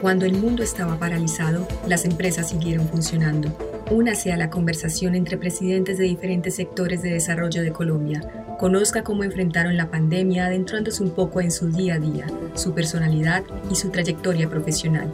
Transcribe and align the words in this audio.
Cuando 0.00 0.26
el 0.26 0.34
mundo 0.34 0.62
estaba 0.62 0.98
paralizado, 0.98 1.66
las 1.86 2.04
empresas 2.04 2.48
siguieron 2.48 2.88
funcionando. 2.88 3.56
Únase 3.90 4.32
a 4.32 4.36
la 4.36 4.50
conversación 4.50 5.14
entre 5.14 5.36
presidentes 5.36 5.98
de 5.98 6.04
diferentes 6.04 6.56
sectores 6.56 7.02
de 7.02 7.10
desarrollo 7.10 7.62
de 7.62 7.72
Colombia. 7.72 8.20
Conozca 8.58 9.04
cómo 9.04 9.24
enfrentaron 9.24 9.76
la 9.76 9.90
pandemia 9.90 10.46
adentrándose 10.46 11.02
un 11.02 11.10
poco 11.10 11.40
en 11.40 11.52
su 11.52 11.70
día 11.70 11.94
a 11.94 11.98
día, 11.98 12.26
su 12.54 12.74
personalidad 12.74 13.44
y 13.70 13.76
su 13.76 13.90
trayectoria 13.90 14.48
profesional. 14.48 15.10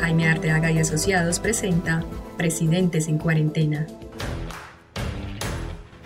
Jaime 0.00 0.28
Arteaga 0.28 0.70
y 0.70 0.78
Asociados 0.78 1.38
presenta 1.38 2.02
Presidentes 2.38 3.08
en 3.08 3.18
Cuarentena. 3.18 3.86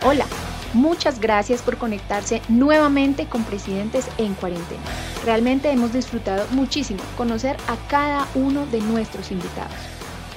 Hola, 0.05 0.27
muchas 0.75 1.21
gracias 1.21 1.63
por 1.63 1.77
conectarse 1.77 2.43
nuevamente 2.49 3.27
con 3.27 3.45
Presidentes 3.45 4.07
en 4.19 4.35
Cuarentena. 4.35 5.06
Realmente 5.27 5.73
hemos 5.73 5.93
disfrutado 5.93 6.47
muchísimo 6.53 7.03
conocer 7.17 7.57
a 7.67 7.77
cada 7.89 8.29
uno 8.37 8.65
de 8.67 8.81
nuestros 8.81 9.33
invitados. 9.33 9.75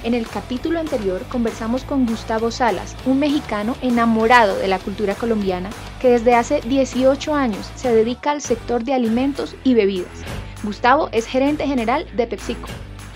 En 0.02 0.14
el 0.14 0.26
capítulo 0.26 0.80
anterior 0.80 1.22
conversamos 1.28 1.84
con 1.84 2.06
Gustavo 2.06 2.50
Salas, 2.50 2.96
un 3.06 3.20
mexicano 3.20 3.76
enamorado 3.82 4.58
de 4.58 4.66
la 4.66 4.80
cultura 4.80 5.14
colombiana 5.14 5.70
que 6.00 6.08
desde 6.08 6.34
hace 6.34 6.60
18 6.62 7.34
años 7.36 7.70
se 7.76 7.94
dedica 7.94 8.32
al 8.32 8.40
sector 8.40 8.82
de 8.82 8.94
alimentos 8.94 9.54
y 9.62 9.74
bebidas. 9.74 10.10
Gustavo 10.64 11.08
es 11.12 11.24
gerente 11.26 11.68
general 11.68 12.06
de 12.16 12.26
PepsiCo. 12.26 12.68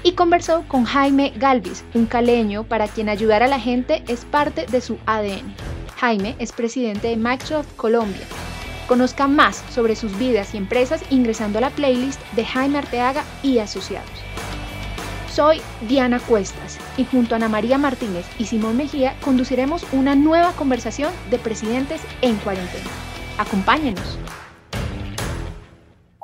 Y 0.05 0.13
conversó 0.13 0.63
con 0.69 0.85
Jaime 0.85 1.33
Galvis, 1.35 1.85
un 1.95 2.07
caleño 2.07 2.63
para 2.63 2.87
quien 2.87 3.09
ayudar 3.09 3.43
a 3.43 3.49
la 3.49 3.59
gente 3.59 4.05
es 4.07 4.25
parte 4.25 4.67
de 4.67 4.81
su 4.81 4.97
ADN. 5.07 5.53
Jaime 5.97 6.37
es 6.39 6.53
presidente 6.53 7.09
de 7.09 7.17
Microsoft 7.17 7.75
Colombia. 7.75 8.27
Conozca 8.89 9.27
más 9.27 9.57
sobre 9.71 9.97
sus 9.97 10.19
vidas 10.19 10.55
y 10.55 10.59
empresas 10.59 11.03
ingresando 11.11 11.59
a 11.59 11.63
la 11.63 11.71
playlist 11.71 12.21
de 12.33 12.45
Jaime 12.45 12.79
Arteaga 12.79 13.25
y 13.43 13.59
Asociados. 13.59 14.11
Soy 15.29 15.63
Diana 15.89 16.21
Cuestas 16.21 16.79
y 16.97 17.05
junto 17.05 17.35
a 17.35 17.37
Ana 17.37 17.49
María 17.49 17.79
Martínez 17.79 18.27
y 18.39 18.45
Simón 18.45 18.77
Mejía 18.77 19.15
conduciremos 19.25 19.87
una 19.93 20.15
nueva 20.15 20.53
conversación 20.53 21.13
de 21.31 21.39
presidentes 21.39 22.03
en 22.21 22.37
cuarentena. 22.37 22.85
Acompáñenos. 23.39 24.19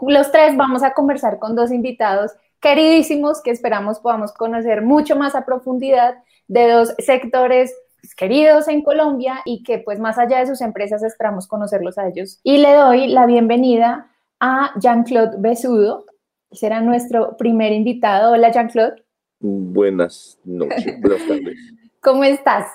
Los 0.00 0.30
tres 0.30 0.56
vamos 0.56 0.82
a 0.82 0.92
conversar 0.92 1.38
con 1.38 1.56
dos 1.56 1.72
invitados 1.72 2.32
queridísimos 2.60 3.42
que 3.42 3.50
esperamos 3.50 4.00
podamos 4.00 4.32
conocer 4.32 4.82
mucho 4.82 5.16
más 5.16 5.34
a 5.34 5.44
profundidad 5.44 6.22
de 6.46 6.70
dos 6.70 6.94
sectores 6.98 7.74
queridos 8.16 8.68
en 8.68 8.82
Colombia 8.82 9.40
y 9.44 9.62
que 9.62 9.78
pues 9.78 9.98
más 9.98 10.18
allá 10.18 10.38
de 10.38 10.46
sus 10.46 10.60
empresas 10.60 11.02
esperamos 11.02 11.46
conocerlos 11.46 11.98
a 11.98 12.08
ellos. 12.08 12.40
Y 12.42 12.58
le 12.58 12.74
doy 12.74 13.08
la 13.08 13.26
bienvenida 13.26 14.10
a 14.40 14.72
Jean-Claude 14.80 15.36
Besudo, 15.38 16.06
será 16.50 16.80
nuestro 16.80 17.36
primer 17.36 17.72
invitado. 17.72 18.32
Hola, 18.32 18.50
Jean-Claude. 18.50 19.02
Buenas 19.40 20.38
noches, 20.44 21.00
buenas 21.00 21.26
tardes. 21.26 21.56
¿Cómo 22.00 22.24
estás? 22.24 22.66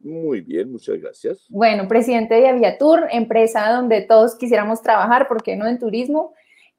Muy 0.00 0.40
bien, 0.40 0.72
muchas 0.72 0.98
gracias. 0.98 1.46
Bueno, 1.48 1.86
presidente 1.86 2.34
de 2.34 2.48
Aviatur, 2.48 3.06
empresa 3.10 3.70
donde 3.70 4.00
todos 4.00 4.34
quisiéramos 4.34 4.82
trabajar, 4.82 5.28
¿por 5.28 5.42
qué 5.42 5.56
no 5.56 5.66
en 5.66 5.78
turismo? 5.78 6.32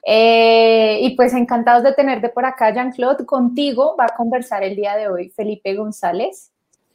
Eh, 0.03 0.99
y 1.01 1.15
pues 1.15 1.33
encantados 1.33 1.83
de 1.83 1.93
tenerte 1.93 2.29
por 2.29 2.45
acá, 2.45 2.73
Jean-Claude. 2.73 3.25
Contigo 3.25 3.95
va 3.99 4.05
a 4.05 4.15
conversar 4.15 4.63
el 4.63 4.75
día 4.75 4.95
de 4.95 5.07
hoy 5.07 5.29
Felipe 5.29 5.75
González. 5.75 6.51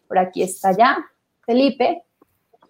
Por 0.07 0.19
aquí 0.19 0.43
está 0.43 0.73
ya 0.73 0.99
Felipe. 1.45 2.03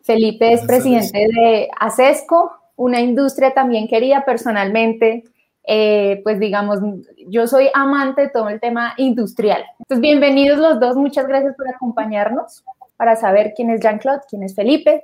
Felipe 0.02 0.52
es 0.52 0.64
presidente 0.64 1.18
de 1.18 1.68
ACESCO, 1.80 2.52
una 2.76 3.00
industria 3.00 3.52
también 3.52 3.88
querida 3.88 4.24
personalmente 4.24 5.24
eh, 5.68 6.20
pues 6.22 6.38
digamos, 6.38 6.78
yo 7.26 7.48
soy 7.48 7.68
amante 7.74 8.22
de 8.22 8.28
todo 8.28 8.48
el 8.48 8.60
tema 8.60 8.94
industrial. 8.98 9.64
Entonces, 9.80 10.00
bienvenidos 10.00 10.58
los 10.58 10.78
dos, 10.78 10.96
muchas 10.96 11.26
gracias 11.26 11.56
por 11.56 11.68
acompañarnos 11.68 12.64
para 12.96 13.16
saber 13.16 13.52
quién 13.54 13.70
es 13.70 13.80
Jean-Claude, 13.80 14.22
quién 14.30 14.44
es 14.44 14.54
Felipe. 14.54 15.02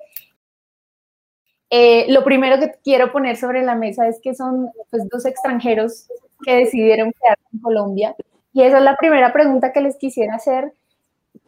Eh, 1.68 2.06
lo 2.10 2.22
primero 2.22 2.60
que 2.60 2.74
quiero 2.84 3.10
poner 3.10 3.36
sobre 3.36 3.62
la 3.62 3.74
mesa 3.74 4.06
es 4.06 4.20
que 4.22 4.34
son 4.34 4.70
pues, 4.90 5.08
dos 5.08 5.26
extranjeros 5.26 6.06
que 6.44 6.54
decidieron 6.54 7.12
quedarse 7.12 7.42
en 7.52 7.60
Colombia. 7.60 8.14
Y 8.52 8.62
esa 8.62 8.78
es 8.78 8.84
la 8.84 8.96
primera 8.96 9.32
pregunta 9.32 9.72
que 9.72 9.80
les 9.80 9.96
quisiera 9.96 10.36
hacer. 10.36 10.72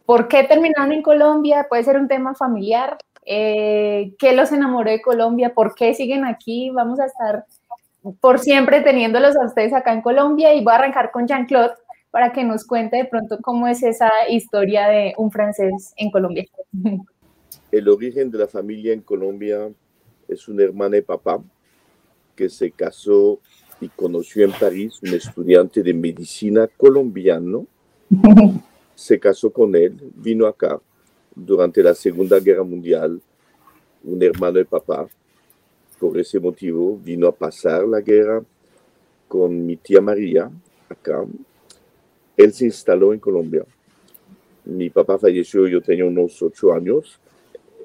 ¿Por 0.05 0.27
qué 0.27 0.43
terminaron 0.43 0.91
en 0.91 1.01
Colombia? 1.01 1.65
Puede 1.67 1.83
ser 1.83 1.97
un 1.97 2.07
tema 2.07 2.35
familiar. 2.35 2.97
Eh, 3.25 4.13
¿Qué 4.19 4.33
los 4.33 4.51
enamoró 4.51 4.91
de 4.91 5.01
Colombia? 5.01 5.53
¿Por 5.53 5.73
qué 5.73 5.93
siguen 5.93 6.25
aquí? 6.25 6.69
Vamos 6.69 6.99
a 6.99 7.05
estar 7.05 7.45
por 8.19 8.39
siempre 8.39 8.81
teniéndolos 8.81 9.35
a 9.35 9.45
ustedes 9.45 9.73
acá 9.73 9.91
en 9.93 10.01
Colombia 10.01 10.53
y 10.53 10.63
voy 10.63 10.73
a 10.73 10.75
arrancar 10.75 11.11
con 11.11 11.27
Jean-Claude 11.27 11.73
para 12.11 12.31
que 12.31 12.43
nos 12.43 12.65
cuente 12.65 12.97
de 12.97 13.05
pronto 13.05 13.39
cómo 13.41 13.67
es 13.67 13.81
esa 13.81 14.11
historia 14.29 14.87
de 14.87 15.13
un 15.17 15.31
francés 15.31 15.93
en 15.97 16.11
Colombia. 16.11 16.45
El 17.71 17.89
origen 17.89 18.29
de 18.29 18.37
la 18.37 18.47
familia 18.47 18.93
en 18.93 19.01
Colombia 19.01 19.69
es 20.27 20.47
un 20.47 20.61
hermano 20.61 20.91
de 20.91 21.01
papá 21.01 21.41
que 22.35 22.47
se 22.47 22.71
casó 22.71 23.39
y 23.81 23.89
conoció 23.89 24.45
en 24.45 24.51
París 24.51 25.01
un 25.01 25.13
estudiante 25.13 25.81
de 25.81 25.93
medicina 25.93 26.67
colombiano. 26.77 27.65
Se 28.95 29.19
casó 29.19 29.51
con 29.51 29.75
él, 29.75 29.97
vino 30.15 30.47
acá 30.47 30.81
durante 31.35 31.83
la 31.83 31.93
Segunda 31.93 32.39
Guerra 32.39 32.63
Mundial, 32.63 33.21
un 34.03 34.23
hermano 34.23 34.57
de 34.57 34.65
papá, 34.65 35.07
por 35.99 36.17
ese 36.17 36.39
motivo 36.39 36.97
vino 37.03 37.27
a 37.27 37.31
pasar 37.31 37.87
la 37.87 38.01
guerra 38.01 38.43
con 39.27 39.65
mi 39.65 39.75
tía 39.77 40.01
María 40.01 40.49
acá. 40.89 41.25
Él 42.37 42.53
se 42.53 42.65
instaló 42.65 43.13
en 43.13 43.19
Colombia. 43.19 43.65
Mi 44.65 44.89
papá 44.89 45.17
falleció, 45.17 45.67
yo 45.67 45.81
tenía 45.81 46.05
unos 46.05 46.41
ocho 46.41 46.73
años, 46.73 47.19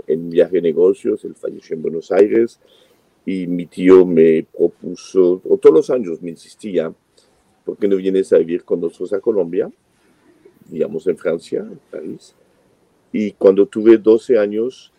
en 0.06 0.30
viaje 0.30 0.56
de 0.56 0.62
negocios, 0.62 1.24
él 1.24 1.34
falleció 1.34 1.76
en 1.76 1.82
Buenos 1.82 2.10
Aires 2.10 2.58
y 3.26 3.46
mi 3.46 3.66
tío 3.66 4.06
me 4.06 4.44
propuso, 4.44 5.40
o 5.48 5.58
todos 5.58 5.74
los 5.74 5.90
años 5.90 6.22
me 6.22 6.30
insistía, 6.30 6.92
¿por 7.64 7.76
qué 7.76 7.86
no 7.86 7.96
vienes 7.96 8.32
a 8.32 8.38
vivir 8.38 8.64
con 8.64 8.80
nosotros 8.80 9.12
a 9.12 9.20
Colombia? 9.20 9.70
Vivíamos 10.70 11.06
en 11.06 11.16
Francia, 11.16 11.60
en 11.60 11.80
París. 11.90 12.34
Y 13.12 13.32
cuando 13.32 13.66
tuve 13.66 13.98
12 13.98 14.38
años, 14.38 14.92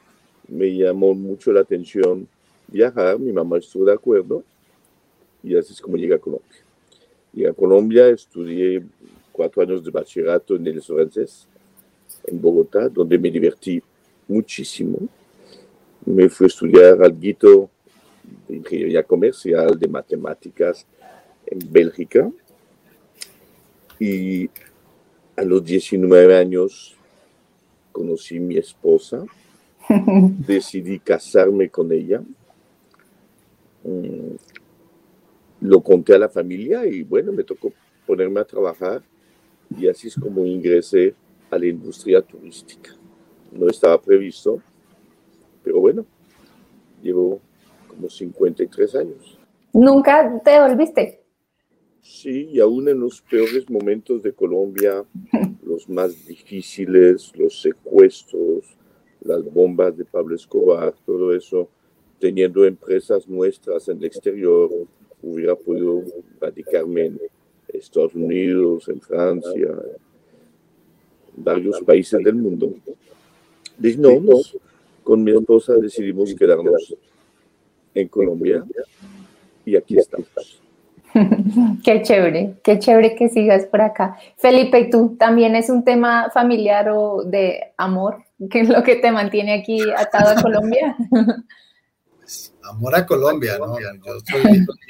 me 0.48 0.76
llamó 0.76 1.14
mucho 1.14 1.54
la 1.54 1.62
atención 1.62 2.28
viajar, 2.68 3.20
mi 3.20 3.32
mamá 3.32 3.58
estuvo 3.58 3.86
de 3.86 3.94
acuerdo 3.94 4.44
y 5.44 5.56
así 5.56 5.74
es 5.74 5.82
como 5.82 5.98
llegué 5.98 6.16
a 6.16 6.20
Colombia. 6.20 6.58
Llegué 7.34 7.50
a 7.50 7.54
Colombia, 7.54 8.10
estudié 8.10 8.84
cuatro 9.32 9.62
años 9.62 9.84
de 9.84 9.92
bachillerato 9.92 10.56
en 10.56 10.68
el 10.68 10.82
francés, 10.82 11.48
en 12.26 12.42
Bogotá, 12.42 12.90
donde 12.90 13.18
me 13.18 13.32
divertí 13.32 13.82
muchísimo. 14.28 15.00
Me 16.06 16.30
fui 16.30 16.46
a 16.46 16.48
estudiar 16.48 17.02
algo 17.02 17.70
de 18.48 18.56
ingeniería 18.56 19.04
comercial, 19.04 19.78
de 19.80 19.88
matemáticas 19.88 20.86
en 21.46 21.60
Bélgica. 21.72 22.30
Y 24.00 24.50
a 25.36 25.44
los 25.44 25.64
19 25.64 26.38
años 26.38 26.96
conocí 27.92 28.38
a 28.38 28.42
mi 28.42 28.58
esposa, 28.58 29.26
decidí 29.90 31.00
casarme 31.00 31.70
con 31.70 31.92
ella 31.92 32.22
Mm, 33.84 34.36
lo 35.62 35.82
conté 35.82 36.16
a 36.16 36.20
la 36.20 36.30
familia 36.30 36.86
y 36.86 37.04
bueno, 37.04 37.32
me 37.32 37.44
tocó 37.44 37.72
ponerme 38.06 38.40
a 38.40 38.46
trabajar 38.46 39.02
y 39.78 39.88
así 39.88 40.08
es 40.08 40.16
como 40.16 40.46
ingresé 40.46 41.14
a 41.50 41.58
la 41.58 41.68
industria 41.68 42.22
turística. 42.22 42.92
No 43.52 43.68
estaba 43.68 44.00
previsto, 44.02 44.62
pero 45.64 45.80
bueno, 45.80 46.06
llevo 47.02 47.40
como 47.88 48.10
53 48.10 48.96
años. 48.96 49.40
¿Nunca 49.74 50.42
te 50.44 50.60
volviste? 50.60 51.21
Sí, 52.02 52.50
y 52.52 52.60
aún 52.60 52.88
en 52.90 53.00
los 53.00 53.22
peores 53.22 53.70
momentos 53.70 54.24
de 54.24 54.34
Colombia, 54.34 55.04
los 55.64 55.88
más 55.88 56.26
difíciles, 56.26 57.32
los 57.36 57.62
secuestros, 57.62 58.66
las 59.22 59.44
bombas 59.44 59.96
de 59.96 60.06
Pablo 60.06 60.36
Escobar, 60.36 60.94
todo 61.06 61.34
eso, 61.34 61.70
teniendo 62.20 62.66
empresas 62.66 63.28
nuestras 63.28 63.88
en 63.88 64.00
el 64.00 64.06
exterior, 64.06 64.70
hubiera 65.22 65.56
podido 65.56 66.04
radicarme 66.40 67.06
en 67.06 67.22
Estados 67.68 68.16
Unidos, 68.16 68.90
en 68.90 69.00
Francia, 69.00 69.70
en 71.38 71.44
varios 71.44 71.80
países 71.82 72.24
del 72.24 72.36
mundo. 72.36 72.74
Decidimos, 73.78 74.58
con 75.04 75.24
mi 75.24 75.32
esposa 75.32 75.76
decidimos 75.76 76.34
quedarnos 76.34 76.96
en 77.94 78.08
Colombia 78.08 78.66
y 79.66 79.76
aquí 79.76 79.98
estamos. 79.98 80.62
Qué 81.84 82.02
chévere, 82.04 82.56
qué 82.64 82.80
chévere 82.80 83.16
que 83.16 83.30
sigas 83.30 83.66
por 83.66 83.82
acá. 83.82 84.18
Felipe, 84.38 84.80
¿y 84.80 84.90
tú 84.90 85.16
también 85.20 85.56
es 85.56 85.70
un 85.70 85.84
tema 85.84 86.30
familiar 86.34 86.90
o 86.90 87.24
de 87.24 87.74
amor? 87.78 88.24
¿Qué 88.50 88.62
es 88.62 88.70
lo 88.70 88.84
que 88.84 88.96
te 88.96 89.12
mantiene 89.12 89.54
aquí 89.54 89.82
atado 89.92 90.38
a 90.38 90.42
Colombia? 90.42 90.96
Amor 92.64 92.96
a 92.96 93.06
Colombia, 93.06 93.58
¿no? 93.58 93.76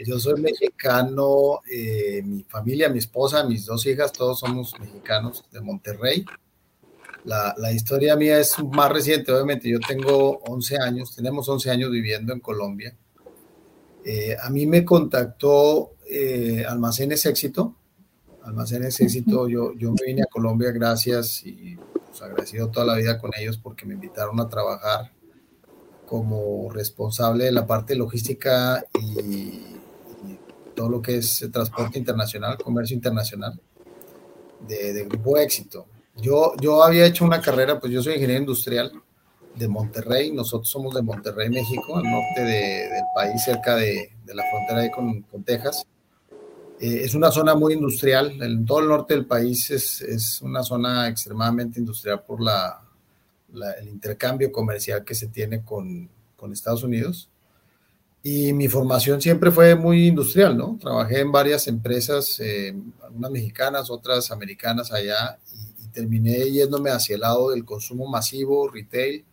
Yo 0.05 0.19
soy, 0.19 0.39
mexicano, 0.39 1.61
eh, 1.71 2.21
mi 2.23 2.43
familia, 2.43 2.89
mi 2.89 2.99
esposa, 2.99 3.43
mis 3.45 3.65
dos 3.65 3.85
hijas, 3.87 4.11
todos 4.11 4.39
somos 4.39 4.77
mexicanos 4.79 5.45
de 5.51 5.61
Monterrey. 5.61 6.23
La, 7.23 7.55
la, 7.57 7.71
historia 7.71 8.15
mía 8.15 8.39
es 8.39 8.55
más 8.71 8.91
reciente, 8.91 9.31
obviamente. 9.31 9.69
Yo 9.69 9.79
tengo 9.79 10.39
11 10.47 10.77
años, 10.77 11.15
tenemos 11.15 11.47
11 11.49 11.71
años 11.71 11.89
viviendo 11.89 12.33
en 12.33 12.41
Colombia. 12.41 12.93
Eh, 14.03 14.35
a 14.41 14.49
mí 14.49 14.65
me 14.65 14.83
contactó 14.83 15.93
eh, 16.11 16.65
Almacenes 16.67 17.25
Éxito. 17.25 17.75
Almacenes 18.43 18.99
Éxito, 18.99 19.47
yo, 19.47 19.73
yo 19.73 19.91
me 19.91 20.05
vine 20.05 20.23
a 20.23 20.25
Colombia 20.25 20.71
gracias 20.71 21.43
y 21.45 21.77
pues, 22.05 22.21
agradecido 22.21 22.69
toda 22.69 22.85
la 22.85 22.95
vida 22.95 23.17
con 23.17 23.31
ellos 23.37 23.57
porque 23.57 23.85
me 23.85 23.93
invitaron 23.93 24.39
a 24.39 24.49
trabajar 24.49 25.11
como 26.05 26.69
responsable 26.69 27.45
de 27.45 27.51
la 27.53 27.65
parte 27.65 27.95
logística 27.95 28.83
y, 28.99 29.77
todo 30.75 30.89
lo 30.89 31.01
que 31.01 31.17
es 31.17 31.47
transporte 31.51 31.99
internacional, 31.99 32.57
comercio 32.57 32.95
internacional 32.95 33.59
de, 34.67 34.93
de, 34.93 35.03
Grupo 35.03 35.37
Éxito. 35.37 35.85
Yo, 36.15 36.53
yo 36.59 36.81
había 36.81 37.05
hecho 37.05 37.25
una 37.25 37.41
carrera, 37.41 37.79
pues 37.79 37.91
yo 37.91 38.01
soy 38.01 38.13
ingeniero 38.15 38.41
industrial 38.41 38.91
de 39.53 39.67
Monterrey, 39.67 40.31
nosotros 40.31 40.69
somos 40.69 40.95
de 40.95 41.01
Monterrey, 41.01 41.49
México, 41.49 41.97
al 41.97 42.03
norte 42.03 42.41
de, 42.41 42.89
del 42.89 43.03
país, 43.13 43.43
cerca 43.43 43.75
de, 43.75 44.11
de 44.25 44.33
la 44.33 44.43
frontera 44.49 44.79
ahí 44.79 44.91
con, 44.91 45.21
con 45.23 45.43
Texas. 45.43 45.85
Eh, 46.81 47.03
es 47.03 47.13
una 47.13 47.29
zona 47.29 47.53
muy 47.53 47.73
industrial, 47.73 48.41
en 48.41 48.65
todo 48.65 48.79
el 48.79 48.87
norte 48.87 49.13
del 49.13 49.27
país 49.27 49.69
es, 49.69 50.01
es 50.01 50.41
una 50.41 50.63
zona 50.63 51.07
extremadamente 51.07 51.79
industrial 51.79 52.23
por 52.23 52.41
la, 52.41 52.81
el 53.79 53.87
intercambio 53.87 54.51
comercial 54.51 55.03
que 55.05 55.13
se 55.13 55.27
tiene 55.27 55.63
con, 55.63 56.09
con, 56.35 56.51
Estados 56.51 56.81
Unidos. 56.81 57.29
Y 58.23 58.51
mi 58.53 58.67
formación 58.67 59.21
siempre 59.21 59.51
fue 59.51 59.75
muy 59.75 60.07
industrial, 60.07 60.57
¿no? 60.57 60.79
Trabajé 60.81 61.19
en 61.19 61.31
varias 61.31 61.67
empresas, 61.67 62.39
eh, 62.39 62.75
mexicanas, 63.29 63.91
otras 63.91 64.31
americanas 64.31 64.91
allá, 64.91 65.37
y, 65.53 65.87
terminé 65.89 66.49
yéndome 66.49 66.89
hacia 66.89 67.13
el 67.13 67.21
lado 67.21 67.51
del 67.51 67.63
consumo 67.63 68.07
masivo, 68.07 68.67
retail. 68.69 69.23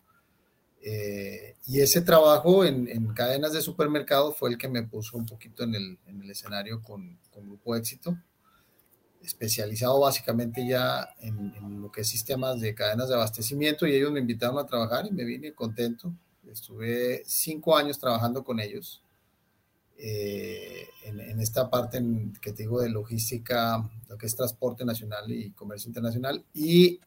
Eh, 0.81 1.55
y 1.67 1.81
ese 1.81 2.01
trabajo 2.01 2.63
en, 2.63 2.87
en, 2.87 3.13
cadenas 3.13 3.51
de 3.51 3.61
supermercados 3.61 4.37
fue 4.37 4.49
el 4.49 4.57
que 4.57 4.69
me 4.69 4.83
puso 4.83 5.17
un 5.17 5.25
poquito 5.25 5.63
en 5.63 5.75
el, 5.75 5.99
en 6.05 6.21
el 6.21 6.31
escenario 6.31 6.81
con, 6.81 7.19
Grupo 7.41 7.73
Éxito 7.77 8.17
especializado 9.23 9.99
básicamente 9.99 10.67
ya 10.67 11.07
en, 11.21 11.81
lo 11.81 11.91
que 11.91 12.01
es 12.01 12.07
sistemas 12.07 12.59
de 12.59 12.73
cadenas 12.75 13.09
de 13.09 13.15
abastecimiento 13.15 13.87
y 13.87 13.95
ellos 13.95 14.11
me 14.11 14.19
invitaron 14.19 14.57
a 14.59 14.65
trabajar 14.65 15.05
y 15.07 15.11
me 15.11 15.23
vine 15.23 15.53
contento. 15.53 16.13
Estuve 16.49 17.23
cinco 17.25 17.77
años 17.77 17.99
trabajando 17.99 18.43
con 18.43 18.59
ellos 18.59 19.03
eh, 19.97 20.87
en, 21.03 21.39
esta 21.39 21.69
parte 21.69 22.03
que 22.41 22.51
te 22.53 22.63
digo 22.63 22.81
de 22.81 22.89
logística, 22.89 23.89
lo 24.07 24.17
que 24.17 24.25
es 24.25 24.35
transporte 24.35 24.83
nacional 24.85 25.31
y 25.31 25.51
comercio 25.51 25.89
internacional. 25.89 26.43
Y 26.53 26.99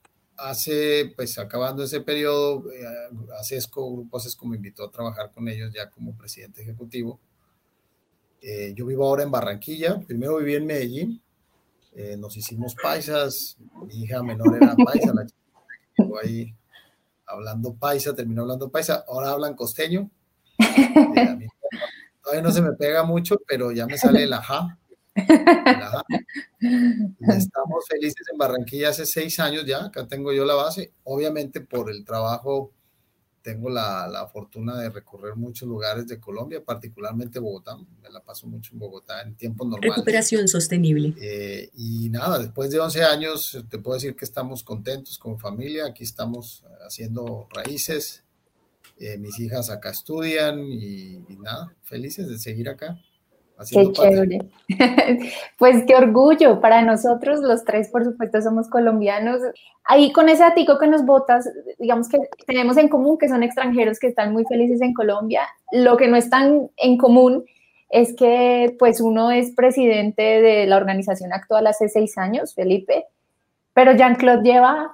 hace, 0.43 1.13
pues 1.17 1.39
acabando 1.39 1.83
ese 1.85 2.01
periodo, 2.01 2.71
eh, 2.73 2.85
Grupo 3.75 4.17
Acesco 4.17 4.47
me 4.47 4.57
invitó 4.57 4.85
a 4.85 4.91
trabajar 4.91 5.31
con 5.31 5.49
ellos 5.49 5.73
ya 5.73 5.89
como 5.91 6.17
presidente 6.17 6.63
ejecutivo. 6.63 7.21
Eh, 8.41 8.73
yo 8.75 8.87
vivo 8.87 9.07
ahora 9.07 9.23
en 9.23 9.31
Barranquilla, 9.31 10.01
primero 10.01 10.39
viví 10.39 10.57
en 10.57 10.67
Medellín, 10.67 11.23
eh, 11.95 12.17
nos 12.17 12.37
hicimos 12.37 12.75
paisas, 12.75 13.57
mi 13.87 14.03
hija 14.03 14.23
menor 14.23 14.57
era 14.57 14.75
paisa, 14.75 15.13
la 15.15 15.27
chica 15.27 15.39
llegó 15.97 16.19
ahí 16.19 16.55
hablando 17.27 17.75
paisa, 17.75 18.15
terminó 18.15 18.43
hablando 18.43 18.71
paisa, 18.71 19.05
ahora 19.09 19.31
hablan 19.31 19.55
costeño. 19.55 20.11
Eh, 21.15 21.37
mí, 21.37 21.47
todavía 22.23 22.43
no 22.43 22.51
se 22.51 22.63
me 22.63 22.73
pega 22.73 23.03
mucho, 23.03 23.37
pero 23.47 23.73
ya 23.73 23.87
me 23.87 23.99
sale 23.99 24.23
el 24.25 24.33
ajá. 24.33 24.79
Ajá. 25.15 26.03
Estamos 26.61 27.87
felices 27.89 28.27
en 28.31 28.39
Barranquilla 28.39 28.91
hace 28.91 29.07
seis 29.07 29.39
años 29.41 29.65
ya, 29.67 29.87
acá 29.87 30.07
tengo 30.07 30.33
yo 30.33 30.45
la 30.45 30.55
base, 30.55 30.93
obviamente 31.05 31.61
por 31.61 31.91
el 31.91 32.05
trabajo 32.05 32.73
tengo 33.43 33.69
la, 33.69 34.07
la, 34.09 34.27
fortuna 34.29 34.79
de 34.79 34.89
recorrer 34.89 35.35
muchos 35.37 35.69
lugares 35.69 36.07
de 36.07 36.21
Colombia, 36.21 36.65
particularmente 36.65 37.41
Bogotá. 37.41 37.77
Me 37.77 38.09
la 38.09 38.21
paso 38.21 38.47
mucho 38.47 38.73
en 38.73 38.79
Bogotá 38.79 39.21
en 39.23 39.35
tiempos 39.35 39.67
normales. 39.67 39.97
Recuperación 39.97 40.49
sostenible. 40.49 41.15
Eh, 41.21 41.71
y 41.75 42.09
nada, 42.09 42.39
después 42.39 42.71
de 42.71 42.79
11 42.79 43.05
años, 43.05 43.65
te 43.69 43.79
puedo 43.79 43.97
decir 43.97 44.15
que 44.15 44.25
estamos 44.25 44.63
contentos 44.63 45.19
con 45.19 45.39
familia. 45.39 45.87
Aquí 45.87 46.05
estamos 46.05 46.65
haciendo 46.87 47.49
raíces. 47.51 48.23
Eh, 48.99 49.19
mis 49.19 49.39
hijas 49.41 49.69
acá 49.71 49.91
estudian 49.91 50.61
y, 50.61 51.25
y 51.29 51.37
nada, 51.41 51.75
felices 51.83 52.29
de 52.29 52.39
seguir 52.39 52.69
acá. 52.69 53.01
Qué 53.71 53.93
chévere. 53.93 54.41
pues 55.59 55.85
qué 55.87 55.95
orgullo 55.95 56.61
para 56.61 56.83
nosotros, 56.83 57.41
los 57.41 57.65
tres, 57.65 57.89
por 57.89 58.05
supuesto, 58.05 58.41
somos 58.41 58.69
colombianos. 58.69 59.41
Ahí 59.85 60.13
con 60.13 60.29
ese 60.29 60.45
atico 60.45 60.79
que 60.79 60.87
nos 60.87 61.05
botas, 61.05 61.49
digamos 61.79 62.09
que 62.09 62.19
tenemos 62.47 62.77
en 62.77 62.89
común 62.89 63.19
que 63.19 63.29
son 63.29 63.43
extranjeros 63.43 63.99
que 63.99 64.09
están 64.09 64.33
muy 64.33 64.45
felices 64.45 64.81
en 64.81 64.95
Colombia. 64.95 65.43
Lo 65.73 65.97
que 65.97 66.09
no 66.09 66.17
están 66.17 66.71
en 66.77 66.99
común 66.99 67.45
es 67.89 68.15
que 68.15 68.75
pues 68.79 69.01
uno 69.01 69.31
es 69.31 69.51
presidente 69.51 70.23
de 70.23 70.67
la 70.67 70.77
organización 70.77 71.33
actual 71.33 71.67
hace 71.67 71.89
seis 71.89 72.17
años, 72.17 72.55
Felipe, 72.55 73.05
pero 73.75 73.93
Jean-Claude 73.93 74.43
lleva 74.43 74.93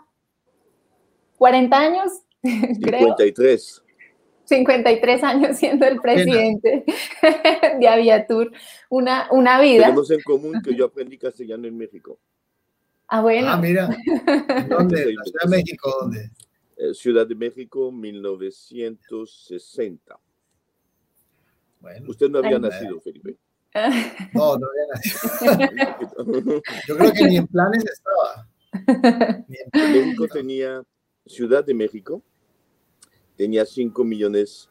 40 1.37 1.77
años, 1.77 2.13
53. 2.43 3.35
53 3.35 3.88
años 5.23 5.57
siendo 5.57 5.87
el 5.87 6.01
presidente 6.01 6.85
de 7.79 7.89
Aviatur, 7.89 8.51
una, 8.89 9.29
una 9.31 9.61
vida. 9.61 9.85
Tenemos 9.85 10.11
en 10.11 10.21
común 10.23 10.61
que 10.63 10.75
yo 10.75 10.87
aprendí 10.87 11.19
castellano 11.19 11.67
en 11.67 11.77
México. 11.77 12.19
Ah, 13.09 13.21
bueno. 13.23 13.49
Ah, 13.51 13.57
mira. 13.57 13.89
¿Dónde? 14.69 15.15
¿La 15.15 15.25
Ciudad 15.25 15.43
de 15.45 15.49
México? 15.49 15.97
¿Dónde? 16.01 16.31
Eh, 16.77 16.95
Ciudad 16.95 17.27
de 17.27 17.35
México, 17.35 17.91
1960. 17.91 20.19
Bueno, 21.81 22.11
Usted 22.11 22.29
no 22.29 22.39
había 22.39 22.57
Ay, 22.57 22.61
nacido, 22.61 23.01
Felipe. 23.01 23.37
No, 24.35 24.57
no 24.57 24.67
había 24.67 24.87
nacido. 24.95 26.23
yo 26.89 26.97
creo 26.97 27.13
que 27.13 27.25
ni 27.25 27.37
en 27.37 27.47
planes 27.47 27.85
estaba. 27.85 28.49
Ni 29.47 29.57
en 29.57 29.71
planes 29.71 29.93
México 29.93 30.25
estaba. 30.25 30.41
tenía 30.41 30.83
Ciudad 31.27 31.65
de 31.65 31.75
México 31.75 32.23
tenía 33.39 33.65
5 33.65 34.05
millones 34.05 34.69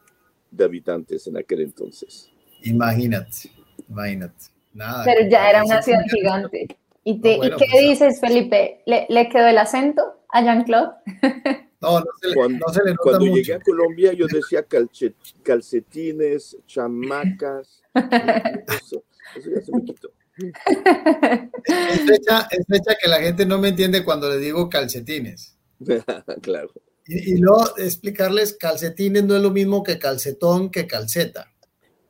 de 0.50 0.64
habitantes 0.64 1.26
en 1.26 1.38
aquel 1.38 1.62
entonces. 1.62 2.30
Imagínate, 2.62 3.50
imagínate. 3.88 4.44
Nada, 4.74 5.02
Pero 5.04 5.28
ya 5.28 5.50
era 5.50 5.64
una 5.64 5.82
ciudad 5.82 6.02
gigante. 6.08 6.68
¿Y, 7.02 7.20
te, 7.20 7.32
no, 7.32 7.36
bueno, 7.38 7.56
¿y 7.56 7.58
qué 7.58 7.66
pues, 7.72 7.82
dices, 7.82 8.20
Felipe? 8.20 8.82
¿Le, 8.84 9.06
¿Le, 9.08 9.28
quedó 9.30 9.46
el 9.46 9.58
acento 9.58 10.02
a 10.28 10.42
Jean-Claude? 10.42 10.92
No, 11.80 12.00
no 12.00 12.06
se, 12.20 12.28
le, 12.30 12.34
cuando, 12.34 12.66
no 12.66 12.72
se 12.72 12.82
le 12.82 12.90
nota 12.90 13.02
Cuando 13.04 13.20
mucho. 13.26 13.34
llegué 13.36 13.54
a 13.54 13.60
Colombia 13.60 14.12
yo 14.12 14.26
decía 14.26 14.64
calcet, 14.64 15.14
calcetines, 15.44 16.56
chamacas, 16.66 17.84
eso, 17.94 19.04
eso 19.36 19.50
ya 19.54 19.60
se 19.60 19.72
me 19.72 19.84
quitó. 19.84 20.10
Es 20.36 22.00
fecha, 22.00 22.48
es 22.50 22.66
fecha 22.66 22.96
que 23.00 23.08
la 23.08 23.20
gente 23.20 23.46
no 23.46 23.58
me 23.58 23.68
entiende 23.68 24.04
cuando 24.04 24.28
le 24.28 24.38
digo 24.38 24.68
calcetines. 24.68 25.56
claro. 26.42 26.72
Y, 27.08 27.32
y, 27.32 27.38
luego 27.38 27.76
explicarles, 27.78 28.54
calcetines 28.54 29.24
no 29.24 29.34
es 29.34 29.42
lo 29.42 29.50
mismo 29.50 29.82
que 29.82 29.98
calcetón, 29.98 30.70
que 30.70 30.86
calceta. 30.86 31.50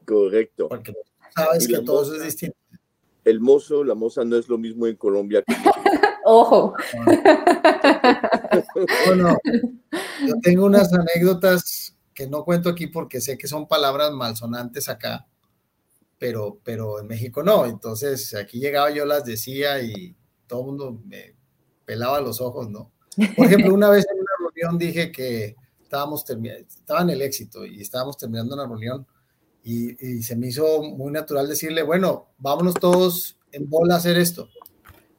Correcto. 0.05 0.69
Porque 0.69 0.93
sabes 1.35 1.69
que 1.69 1.79
todo 1.81 2.03
eso 2.03 2.17
es 2.17 2.23
distinto. 2.25 2.57
El 3.25 3.41
mozo, 3.41 3.85
la 3.85 3.95
moza 3.95 4.25
no 4.25 4.37
es 4.37 4.49
lo 4.49 4.59
mismo 4.59 4.87
en 4.87 4.97
Colombia 4.97 5.43
que 5.47 5.55
Ojo. 6.25 6.75
Bueno, 9.07 9.37
yo 10.27 10.35
tengo 10.43 10.67
unas 10.67 10.93
anécdotas 10.93 11.97
que 12.15 12.27
no 12.27 12.45
cuento 12.45 12.69
aquí 12.69 12.87
porque 12.87 13.21
sé 13.21 13.39
que 13.39 13.47
son 13.47 13.69
palabras 13.69 14.13
malsonantes 14.13 14.89
acá, 14.89 15.27
pero, 16.19 16.59
pero 16.65 17.01
en 17.01 17.07
México 17.07 17.43
no. 17.43 17.67
Entonces 17.67 18.35
aquí 18.35 18.59
llegaba 18.59 18.91
yo 18.91 19.05
las 19.05 19.25
decía 19.25 19.81
y 19.83 20.17
todo 20.47 20.61
el 20.61 20.67
mundo 20.67 21.01
me 21.05 21.35
pelaba 21.85 22.21
los 22.21 22.41
ojos, 22.41 22.69
¿no? 22.69 22.91
Por 23.37 23.47
ejemplo, 23.47 23.75
una 23.75 23.91
vez 23.91 24.07
en 24.13 24.18
reunión 24.61 24.79
dije 24.79 25.13
que 25.13 25.57
estábamos 25.83 26.25
terminando, 26.25 26.67
estaba 26.69 27.03
en 27.03 27.11
el 27.11 27.23
éxito 27.23 27.65
y 27.65 27.81
estábamos 27.81 28.17
terminando 28.17 28.55
una 28.55 28.67
reunión 28.67 29.07
y, 29.63 30.07
y, 30.07 30.23
se 30.23 30.37
me 30.37 30.49
hizo 30.49 30.83
muy 30.83 31.13
natural 31.13 31.49
decirle, 31.49 31.83
bueno, 31.83 32.29
vámonos 32.39 32.75
todos 32.75 33.39
en 33.53 33.69
bola 33.69 33.95
a 33.95 33.99
hacer 33.99 34.17
esto. 34.17 34.49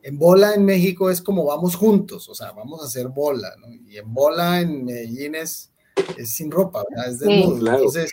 En 0.01 0.17
bola 0.17 0.53
en 0.53 0.65
México 0.65 1.09
es 1.09 1.21
como 1.21 1.45
vamos 1.45 1.75
juntos, 1.75 2.29
o 2.29 2.33
sea, 2.35 2.51
vamos 2.53 2.81
a 2.81 2.85
hacer 2.85 3.09
bola, 3.09 3.53
¿no? 3.59 3.67
Y 3.67 3.97
en 3.97 4.13
bola 4.13 4.61
en 4.61 4.85
Medellín 4.85 5.35
es, 5.35 5.71
es 6.17 6.31
sin 6.31 6.49
ropa, 6.49 6.83
¿verdad? 6.89 7.11
Es 7.11 7.19
desnudo. 7.19 7.55
Sí, 7.55 7.59
claro. 7.59 7.77
Entonces, 7.77 8.11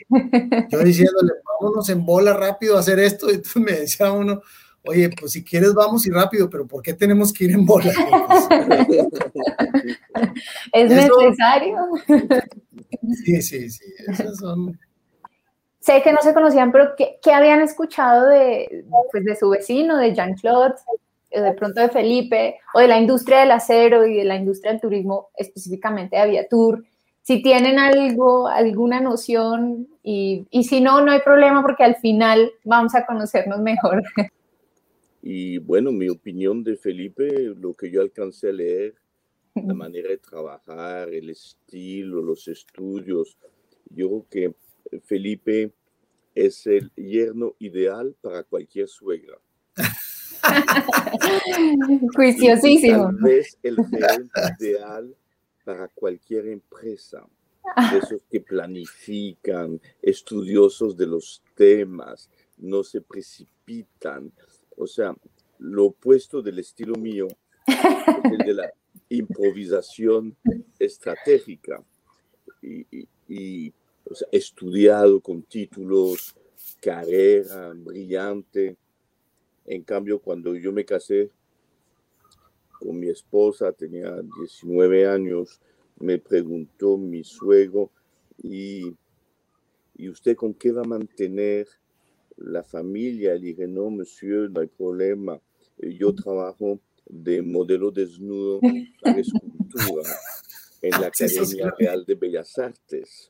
yo 0.71 0.79
diciéndole, 0.81 1.33
vámonos 1.61 1.89
en 1.89 2.05
bola 2.05 2.35
rápido 2.35 2.77
a 2.77 2.81
hacer 2.81 2.99
esto, 2.99 3.27
y 3.31 3.37
entonces 3.37 3.63
me 3.63 3.73
decía 3.73 4.11
uno, 4.11 4.43
oye, 4.87 5.11
pues 5.19 5.33
si 5.33 5.45
quieres 5.45 5.75
vamos 5.75 6.07
y 6.07 6.11
rápido, 6.11 6.49
pero 6.49 6.67
¿por 6.67 6.83
qué 6.83 6.95
tenemos 6.95 7.33
que 7.33 7.45
ir 7.45 7.53
en 7.53 7.67
bola? 7.67 7.91
es 10.73 10.93
Eso, 10.93 11.21
necesario. 11.21 11.77
Sí, 13.25 13.43
sí, 13.43 13.71
sí, 13.71 13.85
esos 14.09 14.39
son... 14.39 14.79
sé 15.81 16.03
que 16.03 16.13
no 16.13 16.19
se 16.23 16.35
conocían, 16.35 16.73
pero 16.73 16.95
¿qué, 16.97 17.33
habían 17.33 17.61
escuchado 17.61 18.27
de, 18.27 18.85
pues, 19.13 19.25
de 19.25 19.37
su 19.37 19.51
vecino, 19.51 19.97
de 19.97 20.15
Jean-Claude, 20.15 20.75
de 21.31 21.53
pronto 21.53 21.81
de 21.81 21.89
Felipe, 21.89 22.59
o 22.75 22.81
de 22.81 22.89
la 22.89 22.99
industria 22.99 23.41
del 23.41 23.53
acero 23.53 24.07
y 24.07 24.17
de 24.17 24.25
la 24.25 24.37
industria 24.37 24.73
del 24.73 24.81
turismo, 24.81 25.29
específicamente 25.37 26.17
de 26.17 26.23
Aviatur? 26.23 26.85
Si 27.23 27.43
tienen 27.43 27.79
algo, 27.81 28.47
alguna 28.47 29.01
noción, 29.01 29.89
y, 30.03 30.47
y 30.51 30.65
si 30.65 30.81
no, 30.81 31.01
no 31.01 31.11
hay 31.11 31.21
problema 31.21 31.61
porque 31.61 31.83
al 31.83 31.97
final 31.97 32.53
vamos 32.63 32.95
a 32.95 33.05
conocernos 33.05 33.59
mejor. 33.59 34.03
Y 35.29 35.59
bueno, 35.59 35.91
mi 35.91 36.09
opinión 36.09 36.63
de 36.63 36.77
Felipe, 36.77 37.53
lo 37.59 37.75
que 37.75 37.91
yo 37.91 38.01
alcancé 38.01 38.51
a 38.51 38.53
leer, 38.53 38.95
la 39.57 39.75
manera 39.75 40.11
de 40.11 40.19
trabajar, 40.19 41.13
el 41.13 41.31
estilo, 41.31 42.23
los 42.23 42.47
estudios, 42.47 43.37
yo 43.91 44.25
creo 44.31 44.31
que 44.31 44.55
Felipe 45.01 45.73
es 46.33 46.65
el 46.69 46.93
yerno 46.95 47.57
ideal 47.59 48.15
para 48.21 48.45
cualquier 48.45 48.87
suegra. 48.87 49.37
Juiciosísimo. 52.15 53.07
Tal 53.07 53.17
vez 53.17 53.59
el 53.65 53.79
gerente 53.85 54.41
ideal 54.61 55.13
para 55.65 55.89
cualquier 55.89 56.47
empresa. 56.47 57.27
Esos 58.01 58.23
que 58.31 58.43
planifican, 58.43 59.81
estudiosos 60.01 60.97
de 60.97 61.09
los 61.09 61.43
temas, 61.57 62.31
no 62.59 62.85
se 62.85 63.01
precipitan, 63.01 64.31
o 64.77 64.87
sea, 64.87 65.15
lo 65.59 65.87
opuesto 65.87 66.43
del 66.43 66.59
estilo 66.59 66.95
mío 66.95 67.29
el 68.25 68.39
de 68.39 68.55
la 68.55 68.73
improvisación 69.09 70.37
estratégica 70.79 71.83
y, 72.63 73.73
estudiado 74.31 75.21
con 75.21 75.43
títulos, 75.43 76.37
carrera 76.81 77.73
brillante. 77.75 78.77
En 79.65 79.83
cambio, 79.83 80.21
cuando 80.21 80.55
yo 80.55 80.73
me 80.73 80.85
casé 80.85 81.31
con 82.79 82.99
mi 83.01 83.09
esposa, 83.09 83.73
tenía 83.73 84.15
19 84.39 85.09
años, 85.09 85.61
me 85.99 86.19
preguntó 86.19 86.97
mi 86.97 87.25
suegro, 87.25 87.91
¿y, 88.43 88.95
¿y 89.97 90.09
usted 90.09 90.37
con 90.37 90.55
qué 90.55 90.71
va 90.71 90.83
a 90.83 90.89
mantener 90.89 91.67
la 92.37 92.63
familia, 92.63 93.35
le 93.35 93.41
dije, 93.41 93.67
no, 93.67 93.91
monsieur, 93.91 94.51
no 94.51 94.61
hay 94.61 94.67
problema. 94.67 95.41
Yo 95.79 96.15
trabajo 96.15 96.81
de 97.09 97.43
modelo 97.43 97.91
desnudo 97.91 98.61
para 99.03 99.19
escultura 99.19 100.03
en 100.83 100.91
la 100.91 101.07
Academia 101.07 101.75
Real 101.79 102.05
de 102.05 102.15
Bellas 102.15 102.59
Artes. 102.59 103.29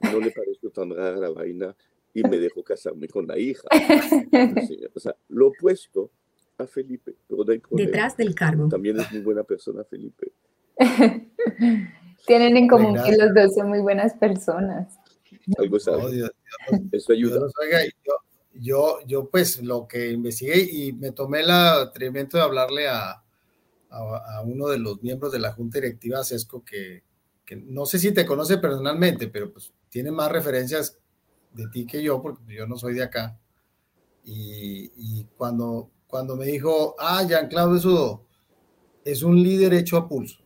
No 0.00 0.20
le 0.20 0.30
pareció 0.30 0.70
tan 0.70 0.90
rara 0.90 1.16
la 1.16 1.30
vaina 1.30 1.74
y 2.12 2.22
me 2.22 2.38
dejó 2.38 2.62
casarme 2.62 3.08
con 3.08 3.26
la 3.26 3.38
hija. 3.38 3.66
o 4.94 5.00
sea, 5.00 5.16
lo 5.28 5.48
opuesto 5.48 6.10
a 6.58 6.66
Felipe, 6.66 7.16
pero 7.26 7.44
Detrás 7.70 8.16
del 8.16 8.34
cargo. 8.34 8.68
También 8.68 9.00
es 9.00 9.10
muy 9.12 9.22
buena 9.22 9.42
persona, 9.42 9.82
Felipe. 9.84 10.32
Tienen 12.26 12.56
en 12.56 12.68
común 12.68 12.96
que 13.04 13.16
los 13.16 13.34
dos 13.34 13.54
son 13.54 13.68
muy 13.68 13.80
buenas 13.80 14.14
personas. 14.14 14.98
Algo 15.58 15.78
sabe. 15.78 16.30
Eso 16.92 17.12
ayuda. 17.12 17.40
yo, 18.54 18.98
yo, 19.06 19.28
pues 19.30 19.62
lo 19.62 19.86
que 19.86 20.10
investigué 20.10 20.60
y 20.60 20.92
me 20.92 21.12
tomé 21.12 21.40
el 21.40 21.50
atrevimiento 21.50 22.36
de 22.36 22.42
hablarle 22.42 22.88
a, 22.88 23.22
a, 23.90 24.42
uno 24.44 24.68
de 24.68 24.78
los 24.78 25.02
miembros 25.02 25.32
de 25.32 25.38
la 25.38 25.52
Junta 25.52 25.78
Directiva 25.78 26.24
Sesco 26.24 26.64
que, 26.64 27.04
que, 27.44 27.56
no 27.56 27.86
sé 27.86 27.98
si 27.98 28.12
te 28.12 28.26
conoce 28.26 28.58
personalmente, 28.58 29.28
pero 29.28 29.52
pues 29.52 29.72
tiene 29.88 30.10
más 30.10 30.30
referencias 30.30 30.98
de 31.52 31.68
ti 31.68 31.86
que 31.86 32.02
yo, 32.02 32.20
porque 32.20 32.54
yo 32.54 32.66
no 32.66 32.76
soy 32.76 32.94
de 32.94 33.04
acá. 33.04 33.38
Y, 34.24 34.90
y 34.96 35.26
cuando, 35.36 35.90
cuando 36.06 36.36
me 36.36 36.46
dijo, 36.46 36.96
ah, 36.98 37.24
Jean-Claude 37.26 37.80
Sudo 37.80 38.24
es 39.04 39.22
un 39.22 39.42
líder 39.42 39.74
hecho 39.74 39.96
a 39.96 40.08
pulso. 40.08 40.42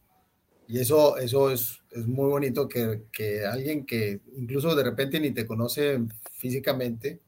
Y 0.67 0.79
eso, 0.81 1.17
eso 1.17 1.51
es, 1.51 1.78
es 1.91 2.07
muy 2.07 2.29
bonito 2.29 2.69
que, 2.69 3.05
que, 3.13 3.45
alguien 3.47 3.87
que 3.87 4.21
incluso 4.37 4.75
de 4.75 4.85
repente 4.85 5.21
ni 5.21 5.31
te 5.33 5.47
conoce 5.47 6.01
físicamente 6.33 7.21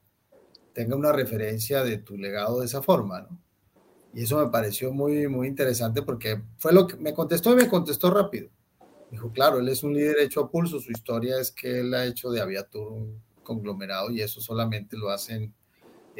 tenga 0.73 0.95
una 0.95 1.11
referencia 1.11 1.83
de 1.83 1.97
tu 1.97 2.17
legado 2.17 2.59
de 2.59 2.65
esa 2.65 2.81
forma, 2.81 3.21
¿no? 3.21 3.39
Y 4.13 4.23
eso 4.23 4.43
me 4.43 4.51
pareció 4.51 4.91
muy, 4.91 5.27
muy 5.27 5.47
interesante 5.47 6.01
porque 6.01 6.41
fue 6.57 6.73
lo 6.73 6.85
que 6.85 6.97
me 6.97 7.13
contestó 7.13 7.53
y 7.53 7.55
me 7.55 7.69
contestó 7.69 8.11
rápido. 8.11 8.49
Dijo, 9.09 9.31
claro, 9.31 9.59
él 9.59 9.69
es 9.69 9.83
un 9.83 9.93
líder 9.93 10.19
hecho 10.19 10.41
a 10.41 10.51
pulso, 10.51 10.79
su 10.79 10.91
historia 10.91 11.39
es 11.39 11.51
que 11.51 11.79
él 11.79 11.93
ha 11.93 12.05
hecho 12.05 12.29
de 12.29 12.41
Aviatur 12.41 12.91
un 12.91 13.21
conglomerado 13.43 14.11
y 14.11 14.21
eso 14.21 14.41
solamente 14.41 14.97
lo 14.97 15.09
hacen 15.09 15.53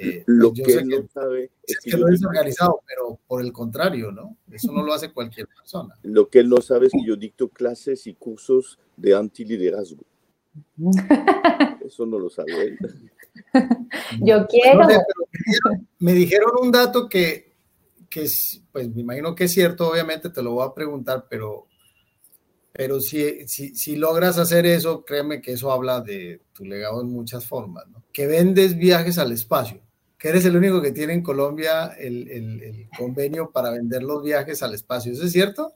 eh, 0.03 0.23
lo 0.25 0.51
que 0.51 0.63
él 0.63 0.87
no 0.87 1.07
sabe 1.13 1.51
es 1.61 1.77
que, 1.79 1.95
no 1.95 2.07
es 2.07 2.25
organizado, 2.25 2.81
pero 2.87 3.19
por 3.27 3.39
el 3.43 3.51
contrario, 3.51 4.11
¿no? 4.11 4.35
Eso 4.51 4.71
no 4.71 4.81
lo 4.81 4.93
hace 4.93 5.11
cualquier 5.11 5.47
persona. 5.47 5.95
Lo 6.01 6.27
que 6.27 6.39
él 6.39 6.49
no 6.49 6.57
sabe 6.57 6.87
es 6.87 6.93
que 6.93 7.05
yo 7.05 7.15
dicto 7.15 7.49
clases 7.49 8.07
y 8.07 8.15
cursos 8.15 8.79
de 8.97 9.13
antiliderazgo. 9.15 10.03
Eso 11.85 12.07
no 12.07 12.17
lo 12.17 12.31
sabe 12.31 12.51
él. 12.63 12.79
Yo 14.21 14.47
quiero. 14.47 14.87
me, 15.99 16.13
dijeron, 16.13 16.51
un 16.61 16.71
dato 16.71 17.07
que, 17.07 17.53
que, 18.09 18.27
pues 18.71 18.93
me 18.93 19.01
imagino 19.01 19.35
que 19.35 19.45
es 19.45 19.53
cierto, 19.53 19.89
obviamente 19.89 20.29
te 20.29 20.41
lo 20.41 20.53
voy 20.53 20.67
a 20.67 20.73
preguntar, 20.73 21.27
pero, 21.29 21.67
pero 22.73 22.99
si, 22.99 23.47
si, 23.47 23.75
si 23.75 23.95
logras 23.95 24.37
hacer 24.37 24.65
eso, 24.65 25.05
créeme 25.05 25.41
que 25.41 25.53
eso 25.53 25.71
habla 25.71 26.01
de 26.01 26.41
tu 26.53 26.65
legado 26.65 27.01
en 27.01 27.07
muchas 27.07 27.45
formas, 27.45 27.87
¿no? 27.87 28.03
Que 28.11 28.27
vendes 28.27 28.75
viajes 28.77 29.17
al 29.17 29.31
espacio 29.31 29.81
que 30.21 30.29
eres 30.29 30.45
el 30.45 30.55
único 30.55 30.83
que 30.83 30.91
tiene 30.91 31.13
en 31.13 31.23
Colombia 31.23 31.87
el, 31.97 32.87
convenio 32.95 33.49
para 33.49 33.71
vender 33.71 34.03
los 34.03 34.23
viajes 34.23 34.61
al 34.61 34.75
espacio. 34.75 35.11
¿Eso 35.11 35.25
es 35.25 35.31
cierto? 35.31 35.73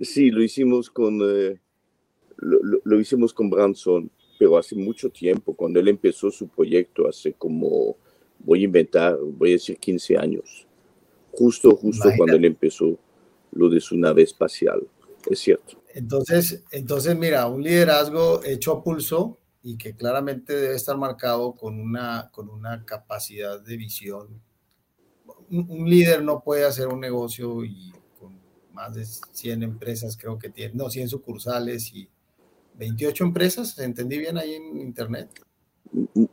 Sí, 0.00 0.30
lo 0.30 0.40
hicimos 0.40 0.88
con, 0.88 1.18
eh, 1.20 1.60
lo, 2.36 3.00
hicimos 3.00 3.34
con 3.34 3.50
Branson, 3.50 4.08
pero 4.38 4.56
hace 4.56 4.76
mucho 4.76 5.10
tiempo, 5.10 5.54
cuando 5.54 5.80
él 5.80 5.88
empezó 5.88 6.30
su 6.30 6.46
proyecto, 6.46 7.08
hace 7.08 7.32
como, 7.32 7.96
voy 8.38 8.60
a 8.62 8.64
inventar, 8.66 9.18
voy 9.20 9.50
a 9.50 9.52
decir 9.54 9.76
15 9.76 10.16
años, 10.16 10.64
justo, 11.32 11.74
justo 11.74 12.08
cuando 12.16 12.36
él 12.36 12.44
empezó 12.44 12.96
lo 13.50 13.68
de 13.68 13.80
su 13.80 13.96
nave 13.96 14.22
espacial, 14.22 14.80
es 15.28 15.40
cierto. 15.40 15.82
Entonces, 15.92 16.62
entonces, 16.70 17.16
mira, 17.16 17.48
un 17.48 17.64
liderazgo 17.64 18.44
hecho 18.44 18.72
a 18.74 18.84
pulso, 18.84 19.38
y 19.62 19.76
que 19.76 19.94
claramente 19.94 20.54
debe 20.54 20.74
estar 20.74 20.96
marcado 20.96 21.54
con 21.54 21.78
una, 21.78 22.30
con 22.32 22.48
una 22.48 22.84
capacidad 22.84 23.60
de 23.60 23.76
visión. 23.76 24.42
Un, 25.50 25.88
líder 25.88 26.22
no 26.22 26.42
puede 26.42 26.64
hacer 26.64 26.88
un 26.88 27.00
negocio 27.00 27.64
y 27.64 27.92
con 28.18 28.40
más 28.72 28.94
de 28.94 29.04
100 29.04 29.62
empresas, 29.62 30.16
creo 30.16 30.38
que 30.38 30.50
tiene, 30.50 30.74
no, 30.74 30.90
100 30.90 31.08
sucursales 31.08 31.92
y 31.94 32.08
28 32.74 33.24
empresas, 33.24 33.78
¿entendí 33.78 34.18
bien 34.18 34.38
ahí 34.38 34.54
en 34.54 34.80
internet? 34.80 35.28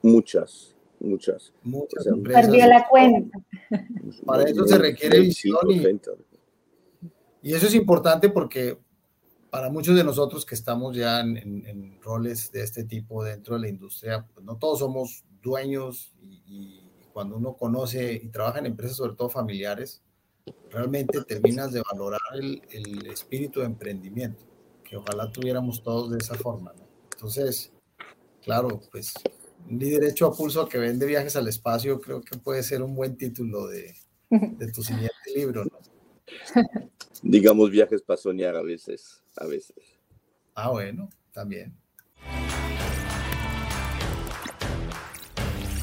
Muchas, 0.01 0.75
muchas. 1.00 1.53
Muchas 1.63 2.07
empresas. 2.07 2.45
Perdió 2.45 2.65
la 2.65 2.88
cuenta. 2.88 3.39
Para 4.25 4.43
eso 4.43 4.65
se 4.65 4.77
requiere 4.77 5.19
visión. 5.19 5.69
Y, 5.69 7.50
y 7.50 7.53
eso 7.53 7.67
es 7.67 7.75
importante 7.75 8.29
porque 8.29 8.77
para 9.50 9.70
muchos 9.70 9.96
de 9.96 10.03
nosotros 10.03 10.46
que 10.46 10.56
estamos 10.56 10.96
ya 10.96 11.22
en, 11.22 12.00
roles 12.01 12.51
de 12.51 12.63
este 12.63 12.84
tipo 12.84 13.24
dentro 13.24 13.56
de 13.56 13.62
la 13.62 13.70
industria, 13.70 14.25
pues 14.34 14.46
no 14.46 14.58
todos 14.58 14.79
somos 14.79 15.24
dueños 15.41 16.13
y, 16.22 16.84
cuando 17.13 17.36
uno 17.36 17.58
conoce 17.58 18.13
y 18.13 18.29
trabaja 18.29 18.60
en 18.60 18.68
empresas, 18.68 18.96
sobre 18.96 19.13
todo 19.15 19.29
familiares, 19.29 20.01
realmente 20.70 21.22
terminas 21.24 21.74
de 21.74 21.82
valorar 21.91 22.22
el, 22.34 23.06
espíritu 23.08 23.60
de 23.60 23.65
emprendimiento, 23.65 24.46
que 24.86 24.96
ojalá 24.96 25.29
tuviéramos 25.29 25.84
todos 25.84 26.12
de 26.12 26.20
esa 26.20 26.36
forma. 26.36 26.72
Entonces, 27.12 27.74
claro, 28.41 28.79
pues 28.91 29.13
un 29.70 29.79
líder 29.79 30.06
hecho 30.06 30.27
a 30.27 30.34
pulso 30.34 30.70
que 30.70 30.77
vende 30.77 31.06
viajes 31.06 31.36
al 31.36 31.48
espacio, 31.50 32.00
creo 32.00 32.22
que 32.22 32.38
puede 32.38 32.63
ser 32.63 32.82
un 32.82 32.96
buen 32.96 33.18
título 33.18 33.68
de, 33.68 33.96
de 34.29 34.72
tu 34.72 34.82
siguiente 34.82 35.13
libro. 35.36 35.65
¿no? 35.65 35.79
Digamos 37.22 37.70
viajes 37.70 38.01
para 38.01 38.18
soñar 38.18 38.56
a 38.56 38.62
veces, 38.62 39.18
a 39.38 39.45
veces. 39.45 39.77
Ah, 40.55 40.69
bueno, 40.69 41.09
también. 41.31 41.75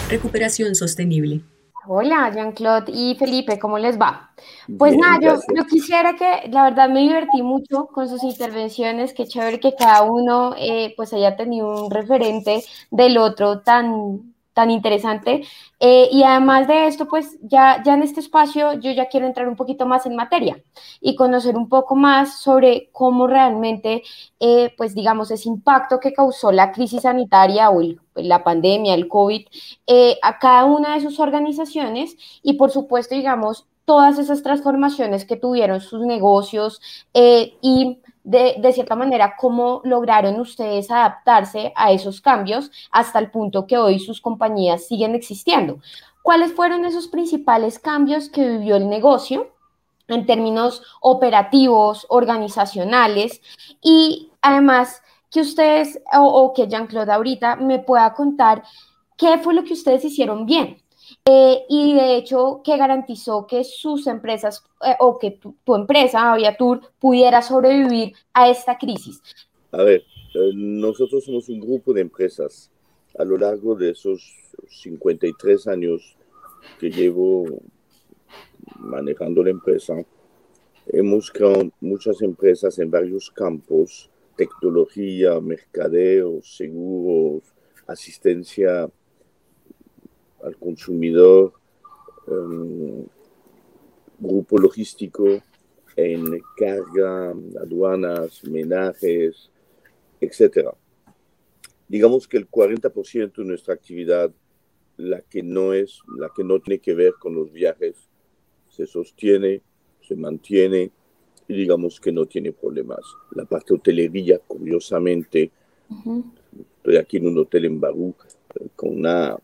Recuperación 0.09 0.75
sostenible. 0.75 1.43
Hola, 1.89 2.33
Jean-Claude 2.35 2.93
y 2.93 3.15
Felipe, 3.15 3.59
¿cómo 3.59 3.79
les 3.79 3.99
va? 3.99 4.33
Pues 4.77 4.97
nada, 4.97 5.19
yo, 5.21 5.41
yo, 5.55 5.65
quisiera 5.67 6.17
que, 6.17 6.49
la 6.51 6.65
verdad, 6.65 6.89
me 6.89 7.01
divertí 7.01 7.43
mucho 7.43 7.87
con 7.87 8.09
sus 8.09 8.25
intervenciones, 8.25 9.15
qué 9.15 9.27
chévere 9.27 9.61
que 9.61 9.75
cada 9.75 10.03
uno 10.03 10.55
eh, 10.59 10.95
pues 10.97 11.13
haya 11.13 11.37
tenido 11.37 11.85
un 11.85 11.91
referente 11.91 12.65
del 12.91 13.19
otro 13.19 13.61
tan, 13.61 14.35
tan 14.57 14.71
interesante. 14.71 15.43
Eh, 15.81 16.09
y 16.11 16.23
además 16.23 16.67
de 16.67 16.87
esto, 16.87 17.07
pues 17.07 17.37
ya, 17.43 17.83
ya 17.85 17.93
en 17.93 18.03
este 18.03 18.21
espacio 18.21 18.73
yo 18.81 18.91
ya 18.91 19.07
quiero 19.11 19.27
entrar 19.27 19.49
un 19.49 19.55
poquito 19.55 19.85
más 19.85 20.07
en 20.07 20.17
materia 20.17 20.57
y 20.99 21.15
conocer 21.15 21.59
un 21.59 21.69
poco 21.69 21.95
más 21.95 22.41
sobre 22.41 22.89
cómo 22.91 23.27
realmente, 23.27 24.03
eh, 24.41 24.73
pues 24.79 24.95
digamos, 24.95 25.31
ese 25.31 25.51
impacto 25.51 26.01
que 26.01 26.15
causó 26.15 26.53
la 26.53 26.73
crisis 26.73 27.03
sanitaria 27.03 27.71
o 27.71 27.83
la 28.15 28.43
pandemia, 28.45 28.95
el 28.95 29.09
COVID, 29.09 29.47
eh, 29.87 30.17
a 30.23 30.39
cada 30.39 30.65
una 30.65 30.95
de 30.95 31.03
sus 31.03 31.21
organizaciones 31.21 32.17
y 32.43 32.55
por 32.55 32.71
supuesto, 32.71 33.15
digamos, 33.15 33.67
todas 33.85 34.19
esas 34.19 34.43
transformaciones 34.43 35.27
que 35.27 35.37
tuvieron 35.37 35.83
sus 35.83 36.01
negocios 36.01 36.81
y 37.13 37.99
de, 38.27 38.73
cierta 38.73 38.97
manera, 38.97 39.37
cómo 39.37 39.81
lograron 39.85 40.41
ustedes 40.41 40.91
adaptarse 40.91 41.73
a 41.77 41.93
esos 41.93 42.21
cambios 42.21 42.73
hasta 42.91 43.21
el 43.21 43.31
punto 43.31 43.69
que 43.69 43.79
hoy 43.79 44.01
sus 44.01 44.21
compañías 44.21 44.87
siguen 44.87 45.15
existiendo. 45.15 45.79
¿Cuáles 46.23 46.53
fueron 46.53 46.85
esos 46.85 47.07
principales 47.07 47.79
cambios 47.79 48.29
que 48.29 48.49
vivió 48.49 48.77
el 48.77 48.89
negocio 48.89 49.53
en 50.09 50.27
términos 50.27 50.83
operativos, 51.01 52.05
organizacionales 52.09 53.41
y 53.81 54.33
además 54.43 55.03
que 55.31 55.41
ustedes 55.41 56.03
o, 56.13 56.27
o 56.27 56.53
que 56.53 56.67
Jean-Claude 56.67 57.13
ahorita 57.13 57.57
me 57.57 57.79
pueda 57.79 58.13
contar 58.13 58.65
qué 59.17 59.39
fue 59.39 59.55
lo 59.55 59.63
que 59.63 59.75
ustedes 59.75 60.05
hicieron 60.05 60.47
bien? 60.47 60.83
Eh, 61.29 61.65
y 61.69 61.95
de 61.95 62.17
hecho 62.17 62.61
que 62.65 62.77
garantizó 62.77 63.49
que 63.49 63.65
sus 63.65 64.07
empresas 64.07 64.63
eh, 64.87 64.95
o 65.01 65.19
que 65.19 65.33
tu, 65.33 65.75
empresa, 65.75 66.33
Aviatur, 66.33 66.81
pudiera 67.01 67.43
sobrevivir 67.43 68.15
a 68.33 68.49
esta 68.49 68.79
crisis. 68.79 69.21
A 69.73 69.83
ver, 69.83 70.05
eh, 70.35 70.51
nosotros 70.55 71.25
somos 71.25 71.49
un 71.49 71.59
grupo 71.59 71.93
de 71.93 72.03
empresas. 72.03 72.71
A 73.19 73.25
lo 73.25 73.37
largo 73.39 73.75
de 73.75 73.91
esos 73.91 74.23
53 74.69 75.67
años 75.67 76.17
que 76.79 76.91
llevo 76.91 77.45
manejando 78.79 79.43
la 79.43 79.51
empresa, 79.51 79.95
hemos 80.87 81.33
creado 81.33 81.71
muchas 81.81 82.23
empresas 82.23 82.79
en 82.79 82.89
varios 82.89 83.33
campos, 83.33 84.11
tecnología, 84.37 85.41
mercadeo, 85.41 86.41
seguros, 86.43 87.43
asistencia 87.89 88.89
al 90.47 90.57
consumidor, 90.57 91.53
um, 92.29 93.05
grupo 94.19 94.59
logístico 94.59 95.43
en 95.97 96.41
carga, 96.57 97.35
aduanas, 97.61 98.45
menajes, 98.45 99.51
etc. 100.21 100.69
Digamos 101.89 102.29
que 102.29 102.37
el 102.37 102.49
40% 102.49 103.37
de 103.37 103.45
nuestra 103.45 103.75
actividad, 103.75 104.31
la 104.97 105.21
que 105.23 105.43
no 105.43 105.73
es, 105.73 106.01
la 106.19 106.31
que 106.35 106.45
no 106.45 106.61
tiene 106.61 106.81
que 106.81 106.95
ver 106.95 107.15
con 107.19 107.35
los 107.35 107.53
viajes, 107.53 107.97
se 108.69 108.87
sostiene, 108.87 109.63
se 110.01 110.17
mantiene 110.17 110.91
y 111.49 111.55
digamos 111.55 112.01
que 112.01 112.13
no 112.13 112.27
tiene 112.27 112.53
problemas. 112.53 113.01
La 113.33 113.45
parte 113.45 113.75
hotelería, 113.75 114.39
curiosamente, 114.39 115.51
estoy 116.77 116.97
aquí 116.97 117.17
en 117.17 117.29
un 117.29 117.39
hotel 117.39 117.67
en 117.67 117.81
Barú 117.81 118.15
con 118.75 118.99
una 118.99 119.37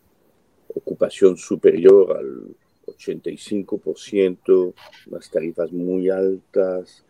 ocupación 0.75 1.37
superior 1.37 2.17
al 2.17 2.57
85%, 2.87 4.75
las 5.07 5.31
tarifas 5.31 5.73
muy 5.73 6.11
altas, 6.11 7.05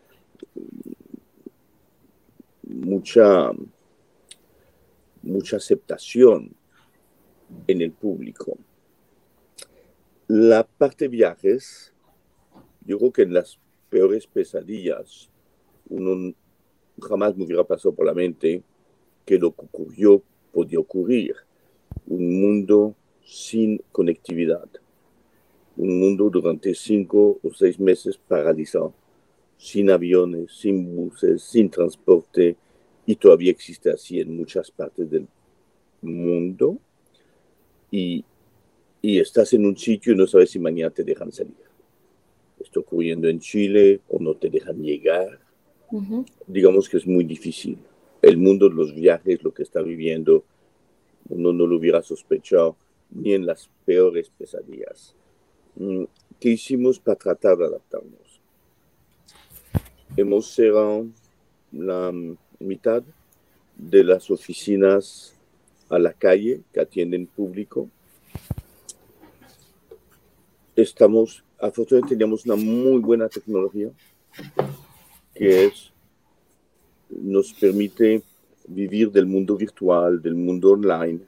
mucha, 2.63 3.51
mucha 5.21 5.57
aceptación 5.57 6.51
en 7.67 7.81
el 7.81 7.91
público. 7.91 8.57
La 10.27 10.63
parte 10.63 11.07
viajes, 11.07 11.93
yo 12.85 12.97
creo 12.97 13.11
que 13.11 13.21
en 13.23 13.33
las 13.33 13.59
peores 13.89 14.25
pesadillas, 14.27 15.29
uno 15.89 16.33
jamás 17.01 17.35
me 17.35 17.45
hubiera 17.45 17.63
pasado 17.63 17.93
por 17.93 18.05
la 18.05 18.13
mente 18.13 18.63
que 19.25 19.37
lo 19.37 19.51
que 19.51 19.61
ocurrió 19.65 20.21
podía 20.51 20.79
ocurrir. 20.79 21.35
Un 22.07 22.41
mundo 22.41 22.95
sin 23.23 23.81
conectividad. 23.91 24.67
Un 25.75 25.99
mundo 25.99 26.29
durante 26.29 26.73
cinco 26.75 27.39
o 27.41 27.53
seis 27.53 27.79
meses 27.79 28.17
paralizado, 28.17 28.93
sin 29.57 29.89
aviones, 29.89 30.51
sin 30.51 30.95
buses, 30.95 31.41
sin 31.41 31.69
transporte, 31.69 32.55
y 33.05 33.15
todavía 33.15 33.51
existe 33.51 33.89
así 33.89 34.19
en 34.19 34.37
muchas 34.37 34.69
partes 34.71 35.09
del 35.09 35.27
mundo. 36.01 36.77
Y, 37.91 38.23
y 39.01 39.19
estás 39.19 39.53
en 39.53 39.65
un 39.65 39.77
sitio 39.77 40.13
y 40.13 40.15
no 40.15 40.27
sabes 40.27 40.51
si 40.51 40.59
mañana 40.59 40.91
te 40.91 41.03
dejan 41.03 41.31
salir. 41.31 41.53
Está 42.59 42.79
ocurriendo 42.79 43.27
en 43.27 43.39
Chile 43.39 44.01
o 44.09 44.19
no 44.19 44.35
te 44.35 44.49
dejan 44.49 44.81
llegar. 44.81 45.39
Digamos 46.47 46.89
que 46.89 46.97
es 46.97 47.05
muy 47.05 47.23
difícil. 47.23 47.77
El 48.21 48.37
mundo 48.37 48.69
de 48.69 48.75
los 48.75 48.95
viajes, 48.95 49.43
lo 49.43 49.53
que 49.53 49.63
está 49.63 49.81
viviendo, 49.81 50.43
uno 51.29 51.53
no 51.53 51.67
lo 51.67 51.77
hubiera 51.77 52.01
sospechado 52.01 52.77
ni 53.13 53.33
en 53.33 53.45
las 53.45 53.69
peores 53.85 54.29
pesadillas. 54.29 55.15
Mm, 55.75 56.03
¿Qué 56.39 56.49
hicimos 56.49 56.99
para 56.99 57.17
tratar 57.17 57.57
de 57.57 57.65
adaptarnos? 57.65 58.41
Hemos 60.17 60.47
cerrado 60.47 61.07
la 61.71 62.11
mitad 62.59 63.03
de 63.75 64.03
las 64.03 64.29
oficinas 64.29 65.33
a 65.89 65.99
la 65.99 66.13
calle 66.13 66.61
que 66.71 66.81
atienden 66.81 67.27
público. 67.27 67.89
Estamos, 70.75 71.43
afortunadamente 71.59 72.15
teníamos 72.15 72.45
una 72.45 72.55
muy 72.55 72.99
buena 72.99 73.29
tecnología 73.29 73.89
que 75.33 75.71
nos 77.09 77.53
permite 77.53 78.23
vivir 78.67 79.11
del 79.11 79.25
mundo 79.25 79.55
virtual, 79.55 80.21
del 80.21 80.35
mundo 80.35 80.71
online, 80.71 81.19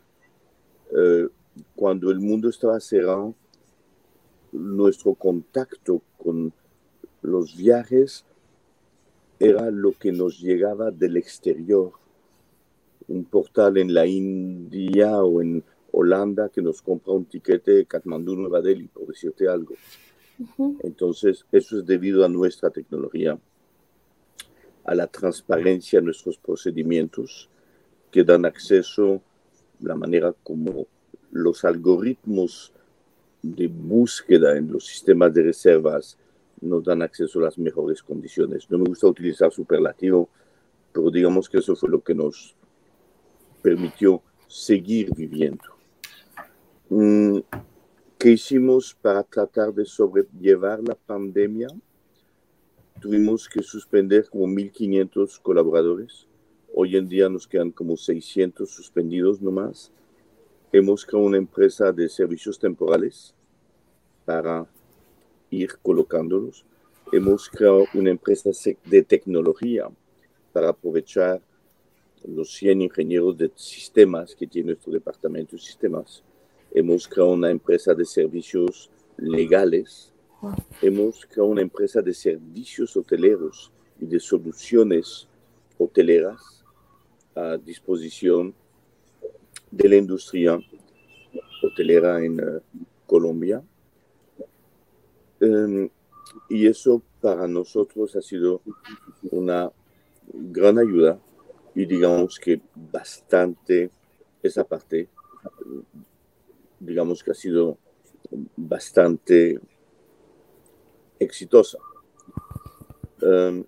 eh, 0.91 1.27
cuando 1.75 2.11
el 2.11 2.19
mundo 2.19 2.49
estaba 2.49 2.79
cerrado, 2.79 3.35
nuestro 4.51 5.13
contacto 5.13 6.01
con 6.17 6.53
los 7.21 7.55
viajes 7.55 8.25
era 9.39 9.69
lo 9.71 9.91
que 9.93 10.11
nos 10.11 10.39
llegaba 10.39 10.91
del 10.91 11.17
exterior. 11.17 11.91
Un 13.07 13.25
portal 13.25 13.77
en 13.77 13.93
la 13.93 14.05
India 14.05 15.23
o 15.23 15.41
en 15.41 15.63
Holanda 15.91 16.49
que 16.49 16.61
nos 16.61 16.81
compra 16.81 17.13
un 17.13 17.25
tiquete 17.25 17.71
de 17.71 17.85
Kathmandu, 17.85 18.35
Nueva 18.35 18.61
Delhi, 18.61 18.87
por 18.87 19.07
decirte 19.07 19.47
algo. 19.47 19.75
Entonces, 20.83 21.45
eso 21.51 21.79
es 21.79 21.85
debido 21.85 22.25
a 22.25 22.29
nuestra 22.29 22.69
tecnología, 22.69 23.37
a 24.83 24.95
la 24.95 25.07
transparencia 25.07 25.99
de 25.99 26.05
nuestros 26.05 26.37
procedimientos 26.37 27.49
que 28.11 28.23
dan 28.23 28.45
acceso 28.45 29.21
la 29.81 29.95
manera 29.95 30.33
como 30.43 30.87
los 31.35 31.65
algoritmos 31.65 32.71
de 33.41 33.67
búsqueda 33.67 34.57
en 34.57 34.71
los 34.71 34.85
sistemas 34.85 35.33
de 35.33 35.43
reservas 35.43 36.17
nos 36.61 36.85
dan 36.85 37.01
acceso 37.01 37.39
a 37.39 37.43
las 37.43 37.57
mejores 37.57 38.01
condiciones. 38.01 38.71
No 38.71 38.77
me 38.77 38.85
gusta 38.85 39.07
utilizar 39.07 39.51
superlativo, 39.51 40.29
pero 40.93 41.11
digamos 41.11 41.49
que 41.49 41.57
eso 41.57 41.75
fue 41.75 41.89
lo 41.89 42.01
que 42.01 42.15
nos 42.15 42.55
permitió 43.61 44.21
seguir 44.47 45.13
viviendo. 45.13 45.65
Mm, 46.89 47.39
¿Qué 48.17 48.31
hicimos 48.31 48.95
para 49.01 49.21
tratar 49.21 49.73
de 49.73 49.83
sobrellevar 49.83 50.79
la 50.81 50.95
pandemia? 50.95 51.67
Tuvimos 53.01 53.49
que 53.49 53.61
suspender 53.61 54.29
como 54.29 54.47
1.500 54.47 55.41
colaboradores. 55.41 56.27
Hoy 56.73 56.95
en 56.95 57.09
día 57.09 57.27
nos 57.27 57.45
quedan 57.45 57.71
como 57.71 57.97
600 57.97 58.69
suspendidos 58.69 59.41
nomás 59.41 59.91
hemos 60.77 61.05
creado 61.05 61.25
una 61.25 61.37
empresa 61.37 61.93
de 61.93 62.09
servicios 62.09 62.59
temporales 62.59 63.33
para 64.25 64.67
ir 65.49 65.77
colocándolos. 65.81 66.65
Hemos 67.13 67.47
creado 67.49 67.85
una 67.93 68.09
empresa 68.09 68.49
de 68.83 69.03
tecnología 69.03 69.87
para 70.51 70.69
aprovechar 70.69 71.41
los 72.27 72.53
100 72.55 72.81
ingenieros 72.81 73.37
de 73.37 73.51
sistemas 73.55 74.35
que 74.35 74.47
tiene 74.47 74.71
nuestro 74.71 74.91
departamento 74.91 75.55
de 75.55 75.61
sistemas. 75.61 76.21
Hemos 76.73 77.07
creado 77.07 77.31
una 77.31 77.51
empresa 77.51 77.93
de 77.93 78.03
servicios 78.03 78.89
legales. 79.15 80.11
Hemos 80.81 81.25
creado 81.25 81.51
una 81.51 81.61
empresa 81.61 82.01
de 82.01 82.13
servicios 82.13 82.97
hoteleros 82.97 83.71
y 84.01 84.07
de 84.07 84.19
soluciones 84.19 85.25
hoteleras 85.77 86.65
a 87.33 87.55
disposición 87.55 88.53
de 89.71 89.89
la 89.89 89.95
industria 89.95 90.59
hotelera 91.61 92.23
en 92.23 92.39
eh, 92.39 92.43
Colombia. 93.05 93.63
Em, 95.39 95.89
y 96.49 96.67
eso 96.67 97.01
para 97.21 97.47
nosotros 97.47 98.15
ha 98.15 98.21
sido 98.21 98.61
una 99.31 99.71
gran 100.33 100.79
ayuda 100.79 101.19
y 101.73 101.85
digamos 101.85 102.39
que 102.39 102.61
bastante 102.75 103.91
esa 104.41 104.63
parte 104.63 105.09
digamos 106.79 107.23
que 107.23 107.31
ha 107.31 107.35
sido 107.35 107.77
bastante 108.55 109.59
exitosa. 111.19 111.77
Em, 113.21 113.65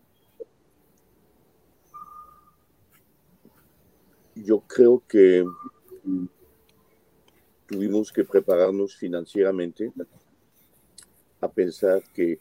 yo 4.36 4.60
creo 4.62 5.04
que 5.08 5.46
tuvimos 7.68 8.12
que 8.12 8.24
prepararnos 8.24 8.96
financieramente 8.96 9.92
a 11.42 11.48
pensar 11.48 12.02
que 12.14 12.40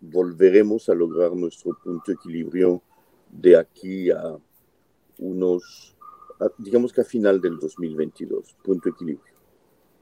volveremos 0.00 0.88
a 0.88 0.94
lograr 0.94 1.32
nuestro 1.32 1.76
punto 1.82 2.04
de 2.06 2.14
equilibrio 2.14 2.82
de 3.30 3.56
aquí 3.56 4.10
a 4.10 4.36
unos, 5.18 5.96
digamos 6.58 6.92
que 6.92 7.00
a 7.00 7.04
final 7.04 7.40
del 7.40 7.58
2022, 7.58 8.56
punto 8.62 8.88
de 8.88 8.90
equilibrio, 8.90 9.34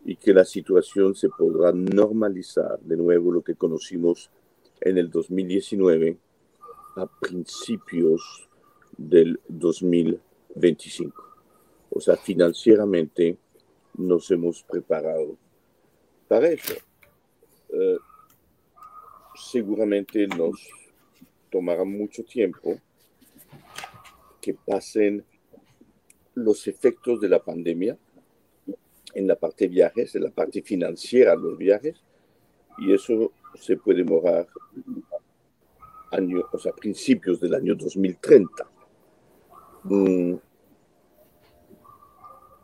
y 0.05 0.16
que 0.16 0.35
la 0.35 0.44
situación 0.44 1.14
se 1.14 1.28
podrá 1.28 1.72
normalizar 1.72 2.81
de 2.81 2.96
nuevo 2.96 3.31
lo 3.31 3.42
que 3.42 3.55
conocimos 3.55 4.31
en 4.81 4.98
el 4.98 5.11
2019 5.11 6.18
a 6.96 7.07
principios 7.07 8.48
del 8.96 9.40
2025. 9.48 11.32
O 11.94 12.00
sea, 12.00 12.16
financieramente 12.16 13.37
nos 13.98 14.31
hemos 14.31 14.62
preparado 14.62 15.37
para 16.26 16.48
eso. 16.48 16.74
Eh, 17.68 17.98
seguramente 19.35 20.26
nos 20.26 20.57
tomará 21.50 21.85
mucho 21.85 22.24
tiempo 22.24 22.81
que 24.40 24.55
pasen 24.55 25.24
los 26.35 26.66
efectos 26.66 27.20
de 27.20 27.28
la 27.28 27.42
pandemia 27.42 27.98
en 29.14 29.26
la 29.26 29.37
parte 29.37 29.64
de 29.64 29.74
viajes, 29.74 30.14
en 30.14 30.24
la 30.24 30.31
parte 30.31 30.62
financiera 30.62 31.33
de 31.33 31.42
los 31.42 31.59
viajes, 31.59 32.02
y 32.78 32.94
eso 32.94 33.33
se 33.55 33.76
puede 33.76 33.98
demorar 33.98 34.48
año, 36.11 36.42
o 36.50 36.59
sea, 36.59 36.72
principios 36.72 37.38
del 37.38 37.55
año 37.55 37.74
2030. 37.74 38.70
Mm. 39.85 40.35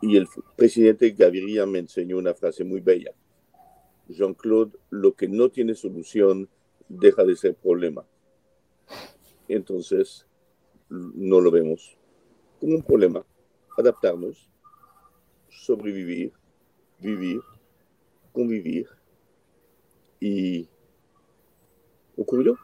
Y 0.01 0.17
el 0.17 0.27
presidente 0.55 1.09
Gaviria 1.11 1.65
me 1.65 1.79
enseñó 1.79 2.17
una 2.17 2.33
frase 2.33 2.63
muy 2.63 2.79
bella. 2.79 3.13
Jean-Claude, 4.07 4.77
lo 4.89 5.13
que 5.13 5.27
no 5.27 5.49
tiene 5.49 5.75
solución 5.75 6.49
deja 6.87 7.23
de 7.23 7.35
ser 7.35 7.55
problema. 7.55 8.05
Entonces, 9.47 10.25
no 10.89 11.41
lo 11.41 11.51
vemos 11.51 11.97
como 12.59 12.75
un 12.75 12.83
problema. 12.83 13.25
Adaptarnos, 13.77 14.49
sobrevivir, 15.49 16.33
vivir, 16.99 17.41
convivir. 18.31 18.87
Y 20.19 20.67
ocurrió. 22.17 22.57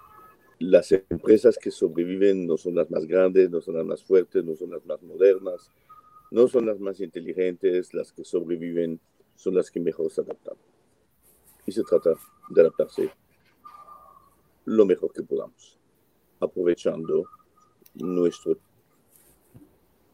Las 0.58 0.92
empresas 0.92 1.58
que 1.58 1.70
sobreviven 1.70 2.48
no 2.48 2.58
son 2.58 2.76
las 2.76 2.90
más 2.90 3.06
grandes, 3.06 3.50
no 3.50 3.60
son 3.60 3.76
las 3.76 3.86
más 3.86 4.04
fuertes, 4.04 4.44
no 4.44 4.56
son 4.56 4.72
las 4.72 4.86
más 4.86 5.02
modernas, 5.04 5.70
no 6.36 6.50
son 6.50 6.66
las 6.66 6.82
más 6.82 7.00
inteligentes, 7.00 7.94
las 7.94 8.12
que 8.12 8.26
sobreviven 8.26 9.00
son 9.36 9.56
las 9.56 9.72
que 9.72 9.80
mejor 9.80 10.12
se 10.12 10.20
adaptan. 10.20 10.56
Y 11.66 11.72
se 11.72 11.82
trata 11.84 12.10
de 12.50 12.60
adaptarse 12.60 13.10
lo 14.66 14.86
mejor 14.86 15.14
que 15.14 15.24
podamos, 15.24 15.80
aprovechando 16.42 17.24
nuestro 17.94 18.58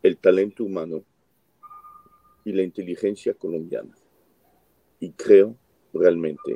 el 0.04 0.20
talento 0.20 0.64
humano 0.64 1.04
y 2.46 2.52
la 2.52 2.62
inteligencia 2.62 3.34
colombiana. 3.34 3.98
Y 5.00 5.14
creo 5.14 5.56
realmente 5.92 6.56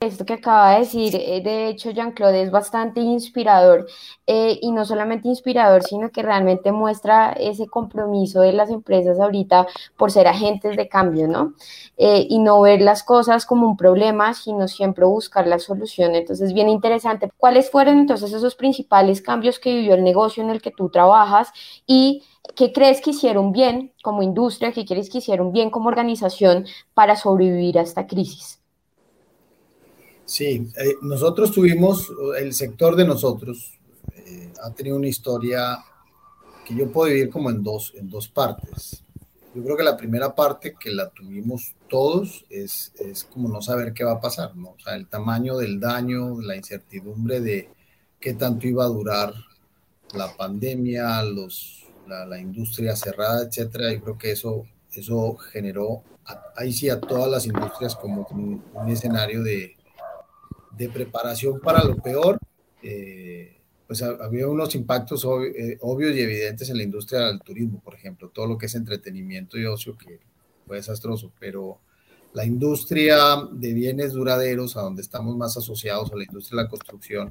esto 0.00 0.24
que 0.24 0.34
acaba 0.34 0.72
de 0.72 0.80
decir, 0.80 1.16
eh, 1.16 1.40
de 1.42 1.68
hecho, 1.68 1.90
Jean-Claude 1.90 2.42
es 2.42 2.50
bastante 2.50 3.00
inspirador 3.00 3.86
eh, 4.26 4.58
y 4.62 4.70
no 4.70 4.84
solamente 4.84 5.28
inspirador, 5.28 5.82
sino 5.82 6.10
que 6.10 6.22
realmente 6.22 6.72
muestra 6.72 7.32
ese 7.32 7.66
compromiso 7.66 8.42
de 8.42 8.52
las 8.52 8.70
empresas 8.70 9.18
ahorita 9.18 9.66
por 9.96 10.12
ser 10.12 10.28
agentes 10.28 10.76
de 10.76 10.88
cambio, 10.88 11.26
¿no? 11.26 11.54
Eh, 11.96 12.26
y 12.28 12.38
no 12.38 12.60
ver 12.60 12.80
las 12.80 13.02
cosas 13.02 13.44
como 13.44 13.66
un 13.66 13.76
problema, 13.76 14.34
sino 14.34 14.68
siempre 14.68 15.04
buscar 15.04 15.46
la 15.46 15.58
solución. 15.58 16.14
Entonces, 16.14 16.52
bien 16.52 16.68
interesante. 16.68 17.30
¿Cuáles 17.36 17.70
fueron 17.70 17.98
entonces 17.98 18.32
esos 18.32 18.54
principales 18.54 19.20
cambios 19.20 19.58
que 19.58 19.74
vivió 19.74 19.94
el 19.94 20.04
negocio 20.04 20.42
en 20.42 20.50
el 20.50 20.62
que 20.62 20.70
tú 20.70 20.90
trabajas 20.90 21.50
y 21.86 22.22
¿Qué 22.56 22.72
crees 22.72 23.00
que 23.00 23.10
hicieron 23.10 23.52
bien 23.52 23.92
como 24.02 24.22
industria? 24.22 24.72
¿Qué 24.72 24.84
crees 24.84 25.08
que 25.10 25.18
hicieron 25.18 25.52
bien 25.52 25.70
como 25.70 25.88
organización 25.88 26.66
para 26.94 27.14
sobrevivir 27.14 27.78
a 27.78 27.82
esta 27.82 28.06
crisis? 28.06 28.59
Sí, 30.30 30.70
eh, 30.76 30.94
nosotros 31.02 31.50
tuvimos, 31.50 32.08
el 32.38 32.54
sector 32.54 32.94
de 32.94 33.04
nosotros 33.04 33.76
eh, 34.14 34.52
ha 34.62 34.70
tenido 34.70 34.96
una 34.96 35.08
historia 35.08 35.76
que 36.64 36.72
yo 36.72 36.92
puedo 36.92 37.08
dividir 37.08 37.30
como 37.30 37.50
en 37.50 37.64
dos, 37.64 37.92
en 37.96 38.08
dos 38.08 38.28
partes. 38.28 39.02
Yo 39.52 39.64
creo 39.64 39.76
que 39.76 39.82
la 39.82 39.96
primera 39.96 40.32
parte 40.32 40.76
que 40.78 40.92
la 40.92 41.10
tuvimos 41.10 41.74
todos 41.88 42.44
es, 42.48 42.92
es 43.00 43.24
como 43.24 43.48
no 43.48 43.60
saber 43.60 43.92
qué 43.92 44.04
va 44.04 44.12
a 44.12 44.20
pasar, 44.20 44.54
¿no? 44.54 44.68
O 44.68 44.78
sea, 44.78 44.94
el 44.94 45.08
tamaño 45.08 45.56
del 45.56 45.80
daño, 45.80 46.40
la 46.40 46.54
incertidumbre 46.54 47.40
de 47.40 47.68
qué 48.20 48.34
tanto 48.34 48.68
iba 48.68 48.84
a 48.84 48.88
durar 48.88 49.34
la 50.14 50.36
pandemia, 50.36 51.24
los, 51.24 51.88
la, 52.06 52.24
la 52.24 52.38
industria 52.38 52.94
cerrada, 52.94 53.42
etcétera. 53.42 53.92
Yo 53.92 54.00
creo 54.00 54.16
que 54.16 54.30
eso, 54.30 54.64
eso 54.92 55.34
generó, 55.34 56.04
ahí 56.54 56.72
sí, 56.72 56.88
a 56.88 57.00
todas 57.00 57.28
las 57.28 57.46
industrias 57.46 57.96
como 57.96 58.28
un 58.30 58.88
escenario 58.88 59.42
de, 59.42 59.74
de 60.80 60.88
preparación 60.88 61.60
para 61.60 61.84
lo 61.84 61.96
peor, 61.96 62.38
eh, 62.82 63.58
pues 63.86 64.00
había 64.02 64.48
unos 64.48 64.74
impactos 64.74 65.26
eh, 65.54 65.76
obvios 65.82 66.16
y 66.16 66.20
evidentes 66.20 66.70
en 66.70 66.78
la 66.78 66.82
industria 66.82 67.26
del 67.26 67.40
turismo, 67.40 67.80
por 67.80 67.94
ejemplo, 67.94 68.30
todo 68.30 68.46
lo 68.46 68.56
que 68.56 68.64
es 68.64 68.74
entretenimiento 68.74 69.58
y 69.58 69.66
ocio, 69.66 69.94
que 69.98 70.20
fue 70.66 70.76
desastroso, 70.76 71.32
pero 71.38 71.80
la 72.32 72.46
industria 72.46 73.18
de 73.52 73.74
bienes 73.74 74.14
duraderos, 74.14 74.74
a 74.78 74.80
donde 74.80 75.02
estamos 75.02 75.36
más 75.36 75.54
asociados 75.58 76.10
a 76.12 76.16
la 76.16 76.24
industria 76.24 76.56
de 76.56 76.62
la 76.64 76.70
construcción, 76.70 77.30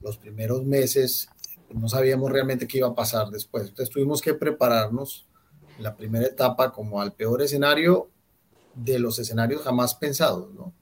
los 0.00 0.16
primeros 0.16 0.64
meses 0.64 1.28
pues, 1.68 1.78
no 1.78 1.88
sabíamos 1.88 2.32
realmente 2.32 2.66
qué 2.66 2.78
iba 2.78 2.88
a 2.88 2.96
pasar 2.96 3.28
después. 3.28 3.68
Entonces 3.68 3.90
tuvimos 3.90 4.20
que 4.20 4.34
prepararnos 4.34 5.28
en 5.76 5.84
la 5.84 5.94
primera 5.94 6.26
etapa 6.26 6.72
como 6.72 7.00
al 7.00 7.12
peor 7.12 7.42
escenario 7.42 8.08
de 8.74 8.98
los 8.98 9.20
escenarios 9.20 9.62
jamás 9.62 9.94
pensados, 9.94 10.52
¿no? 10.52 10.72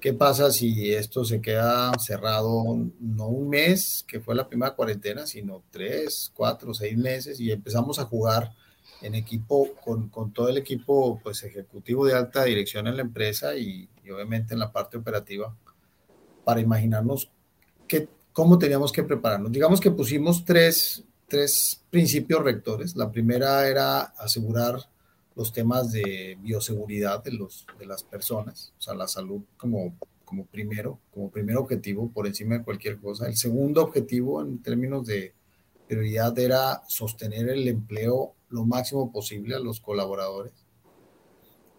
¿Qué 0.00 0.14
pasa 0.14 0.50
si 0.50 0.94
esto 0.94 1.24
se 1.26 1.42
queda 1.42 1.92
cerrado 1.98 2.64
no 3.00 3.26
un 3.26 3.50
mes, 3.50 4.02
que 4.08 4.20
fue 4.20 4.34
la 4.34 4.48
primera 4.48 4.74
cuarentena, 4.74 5.26
sino 5.26 5.62
tres, 5.70 6.32
cuatro, 6.34 6.72
seis 6.72 6.96
meses 6.96 7.38
y 7.38 7.52
empezamos 7.52 7.98
a 7.98 8.06
jugar 8.06 8.50
en 9.02 9.14
equipo 9.14 9.74
con, 9.84 10.10
todo 10.32 10.48
el 10.48 10.56
equipo 10.56 11.20
pues, 11.22 11.42
ejecutivo 11.42 12.06
de 12.06 12.14
alta 12.14 12.44
dirección 12.44 12.86
en 12.86 12.96
la 12.96 13.02
empresa 13.02 13.54
y, 13.56 13.88
obviamente 14.10 14.54
en 14.54 14.60
la 14.60 14.72
parte 14.72 14.96
operativa 14.96 15.54
para 16.44 16.60
imaginarnos 16.60 17.30
qué, 17.86 18.08
cómo 18.32 18.58
teníamos 18.58 18.92
que 18.92 19.04
prepararnos. 19.04 19.52
Digamos 19.52 19.80
que 19.80 19.90
pusimos 19.90 20.44
tres, 20.44 21.04
tres 21.28 21.84
principios 21.90 22.42
rectores. 22.42 22.96
La 22.96 23.10
primera 23.10 23.68
era 23.68 24.00
asegurar 24.00 24.80
los 25.36 25.52
temas 25.52 25.92
de 25.92 26.36
bioseguridad 26.40 27.22
de, 27.22 27.32
los, 27.32 27.66
de 27.78 27.86
las 27.86 28.02
personas, 28.02 28.72
o 28.78 28.82
sea, 28.82 28.94
la 28.94 29.08
salud 29.08 29.42
como, 29.56 29.96
como 30.24 30.44
primero, 30.46 30.98
como 31.12 31.30
primer 31.30 31.56
objetivo 31.56 32.10
por 32.10 32.26
encima 32.26 32.58
de 32.58 32.64
cualquier 32.64 32.98
cosa. 32.98 33.26
El 33.26 33.36
segundo 33.36 33.82
objetivo 33.82 34.42
en 34.42 34.62
términos 34.62 35.06
de 35.06 35.34
prioridad 35.86 36.38
era 36.38 36.82
sostener 36.88 37.48
el 37.48 37.66
empleo 37.68 38.34
lo 38.50 38.64
máximo 38.64 39.10
posible 39.10 39.54
a 39.54 39.60
los 39.60 39.80
colaboradores. 39.80 40.52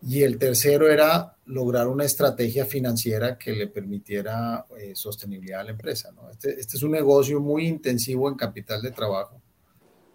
Y 0.04 0.24
el 0.24 0.40
tercero 0.40 0.90
era 0.90 1.38
lograr 1.46 1.88
una 1.88 2.06
estrategia 2.06 2.66
financiera 2.66 3.38
que 3.38 3.54
le 3.54 3.68
permitiera 3.68 4.66
eh, 4.80 4.94
sostenibilidad 4.96 5.60
a 5.60 5.66
la 5.66 5.72
empresa. 5.72 6.10
Este, 6.32 6.60
este 6.60 6.78
es 6.78 6.84
un 6.84 6.92
negocio 6.92 7.40
muy 7.40 7.68
intensivo 7.68 8.28
en 8.28 8.36
capital 8.36 8.82
de 8.82 8.92
trabajo 8.92 9.42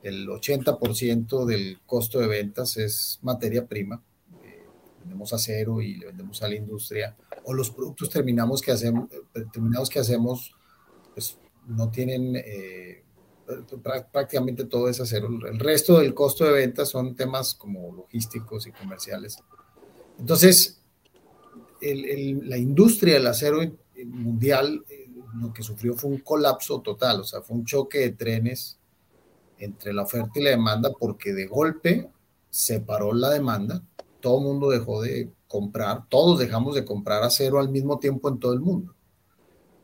el 0.09 0.29
80% 0.29 1.45
del 1.45 1.81
costo 1.85 2.21
de 2.21 2.29
ventas 2.29 2.77
es 2.77 3.19
materia 3.23 3.67
prima. 3.67 4.03
Eh, 4.43 4.65
vendemos 5.01 5.33
acero 5.33 5.81
y 5.81 5.97
le 5.97 6.07
vendemos 6.07 6.43
a 6.43 6.49
la 6.49 6.55
industria. 6.55 7.17
O 7.45 7.53
los 7.53 7.71
productos 7.71 8.11
terminamos 8.11 8.63
que 8.63 8.73
hacemos, 8.73 9.09
terminados 9.53 9.89
que 9.89 9.99
hacemos, 9.99 10.55
pues 11.13 11.39
no 11.67 11.91
tienen 11.91 12.37
eh, 12.37 13.03
prácticamente 14.13 14.65
todo 14.65 14.89
es 14.89 15.01
acero. 15.01 15.29
El 15.29 15.59
resto 15.59 15.99
del 15.99 16.15
costo 16.15 16.45
de 16.45 16.53
ventas 16.53 16.89
son 16.89 17.15
temas 17.15 17.55
como 17.55 17.93
logísticos 17.93 18.67
y 18.67 18.73
comerciales. 18.73 19.39
Entonces, 20.19 20.81
la 21.81 22.57
industria 22.57 23.15
del 23.15 23.27
acero 23.27 23.61
mundial 24.05 24.85
eh, 24.89 25.09
lo 25.41 25.53
que 25.53 25.63
sufrió 25.63 25.95
fue 25.95 26.11
un 26.11 26.19
colapso 26.19 26.81
total, 26.81 27.21
o 27.21 27.25
sea, 27.25 27.43
fue 27.43 27.57
un 27.57 27.65
choque 27.65 27.99
de 27.99 28.11
trenes 28.11 28.79
entre 29.59 29.93
la 29.93 30.03
oferta 30.03 30.39
y 30.39 30.43
la 30.43 30.51
demanda 30.51 30.93
porque 30.99 31.33
de 31.33 31.47
golpe 31.47 32.11
se 32.51 32.81
paró 32.81 33.13
la 33.13 33.31
demanda 33.31 33.83
todo 34.27 34.39
el 34.39 34.45
mundo 34.45 34.71
dejó 34.71 35.03
de 35.03 35.31
comprar, 35.47 36.09
todos 36.09 36.41
dejamos 36.41 36.75
de 36.75 36.85
comprar 36.85 37.23
acero 37.23 37.61
al 37.61 37.69
mismo 37.69 38.01
tiempo 38.01 38.29
en 38.29 38.41
todo 38.41 38.53
el 38.55 38.59
mundo. 38.59 38.93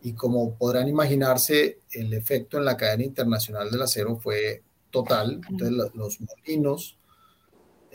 Y 0.02 0.14
como 0.14 0.56
podrán 0.56 0.88
imaginarse, 0.88 1.78
el 1.92 2.12
efecto 2.12 2.58
en 2.58 2.64
la 2.64 2.76
cadena 2.76 3.04
internacional 3.04 3.70
del 3.70 3.82
acero 3.82 4.16
fue 4.16 4.64
total. 4.90 5.40
Entonces 5.48 5.92
los 5.94 6.18
molinos, 6.20 6.98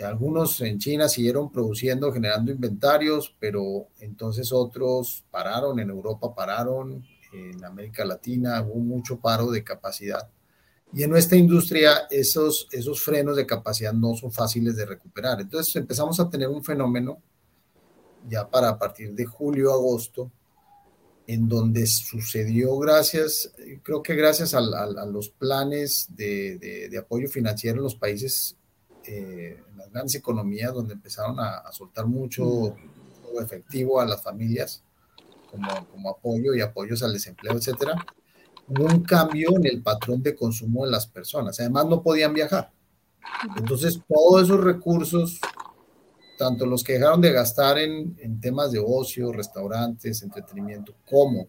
algunos 0.01 0.61
en 0.61 0.79
China 0.79 1.09
siguieron 1.09 1.51
produciendo, 1.51 2.13
generando 2.13 2.49
inventarios, 2.49 3.35
pero 3.41 3.87
entonces 3.99 4.53
otros 4.53 5.25
pararon, 5.29 5.81
en 5.81 5.89
Europa 5.89 6.33
pararon, 6.33 7.03
en 7.33 7.65
América 7.65 8.05
Latina 8.05 8.61
hubo 8.61 8.79
mucho 8.79 9.19
paro 9.19 9.51
de 9.51 9.65
capacidad. 9.65 10.29
Y 10.93 11.03
en 11.03 11.09
nuestra 11.09 11.37
industria 11.37 12.07
esos, 12.09 12.67
esos 12.71 13.01
frenos 13.01 13.35
de 13.35 13.45
capacidad 13.45 13.93
no 13.93 14.15
son 14.15 14.31
fáciles 14.31 14.75
de 14.75 14.85
recuperar. 14.85 15.41
Entonces 15.41 15.75
empezamos 15.75 16.19
a 16.19 16.29
tener 16.29 16.47
un 16.47 16.63
fenómeno 16.63 17.21
ya 18.27 18.49
para 18.49 18.69
a 18.69 18.79
partir 18.79 19.13
de 19.13 19.25
julio, 19.25 19.73
agosto, 19.73 20.31
en 21.27 21.47
donde 21.49 21.85
sucedió 21.87 22.77
gracias, 22.77 23.51
creo 23.83 24.01
que 24.01 24.15
gracias 24.15 24.53
a, 24.53 24.61
los 25.05 25.29
planes 25.29 26.07
de, 26.15 26.57
de, 26.57 26.97
apoyo 26.97 27.27
financiero 27.27 27.77
en 27.77 27.83
los 27.83 27.95
países, 27.95 28.55
eh, 29.03 29.61
en 29.69 29.77
las 29.77 29.91
grandes 29.91 30.15
economías, 30.15 30.73
donde 30.73 30.93
empezaron 30.93 31.37
a, 31.39 31.57
a 31.57 31.71
soltar 31.73 32.05
mucho 32.05 32.75
efectivo 33.41 33.99
a 33.99 34.05
las 34.05 34.23
familias 34.23 34.81
como, 35.51 35.67
como 35.89 36.09
apoyo 36.09 36.55
y 36.55 36.61
apoyos 36.61 37.03
al 37.03 37.13
desempleo, 37.13 37.53
etcétera 37.53 37.93
un 38.67 39.01
cambio 39.03 39.55
en 39.55 39.65
el 39.65 39.81
patrón 39.81 40.21
de 40.21 40.35
consumo 40.35 40.85
de 40.85 40.91
las 40.91 41.07
personas. 41.07 41.59
Además, 41.59 41.85
no 41.85 42.01
podían 42.01 42.33
viajar. 42.33 42.71
Entonces, 43.57 43.99
todos 44.07 44.43
esos 44.43 44.63
recursos, 44.63 45.39
tanto 46.37 46.65
los 46.65 46.83
que 46.83 46.93
dejaron 46.93 47.21
de 47.21 47.31
gastar 47.31 47.77
en, 47.77 48.15
en 48.19 48.39
temas 48.39 48.71
de 48.71 48.83
ocio, 48.85 49.31
restaurantes, 49.31 50.21
entretenimiento, 50.21 50.93
como 51.09 51.47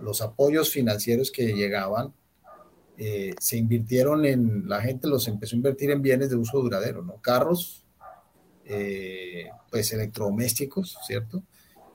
los 0.00 0.20
apoyos 0.20 0.70
financieros 0.70 1.30
que 1.30 1.54
llegaban, 1.54 2.12
eh, 2.96 3.34
se 3.40 3.56
invirtieron 3.56 4.24
en, 4.24 4.68
la 4.68 4.80
gente 4.80 5.08
los 5.08 5.26
empezó 5.26 5.56
a 5.56 5.58
invertir 5.58 5.90
en 5.90 6.00
bienes 6.00 6.30
de 6.30 6.36
uso 6.36 6.60
duradero, 6.60 7.02
¿no? 7.02 7.20
Carros, 7.20 7.84
eh, 8.64 9.48
pues 9.70 9.92
electrodomésticos, 9.92 10.96
¿cierto? 11.06 11.42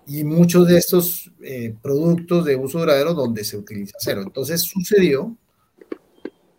Y 0.10 0.24
muchos 0.24 0.67
de 0.67 0.78
estos 0.78 1.32
eh, 1.43 1.76
productos 1.84 2.43
de 2.43 2.56
uso 2.56 2.80
duradero 2.80 3.13
donde 3.13 3.43
se 3.43 3.58
utiliza 3.58 3.95
acero. 3.95 4.24
Entonces 4.24 4.62
sucedió 4.62 5.38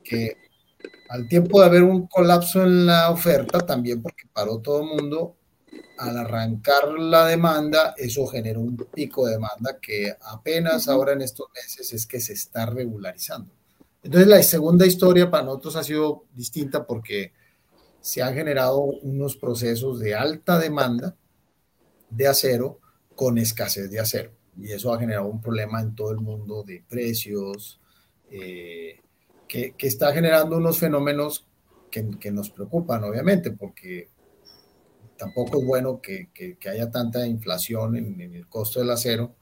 que 0.04 0.36
al 1.08 1.26
tiempo 1.28 1.58
de 1.58 1.66
haber 1.66 1.82
un 1.82 2.06
colapso 2.06 2.62
en 2.62 2.86
la 2.86 3.10
oferta, 3.10 3.58
también 3.58 4.00
porque 4.00 4.28
paró 4.32 4.58
todo 4.58 4.82
el 4.82 4.86
mundo, 4.86 5.34
al 5.98 6.16
arrancar 6.16 6.90
la 6.96 7.26
demanda, 7.26 7.94
eso 7.98 8.24
generó 8.28 8.60
un 8.60 8.76
pico 8.76 9.26
de 9.26 9.32
demanda 9.32 9.78
que 9.82 10.14
apenas 10.30 10.86
ahora 10.88 11.12
en 11.12 11.22
estos 11.22 11.48
meses 11.52 11.92
es 11.92 12.06
que 12.06 12.20
se 12.20 12.34
está 12.34 12.66
regularizando. 12.66 13.50
Entonces 14.04 14.28
la 14.28 14.40
segunda 14.44 14.86
historia 14.86 15.28
para 15.28 15.44
nosotros 15.44 15.74
ha 15.74 15.82
sido 15.82 16.24
distinta 16.34 16.86
porque 16.86 17.32
se 18.00 18.22
han 18.22 18.32
generado 18.32 18.80
unos 18.80 19.36
procesos 19.36 19.98
de 19.98 20.14
alta 20.14 20.56
demanda 20.56 21.16
de 22.08 22.28
acero 22.28 22.79
con 23.20 23.36
escasez 23.36 23.90
de 23.90 24.00
acero. 24.00 24.30
Y 24.56 24.72
eso 24.72 24.94
ha 24.94 24.98
generado 24.98 25.26
un 25.26 25.42
problema 25.42 25.78
en 25.82 25.94
todo 25.94 26.10
el 26.10 26.20
mundo 26.20 26.62
de 26.62 26.82
precios, 26.88 27.78
eh, 28.30 28.98
que, 29.46 29.74
está 29.78 30.14
generando 30.14 30.56
unos 30.56 30.78
fenómenos 30.78 31.46
que, 31.90 32.30
nos 32.32 32.48
preocupan, 32.48 33.04
obviamente, 33.04 33.50
porque 33.50 34.08
tampoco 35.18 35.58
es 35.58 35.66
bueno 35.66 36.00
que, 36.00 36.30
haya 36.66 36.90
tanta 36.90 37.26
inflación 37.26 37.94
en, 37.96 38.18
en, 38.22 38.34
el 38.36 38.48
costo 38.48 38.80
del 38.80 38.90
acero, 38.90 39.34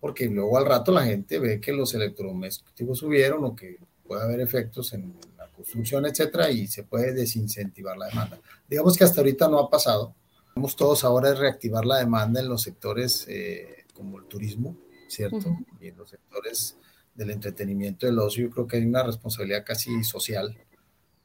porque 0.00 0.26
luego 0.26 0.58
al 0.58 0.66
rato 0.66 0.92
la 0.92 1.06
gente 1.06 1.38
ve 1.38 1.62
que 1.62 1.72
los 1.72 1.94
electrodomésticos 1.94 2.98
subieron 2.98 3.42
o 3.46 3.56
que 3.56 3.78
puede 4.06 4.22
haber 4.22 4.40
efectos 4.42 4.92
en 4.92 5.14
la 5.38 5.48
construcción, 5.48 6.04
etcétera, 6.04 6.50
y 6.50 6.66
se 6.66 6.82
puede 6.82 7.14
desincentivar 7.14 7.96
la 7.96 8.08
demanda. 8.08 8.38
Digamos 8.68 8.98
que 8.98 9.04
hasta 9.04 9.22
ahorita 9.22 9.48
no 9.48 9.60
ha 9.60 9.70
pasado, 9.70 10.14
Vamos 10.54 10.76
todos 10.76 11.04
ahora 11.04 11.30
a 11.30 11.34
reactivar 11.34 11.84
la 11.84 11.98
demanda 11.98 12.40
en 12.40 12.48
los 12.48 12.62
sectores 12.62 13.26
eh, 13.28 13.84
como 13.92 14.18
el 14.18 14.24
turismo, 14.26 14.76
¿cierto? 15.08 15.56
Y 15.80 15.88
en 15.88 15.96
los 15.96 16.10
sectores 16.10 16.76
del 17.14 17.30
entretenimiento, 17.30 18.06
del 18.06 18.18
ocio, 18.18 18.44
yo 18.44 18.50
creo 18.50 18.66
que 18.66 18.76
hay 18.76 18.84
una 18.84 19.02
responsabilidad 19.02 19.64
casi 19.64 20.04
social 20.04 20.56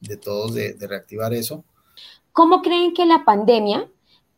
de 0.00 0.16
todos 0.16 0.54
de, 0.54 0.74
de 0.74 0.86
reactivar 0.86 1.32
eso. 1.34 1.64
¿Cómo 2.32 2.62
creen 2.62 2.94
que 2.94 3.06
la 3.06 3.24
pandemia 3.24 3.88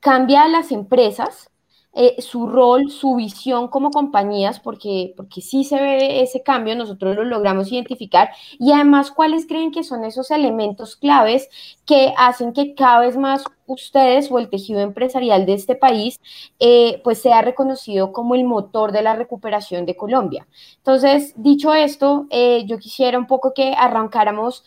cambia 0.00 0.42
a 0.42 0.48
las 0.48 0.72
empresas 0.72 1.48
eh, 1.94 2.22
su 2.22 2.46
rol, 2.46 2.90
su 2.90 3.16
visión 3.16 3.68
como 3.68 3.90
compañías, 3.90 4.60
porque, 4.60 5.12
porque 5.14 5.42
sí 5.42 5.62
se 5.62 5.76
ve 5.78 6.22
ese 6.22 6.42
cambio, 6.42 6.74
nosotros 6.74 7.14
lo 7.14 7.24
logramos 7.24 7.70
identificar, 7.70 8.30
y 8.58 8.72
además 8.72 9.10
cuáles 9.10 9.46
creen 9.46 9.72
que 9.72 9.84
son 9.84 10.04
esos 10.04 10.30
elementos 10.30 10.96
claves 10.96 11.50
que 11.84 12.14
hacen 12.16 12.54
que 12.54 12.74
cada 12.74 13.00
vez 13.00 13.18
más 13.18 13.44
ustedes 13.66 14.30
o 14.30 14.38
el 14.38 14.48
tejido 14.48 14.80
empresarial 14.80 15.44
de 15.44 15.54
este 15.54 15.74
país 15.74 16.18
eh, 16.58 17.00
pues 17.04 17.20
sea 17.20 17.42
reconocido 17.42 18.12
como 18.12 18.34
el 18.34 18.44
motor 18.44 18.92
de 18.92 19.02
la 19.02 19.14
recuperación 19.14 19.84
de 19.84 19.96
Colombia. 19.96 20.46
Entonces, 20.78 21.34
dicho 21.36 21.74
esto, 21.74 22.26
eh, 22.30 22.64
yo 22.66 22.78
quisiera 22.78 23.18
un 23.18 23.26
poco 23.26 23.52
que 23.54 23.74
arrancáramos, 23.76 24.64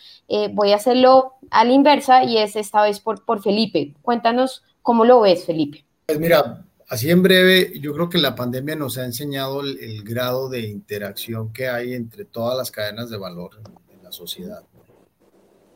voy 0.53 0.71
a 0.71 0.75
hacerlo 0.75 1.33
a 1.49 1.63
la 1.63 1.73
inversa 1.73 2.23
y 2.23 2.37
es 2.37 2.55
esta 2.55 2.83
vez 2.83 2.99
por, 2.99 3.25
por 3.25 3.41
Felipe. 3.41 3.93
Cuéntanos 4.01 4.63
cómo 4.81 5.05
lo 5.05 5.21
ves, 5.21 5.45
Felipe. 5.45 5.85
Pues 6.07 6.19
mira, 6.19 6.64
Así 6.87 7.09
en 7.09 7.23
breve, 7.23 7.79
yo 7.79 7.93
creo 7.93 8.09
que 8.09 8.19
la 8.19 8.35
pandemia 8.35 8.75
nos 8.75 8.99
ha 8.99 9.05
enseñado 9.05 9.61
el, 9.61 10.03
grado 10.03 10.49
de 10.49 10.61
interacción 10.61 11.51
que 11.51 11.67
hay 11.67 11.93
entre 11.93 12.25
todas 12.25 12.55
las 12.55 12.69
cadenas 12.69 13.09
de 13.09 13.17
valor 13.17 13.59
en, 13.89 14.03
la 14.03 14.11
sociedad. 14.11 14.63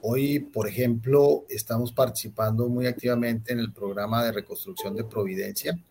Hoy, 0.04 0.40
por 0.40 0.68
ejemplo, 0.68 1.46
estamos 1.50 1.92
participando 1.92 2.70
muy 2.70 2.86
activamente 2.86 3.54
en 3.54 3.60
el 3.60 3.74
programa 3.74 4.24
de 4.24 4.34
reconstrucción 4.34 4.96
de 4.96 5.04
Providencia 5.04 5.84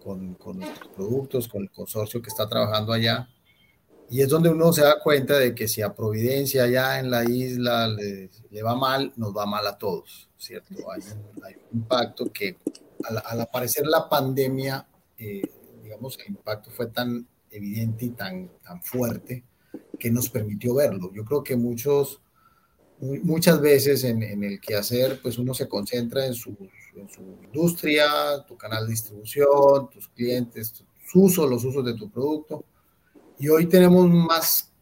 con, 0.00 0.36
nuestros 0.58 0.88
productos, 0.94 1.48
con 1.48 1.62
el 1.62 1.70
consorcio 1.72 2.22
que 2.22 2.28
está 2.28 2.48
trabajando 2.48 2.92
allá. 2.92 3.28
Y 4.08 4.20
es 4.20 4.28
donde 4.28 4.48
uno 4.48 4.72
se 4.72 4.82
da 4.82 5.00
cuenta 5.00 5.38
de 5.38 5.56
que 5.56 5.66
si 5.66 5.82
a 5.82 5.92
Providencia 5.92 6.64
allá 6.64 7.00
en 7.00 7.10
la 7.10 7.24
isla 7.24 7.88
le, 7.88 8.30
va 8.62 8.76
mal, 8.76 9.12
nos 9.16 9.36
va 9.36 9.44
mal 9.44 9.66
a 9.66 9.76
todos, 9.76 10.28
¿cierto? 10.38 10.88
Hay 10.92 11.02
hay 11.42 11.54
un 11.72 11.80
impacto 11.80 12.32
que 12.32 12.56
al, 13.04 13.40
aparecer 13.40 13.86
la 13.86 14.08
pandemia, 14.08 14.86
eh, 15.18 15.42
digamos, 15.82 16.18
el 16.18 16.28
impacto 16.28 16.70
fue 16.70 16.86
tan 16.86 17.26
evidente 17.50 18.06
y 18.06 18.10
tan, 18.10 18.48
tan 18.62 18.82
fuerte 18.82 19.44
que 19.98 20.10
nos 20.10 20.28
permitió 20.30 20.74
verlo. 20.74 21.12
Yo 21.12 21.24
creo 21.24 21.42
que 21.42 21.56
muchos, 21.56 22.20
muchas 23.00 23.60
veces 23.60 24.04
en, 24.04 24.22
en 24.22 24.44
el 24.44 24.60
quehacer, 24.60 25.20
pues 25.22 25.38
uno 25.38 25.54
se 25.54 25.68
concentra 25.68 26.26
en 26.26 26.34
su, 26.34 26.56
industria, 27.44 28.44
tu 28.46 28.56
canal 28.56 28.84
de 28.84 28.92
distribución, 28.92 29.90
tus 29.90 30.08
clientes, 30.08 30.72
tus 30.72 30.86
usos, 31.14 31.48
los 31.48 31.64
usos 31.64 31.84
de 31.84 31.94
tu 31.94 32.10
producto. 32.10 32.64
Y 33.38 33.48
hoy 33.48 33.66
tenemos 33.66 34.08
más, 34.08 34.72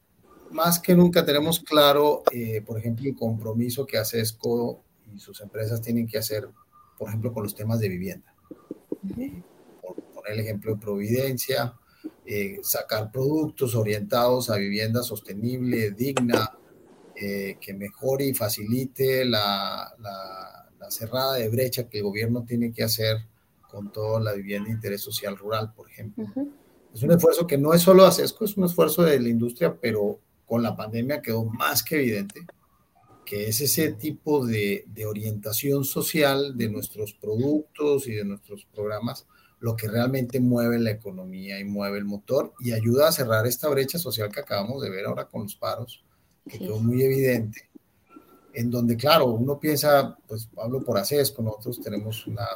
más 0.50 0.78
que 0.78 0.94
nunca, 0.94 1.24
tenemos 1.24 1.60
claro, 1.60 2.22
eh, 2.32 2.62
por 2.62 2.78
ejemplo, 2.78 3.08
el 3.08 3.14
compromiso 3.14 3.86
que 3.86 3.98
ACESCO 3.98 4.82
y 5.14 5.18
sus 5.20 5.40
empresas 5.40 5.80
tienen 5.80 6.06
que 6.06 6.18
hacer 6.18 6.48
por 6.98 7.08
ejemplo, 7.08 7.32
con 7.32 7.44
los 7.44 7.54
temas 7.54 7.80
de 7.80 7.88
vivienda. 7.88 8.34
por 9.80 9.94
poner 10.14 10.32
el 10.32 10.40
ejemplo 10.40 10.74
de 10.74 10.80
Providencia, 10.80 11.74
eh, 12.26 12.58
sacar 12.62 13.10
productos 13.10 13.74
orientados 13.74 14.50
a 14.50 14.56
vivienda 14.56 15.02
sostenible, 15.02 15.92
digna, 15.92 16.52
eh, 17.16 17.56
que 17.60 17.74
mejore 17.74 18.26
y 18.26 18.34
facilite 18.34 19.24
la, 19.24 19.94
la, 19.98 20.90
cerrada 20.90 21.34
de 21.34 21.50
brecha 21.50 21.86
que 21.86 21.98
el 21.98 22.04
gobierno 22.04 22.44
tiene 22.46 22.72
que 22.72 22.82
hacer 22.82 23.18
con 23.70 23.92
toda 23.92 24.20
la 24.20 24.32
vivienda 24.32 24.68
de 24.68 24.76
interés 24.76 25.02
social 25.02 25.36
rural, 25.36 25.74
por 25.74 25.90
ejemplo. 25.90 26.24
Es 26.94 27.02
un 27.02 27.12
esfuerzo 27.12 27.46
que 27.46 27.58
no 27.58 27.74
es 27.74 27.82
solo 27.82 28.06
ACESCO, 28.06 28.46
es 28.46 28.56
un 28.56 28.64
esfuerzo 28.64 29.02
de 29.02 29.20
la 29.20 29.28
industria, 29.28 29.76
pero 29.78 30.18
con 30.46 30.62
la 30.62 30.74
pandemia 30.74 31.20
quedó 31.20 31.44
más 31.44 31.82
que 31.82 31.96
evidente 31.96 32.46
que 33.28 33.46
es 33.46 33.60
ese 33.60 33.92
tipo 33.92 34.46
de, 34.46 34.86
orientación 35.06 35.84
social 35.84 36.56
de 36.56 36.70
nuestros 36.70 37.12
productos 37.12 38.06
y 38.06 38.14
de 38.14 38.24
nuestros 38.24 38.64
programas 38.64 39.26
lo 39.60 39.76
que 39.76 39.86
realmente 39.86 40.40
mueve 40.40 40.78
la 40.78 40.92
economía 40.92 41.60
y 41.60 41.64
mueve 41.64 41.98
el 41.98 42.06
motor 42.06 42.54
y 42.58 42.72
ayuda 42.72 43.08
a 43.08 43.12
cerrar 43.12 43.46
esta 43.46 43.68
brecha 43.68 43.98
social 43.98 44.32
que 44.32 44.40
acabamos 44.40 44.82
de 44.82 44.88
ver 44.88 45.04
ahora 45.04 45.26
con 45.26 45.42
los 45.42 45.56
paros, 45.56 46.02
que 46.48 46.58
quedó 46.58 46.78
muy 46.78 47.02
evidente, 47.02 47.68
en 48.54 48.70
donde, 48.70 48.96
claro, 48.96 49.26
uno 49.26 49.60
piensa, 49.60 50.16
pues 50.26 50.48
hablo 50.56 50.82
por 50.82 50.96
ACESCO, 50.96 51.42
nosotros 51.42 51.82
tenemos 51.82 52.26
una, 52.26 52.46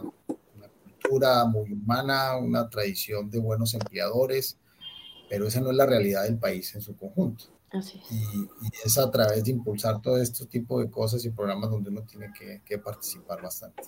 una 0.57 0.69
cultura 0.69 1.45
muy 1.45 1.71
humana, 1.71 2.39
una 2.39 2.71
tradición 2.71 3.29
de 3.31 3.41
buenos 3.41 3.75
empleadores, 3.75 4.57
pero 5.29 5.49
esa 5.49 5.61
no 5.61 5.71
es 5.71 5.77
la 5.77 5.85
realidad 5.85 6.23
del 6.23 6.39
país 6.39 6.75
en 6.75 6.81
su 6.81 6.97
conjunto. 6.97 7.45
Y, 7.75 8.49
es 8.85 8.99
a 8.99 9.11
través 9.11 9.45
de 9.45 9.51
impulsar 9.51 10.03
todo 10.03 10.19
este 10.19 10.47
tipo 10.47 10.81
de 10.81 10.91
cosas 10.91 11.25
y 11.25 11.31
programas 11.31 11.71
donde 11.71 11.91
uno 11.91 12.03
tiene 12.03 12.33
que, 12.33 12.79
participar 12.79 13.41
bastante. 13.41 13.85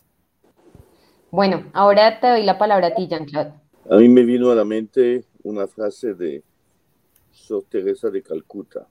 Bueno, 1.31 1.70
ahora 1.75 2.20
te 2.20 2.29
doy 2.29 2.44
la 2.44 2.59
palabra 2.59 2.88
a 2.88 2.94
ti, 2.94 3.09
Jean-Claude. 3.09 3.53
A 3.90 3.97
mí 3.97 4.09
me 4.09 4.25
vino 4.25 4.51
a 4.51 4.55
la 4.55 4.64
mente 4.64 5.27
una 5.42 5.66
frase 5.66 6.14
de 6.14 6.42
Sor 7.31 7.64
Teresa 7.68 8.09
de 8.09 8.23
Calcuta. 8.23 8.87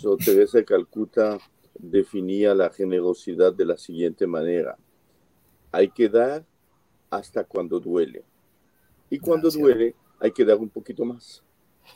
Sor 0.00 0.18
Teresa 0.18 0.58
de 0.58 0.64
Calcuta 0.64 1.38
definía 1.78 2.54
la 2.54 2.70
generosidad 2.70 3.52
de 3.52 3.66
la 3.66 3.76
siguiente 3.76 4.26
manera. 4.26 4.78
Hay 5.72 5.88
que 5.88 6.08
dar 6.08 6.46
hasta 7.10 7.44
cuando 7.44 7.80
duele. 7.80 8.24
Y 9.10 9.18
cuando 9.18 9.50
duele, 9.50 9.94
hay 10.20 10.30
que 10.32 10.44
dar 10.44 10.56
un 10.56 10.70
poquito 10.70 11.04
más. 11.04 11.42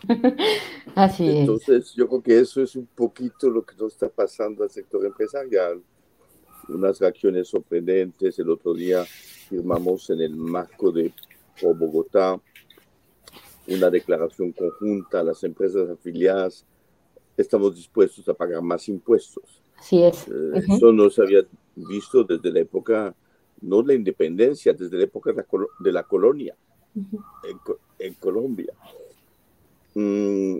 Así 0.94 1.28
es. 1.28 1.36
Entonces, 1.36 1.92
yo 1.94 2.08
creo 2.08 2.22
que 2.22 2.40
eso 2.40 2.62
es 2.62 2.76
un 2.76 2.86
poquito 2.86 3.50
lo 3.50 3.64
que 3.64 3.74
nos 3.76 3.92
está 3.92 4.08
pasando 4.08 4.62
al 4.64 4.70
sector 4.70 5.04
empresarial. 5.04 5.82
Unas 6.68 6.98
reacciones 6.98 7.48
sorprendentes. 7.48 8.38
El 8.38 8.50
otro 8.50 8.74
día 8.74 9.04
firmamos 9.04 10.10
en 10.10 10.20
el 10.20 10.36
marco 10.36 10.90
de 10.90 11.12
Bogotá 11.62 12.40
una 13.68 13.90
declaración 13.90 14.52
conjunta 14.52 15.20
a 15.20 15.24
las 15.24 15.42
empresas 15.44 15.88
afiliadas. 15.90 16.64
Estamos 17.36 17.74
dispuestos 17.74 18.28
a 18.28 18.34
pagar 18.34 18.62
más 18.62 18.88
impuestos. 18.88 19.62
Así 19.76 20.02
es. 20.02 20.26
Eh, 20.28 20.64
eso 20.68 20.92
no 20.92 21.10
se 21.10 21.22
había 21.22 21.42
visto 21.74 22.24
desde 22.24 22.50
la 22.50 22.60
época, 22.60 23.14
no 23.60 23.82
la 23.82 23.94
independencia, 23.94 24.72
desde 24.72 24.96
la 24.96 25.04
época 25.04 25.32
de 25.32 25.92
la, 25.92 26.02
colonia 26.04 26.56
en, 27.98 28.14
Colombia. 28.14 28.72
Mm, 29.98 30.58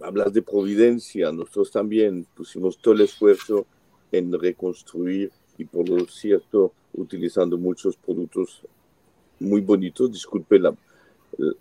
hablas 0.00 0.32
de 0.32 0.42
providencia, 0.42 1.30
nosotros 1.30 1.70
también 1.70 2.26
pusimos 2.34 2.76
todo 2.78 2.94
el 2.94 3.02
esfuerzo 3.02 3.64
en 4.10 4.32
reconstruir 4.32 5.30
y 5.56 5.64
por 5.64 5.88
lo 5.88 6.04
cierto 6.08 6.72
utilizando 6.94 7.56
muchos 7.56 7.96
productos 7.96 8.62
muy 9.38 9.60
bonitos, 9.60 10.10
disculpe 10.10 10.58
la, 10.58 10.74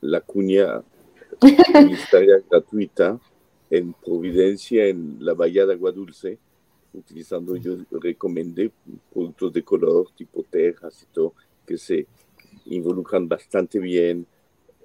la 0.01 0.21
cuña 0.21 0.81
publicitaria 1.39 2.41
gratuita, 2.49 3.19
en 3.69 3.93
Providencia, 3.93 4.87
en 4.87 5.17
la 5.19 5.35
Bahía 5.35 5.67
de 5.67 5.73
Agua 5.73 5.91
Dulce, 5.91 6.39
utilizando, 6.91 7.55
yo 7.55 7.77
recomendé 7.91 8.71
productos 9.11 9.53
de 9.53 9.63
color 9.63 10.07
tipo 10.17 10.43
tejas 10.43 11.03
y 11.03 11.05
todo, 11.13 11.35
que 11.67 11.77
se 11.77 12.07
involucran 12.65 13.27
bastante 13.27 13.77
bien 13.77 14.25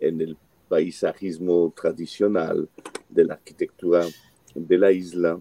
en 0.01 0.21
el 0.21 0.37
paisajismo 0.69 1.73
tradicional 1.75 2.69
de 3.09 3.25
la 3.25 3.35
arquitectura 3.35 4.07
de 4.55 4.79
la 4.79 4.93
isla. 4.93 5.41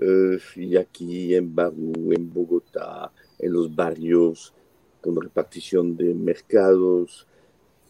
Eh, 0.00 0.38
y 0.56 0.76
aquí 0.76 1.34
en 1.34 1.54
Barú, 1.54 2.12
en 2.12 2.32
Bogotá, 2.32 3.12
en 3.38 3.52
los 3.52 3.74
barrios, 3.74 4.54
con 5.00 5.20
repartición 5.20 5.96
de 5.96 6.14
mercados, 6.14 7.26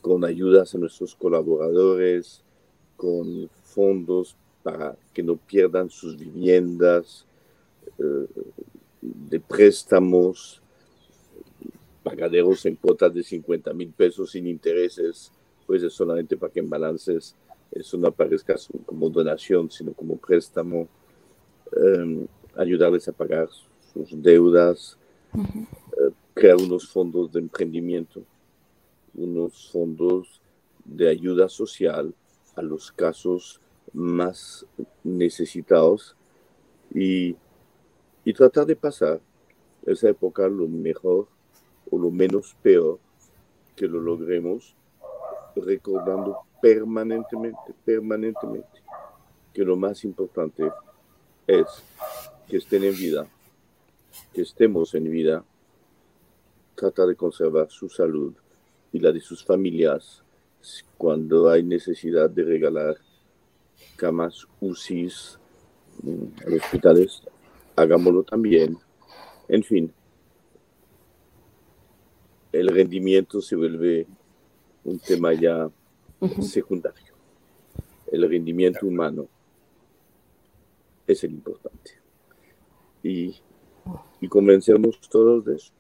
con 0.01 0.25
ayudas 0.25 0.75
a 0.75 0.79
nuestros 0.79 1.15
colaboradores, 1.15 2.43
con 2.97 3.49
fondos 3.65 4.37
para 4.63 4.97
que 5.13 5.23
no 5.23 5.37
pierdan 5.37 5.91
sus 5.91 6.17
viviendas, 6.17 7.27
eh, 7.99 8.27
de 9.01 9.41
préstamos, 9.41 10.61
pagaderos 12.03 12.67
en 12.67 12.77
cuotas 12.77 13.15
de 13.15 13.23
50 13.23 13.73
mil 13.75 13.91
pesos 13.91 14.33
sin 14.33 14.47
intereses, 14.47 15.31
pues 15.73 15.85
es 15.85 15.95
solamente 15.95 16.37
para 16.37 16.53
que 16.53 16.61
en 16.61 16.69
balances 16.69 17.35
eso 17.71 17.97
no 17.97 18.09
aparezca 18.09 18.55
como 18.85 19.09
donación, 19.09 19.71
sino 19.71 19.95
como 19.95 20.19
préstamo, 20.19 20.87
em, 21.75 22.27
ayudarles 22.55 23.09
a 23.09 23.13
pagar 23.13 23.49
sus 23.91 24.23
deudas, 24.23 24.99
eh, 25.35 26.11
crear 26.35 26.59
unos 26.59 26.87
fondos 26.87 27.33
de 27.33 27.41
emprendimiento, 27.41 28.23
unos 29.15 29.71
fondos 29.73 30.43
de 30.85 31.09
ayuda 31.09 31.49
social 31.49 32.15
a 32.55 32.61
los 32.61 32.93
casos 32.93 33.59
más 33.95 34.67
necesitados 35.03 36.15
y, 36.95 37.35
y 38.27 38.35
tratar 38.35 38.67
de 38.67 38.77
pasar 38.77 39.23
esa 39.87 40.11
época 40.11 40.47
lo 40.49 40.69
mejor 40.69 41.29
o 41.91 41.99
lo 41.99 42.11
menos 42.11 42.55
peor 42.63 42.99
que 43.75 43.89
lo 43.89 44.03
logremos, 44.03 44.77
recordando 45.57 46.39
permanentemente, 46.61 47.75
permanentemente, 47.85 48.83
que 49.53 49.65
lo 49.65 49.77
más 49.77 50.05
importante 50.05 50.71
es 51.47 51.67
que 52.49 52.59
estén 52.59 52.85
en 52.85 52.95
vida, 52.95 53.27
que 54.33 54.43
estemos 54.43 54.95
en 54.95 55.11
vida, 55.11 55.45
tratar 56.75 57.07
de 57.07 57.17
conservar 57.17 57.71
su 57.71 57.89
salud 57.89 58.35
y 58.93 58.99
la 58.99 59.13
de 59.13 59.21
sus 59.21 59.45
familias 59.45 60.23
cuando 60.97 61.51
hay 61.51 61.63
necesidad 61.63 62.31
de 62.31 62.45
regalar 62.45 62.97
camas 63.97 64.47
UCIs 64.61 65.39
mm, 66.03 66.47
a 66.47 66.51
los 66.51 66.63
hospitales, 66.63 67.23
hagámoslo 67.77 68.23
también. 68.23 68.79
En 69.49 69.63
fin, 69.63 69.93
el 72.53 72.69
rendimiento 72.69 73.41
se 73.41 73.57
vuelve 73.57 74.07
un 74.85 74.99
tema 74.99 75.33
ya 75.33 75.69
secundario. 76.41 77.15
El 78.11 78.29
rendimiento 78.29 78.87
humano 78.87 79.27
es 81.07 81.25
el 81.25 81.33
importante. 81.33 81.93
Y, 83.03 83.41
y 84.21 84.29
convencernos 84.29 85.01
todos 85.09 85.45
de 85.45 85.57
eso. 85.57 85.73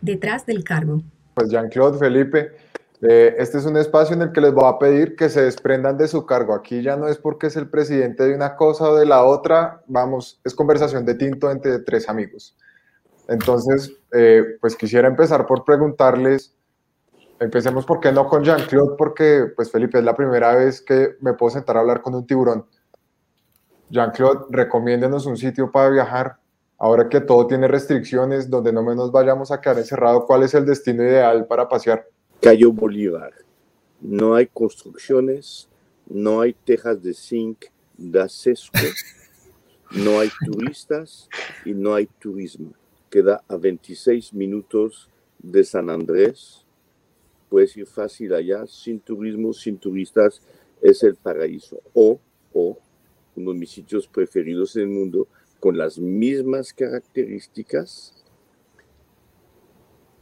Detrás 0.00 0.46
del 0.46 0.62
cargo. 0.62 1.02
Pues 1.34 1.50
Jean-Claude, 1.50 1.98
Felipe, 1.98 2.52
eh, 3.02 3.34
este 3.38 3.58
es 3.58 3.66
un 3.66 3.76
espacio 3.76 4.14
en 4.14 4.22
el 4.22 4.32
que 4.32 4.40
les 4.40 4.52
voy 4.52 4.64
a 4.66 4.78
pedir 4.78 5.16
que 5.16 5.28
se 5.28 5.42
desprendan 5.42 5.98
de 5.98 6.08
su 6.08 6.24
cargo. 6.24 6.54
Aquí 6.54 6.82
ya 6.82 6.96
no 6.96 7.08
es 7.08 7.18
porque 7.18 7.48
es 7.48 7.56
el 7.56 7.68
presidente 7.68 8.24
de 8.24 8.34
una 8.34 8.56
cosa 8.56 8.90
o 8.90 8.96
de 8.96 9.06
la 9.06 9.24
otra, 9.24 9.82
vamos, 9.86 10.40
es 10.44 10.54
conversación 10.54 11.04
de 11.04 11.14
tinto 11.14 11.50
entre 11.50 11.78
tres 11.80 12.08
amigos. 12.08 12.56
Entonces, 13.28 13.92
eh, 14.12 14.56
pues 14.60 14.76
quisiera 14.76 15.08
empezar 15.08 15.46
por 15.46 15.64
preguntarles, 15.64 16.54
empecemos, 17.40 17.84
¿por 17.84 18.00
qué 18.00 18.12
no 18.12 18.28
con 18.28 18.44
Jean-Claude? 18.44 18.94
Porque, 18.96 19.46
pues 19.54 19.70
Felipe, 19.70 19.98
es 19.98 20.04
la 20.04 20.14
primera 20.14 20.54
vez 20.54 20.80
que 20.80 21.16
me 21.20 21.34
puedo 21.34 21.50
sentar 21.50 21.76
a 21.76 21.80
hablar 21.80 22.02
con 22.02 22.14
un 22.14 22.26
tiburón. 22.26 22.66
Jean-Claude, 23.90 24.46
recomiéndenos 24.50 25.26
un 25.26 25.36
sitio 25.36 25.70
para 25.70 25.90
viajar. 25.90 26.36
Ahora 26.78 27.08
que 27.08 27.20
todo 27.20 27.46
tiene 27.46 27.68
restricciones, 27.68 28.50
donde 28.50 28.72
no 28.72 28.82
menos 28.82 29.10
vayamos 29.10 29.50
a 29.50 29.60
quedar 29.60 29.78
encerrados, 29.78 30.24
¿cuál 30.26 30.42
es 30.42 30.54
el 30.54 30.66
destino 30.66 31.02
ideal 31.02 31.46
para 31.46 31.68
pasear? 31.68 32.06
Cayo 32.42 32.72
Bolívar. 32.72 33.32
No 34.00 34.34
hay 34.34 34.46
construcciones, 34.46 35.68
no 36.06 36.42
hay 36.42 36.52
tejas 36.52 37.02
de 37.02 37.14
zinc 37.14 37.64
de 37.96 38.20
acesco, 38.20 38.78
no 39.90 40.20
hay 40.20 40.28
turistas 40.44 41.28
y 41.64 41.72
no 41.72 41.94
hay 41.94 42.06
turismo. 42.06 42.72
Queda 43.16 43.42
a 43.48 43.56
26 43.56 44.34
minutos 44.34 45.08
de 45.38 45.64
San 45.64 45.88
Andrés. 45.88 46.66
Puedes 47.48 47.74
ir 47.78 47.86
fácil 47.86 48.34
allá, 48.34 48.66
sin 48.66 49.00
turismo, 49.00 49.54
sin 49.54 49.78
turistas, 49.78 50.42
es 50.82 51.02
el 51.02 51.14
paraíso. 51.14 51.80
O, 51.94 52.20
uno 52.52 53.52
de 53.54 53.58
mis 53.58 53.70
sitios 53.70 54.06
preferidos 54.06 54.76
en 54.76 54.82
el 54.82 54.88
mundo, 54.88 55.28
con 55.60 55.78
las 55.78 55.98
mismas 55.98 56.74
características, 56.74 58.22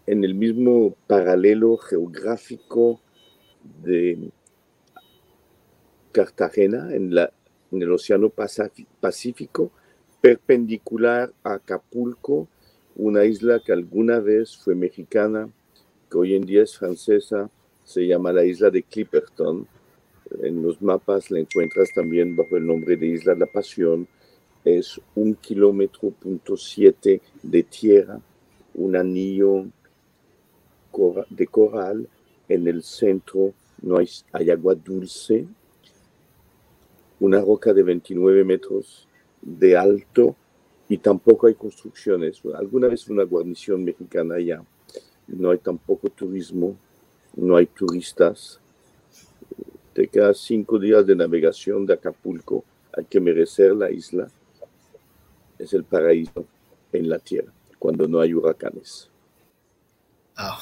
en 0.07 0.23
el 0.23 0.37
mismo 0.37 0.95
paralelo 1.09 1.77
geográfico 1.79 3.01
de 3.83 4.31
Cartagena, 6.13 6.95
en, 6.95 7.13
la, 7.13 7.33
en 7.73 7.83
el 7.83 7.91
Océano 7.91 8.31
Pacífico, 8.31 9.73
perpendicular 10.21 11.33
a 11.43 11.55
Acapulco, 11.55 12.47
una 12.97 13.25
isla 13.25 13.61
que 13.61 13.73
alguna 13.73 14.21
vez 14.21 14.57
fue 14.57 14.75
mexicana, 14.75 15.49
que 16.11 16.19
hoy 16.19 16.35
en 16.35 16.47
día 16.47 16.63
es 16.63 16.77
francesa, 16.77 17.51
se 17.85 18.07
llama 18.07 18.33
la 18.33 18.45
isla 18.45 18.71
de 18.71 18.83
Clipperton. 18.83 19.67
En 20.43 20.63
los 20.63 20.81
mapas 20.81 21.31
la 21.31 21.41
encuentras 21.41 21.91
también 21.95 22.35
bajo 22.35 22.57
el 22.57 22.67
nombre 22.67 22.97
de 22.97 23.07
Isla 23.07 23.35
de 23.35 23.41
la 23.41 23.47
Pasión. 23.47 24.09
Es 24.65 25.01
un 25.15 25.35
kilómetro 25.35 26.11
punto 26.11 26.57
siete 26.57 27.21
de 27.43 27.63
tierra, 27.63 28.21
un 28.75 28.97
anillo 28.97 29.67
de 31.29 31.47
coral, 31.49 32.09
en 32.49 32.69
el 32.69 32.83
centro 32.83 33.53
no 33.83 33.99
hay, 33.99 34.09
hay 34.33 34.51
agua 34.51 34.75
dulce, 34.75 35.47
una 37.21 37.41
roca 37.41 37.73
de 37.73 37.83
29 37.83 38.45
metros 38.45 39.09
de 39.43 39.77
alto 39.77 40.37
y 40.95 40.99
tampoco 40.99 41.49
hay 41.49 41.55
construcciones. 41.55 42.41
Alguna 42.55 42.87
vez 42.87 43.09
una 43.09 43.25
guarnición 43.25 43.83
mexicana 43.83 44.37
allá. 44.37 44.63
No 45.27 45.51
hay 45.51 45.59
tampoco 45.59 46.09
turismo, 46.09 46.77
no 47.35 47.57
hay 47.57 47.67
turistas. 47.67 48.61
Te 49.93 50.07
quedas 50.07 50.39
cinco 50.39 50.79
días 50.79 51.05
de 51.05 51.17
navegación 51.17 51.85
de 51.85 51.95
Acapulco. 51.95 52.65
Hay 52.97 53.07
que 53.07 53.19
merecer 53.19 53.75
la 53.75 53.91
isla. 53.91 54.31
es 55.59 55.73
el 55.73 55.83
paraíso 55.83 56.47
en 56.93 57.09
la 57.09 57.19
tierra, 57.19 57.53
cuando 57.81 58.07
no 58.07 58.21
hay 58.21 58.33
huracanes. 58.33 59.11
Ah, 60.37 60.61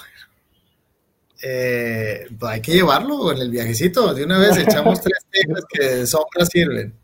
eh, 1.43 2.26
pues 2.39 2.53
hay 2.53 2.62
que 2.62 2.72
llevarlo 2.72 3.33
en 3.33 3.39
el 3.39 3.51
viajecito. 3.51 4.14
De 4.14 4.24
una 4.24 4.39
vez 4.39 4.57
echamos 4.57 4.99
tres 5.03 5.26
tejas 5.30 5.64
que 5.68 5.85
de 5.85 6.07
sombra 6.07 6.47
sirven. 6.47 7.01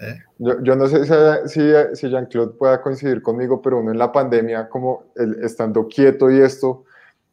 ¿Eh? 0.00 0.18
Yo, 0.38 0.76
no 0.76 0.86
sé 0.86 1.04
si, 1.48 1.60
si 1.96 2.08
Jean-Claude 2.08 2.52
pueda 2.52 2.80
coincidir 2.80 3.20
conmigo, 3.20 3.60
pero 3.60 3.80
uno 3.80 3.90
en 3.90 3.98
la 3.98 4.12
pandemia, 4.12 4.68
como 4.68 5.12
estando 5.42 5.88
quieto 5.88 6.30
y 6.30 6.40
esto, 6.40 6.84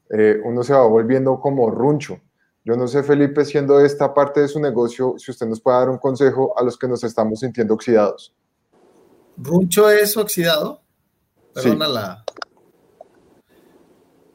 eh, 0.09 0.39
uno 0.43 0.63
se 0.63 0.74
va 0.74 0.86
volviendo 0.88 1.39
como 1.39 1.70
runcho. 1.70 2.20
Yo 2.63 2.76
no 2.76 2.88
sé, 2.88 3.03
Felipe, 3.03 3.45
siendo 3.45 3.80
esta 3.80 4.11
parte 4.13 4.41
de 4.41 4.47
su 4.47 4.59
negocio, 4.59 5.13
si 5.18 5.30
usted 5.30 5.45
nos 5.45 5.61
puede 5.61 5.78
dar 5.78 5.89
un 5.89 5.99
consejo 5.99 6.57
a 6.57 6.63
los 6.63 6.78
que 6.78 6.88
nos 6.88 7.03
estamos 7.03 7.41
sintiendo 7.41 7.76
oxidados. 7.76 8.34
¿Runcho 9.38 9.89
es 9.89 10.18
oxidado? 10.18 10.82
Perdona 11.53 11.88
la. 11.88 12.26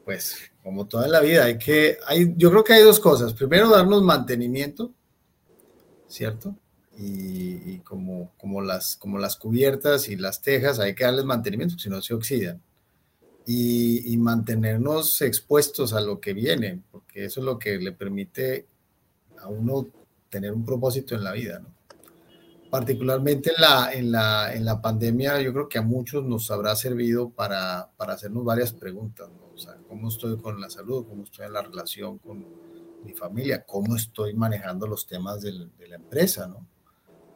Pues, 0.05 0.37
como 0.63 0.87
toda 0.87 1.09
la 1.09 1.19
vida, 1.19 1.43
hay 1.45 1.57
que. 1.57 1.97
Hay, 2.07 2.33
yo 2.37 2.51
creo 2.51 2.63
que 2.63 2.73
hay 2.73 2.83
dos 2.83 3.01
cosas. 3.01 3.33
Primero, 3.33 3.69
darnos 3.69 4.01
mantenimiento, 4.01 4.93
¿cierto? 6.07 6.55
Y, 6.97 7.79
como, 7.79 8.31
como, 8.37 8.61
las, 8.61 8.95
como 8.97 9.17
las 9.17 9.35
cubiertas 9.37 10.07
y 10.09 10.17
las 10.17 10.41
tejas, 10.41 10.79
hay 10.79 10.93
que 10.93 11.03
darles 11.03 11.25
mantenimiento, 11.25 11.79
si 11.79 11.89
no 11.89 12.01
se 12.01 12.13
oxidan 12.13 12.61
y, 13.45 14.17
mantenernos 14.17 15.21
expuestos 15.21 15.93
a 15.93 16.01
lo 16.01 16.19
que 16.19 16.33
viene, 16.33 16.81
porque 16.91 17.25
eso 17.25 17.39
es 17.39 17.45
lo 17.45 17.57
que 17.57 17.77
le 17.77 17.91
permite 17.91 18.67
a 19.39 19.47
uno 19.47 19.87
tener 20.29 20.53
un 20.53 20.65
propósito 20.65 21.15
en 21.15 21.23
la 21.23 21.31
vida, 21.31 21.59
¿no? 21.59 21.69
Particularmente 22.69 23.51
en 23.53 23.61
la, 23.61 23.91
en 23.91 24.11
la, 24.11 24.53
en 24.53 24.63
la 24.63 24.81
pandemia, 24.81 25.41
yo 25.41 25.51
creo 25.51 25.67
que 25.67 25.77
a 25.77 25.81
muchos 25.81 26.23
nos 26.23 26.49
habrá 26.51 26.73
servido 26.77 27.29
para, 27.29 27.89
para 27.97 28.13
hacernos 28.13 28.45
varias 28.45 28.71
preguntas, 28.71 29.29
¿no? 29.29 29.53
O 29.53 29.57
sea, 29.57 29.75
¿cómo 29.89 30.07
estoy 30.07 30.37
con 30.37 30.61
la 30.61 30.69
salud? 30.69 31.05
¿Cómo 31.05 31.23
estoy 31.23 31.47
en 31.47 31.53
la 31.53 31.61
relación 31.61 32.17
con 32.19 32.45
mi 33.03 33.13
familia? 33.13 33.65
¿Cómo 33.65 33.97
estoy 33.97 34.33
manejando 34.35 34.87
los 34.87 35.05
temas 35.05 35.41
de 35.41 35.51
la 35.51 35.95
empresa, 35.95 36.47
¿no? 36.47 36.65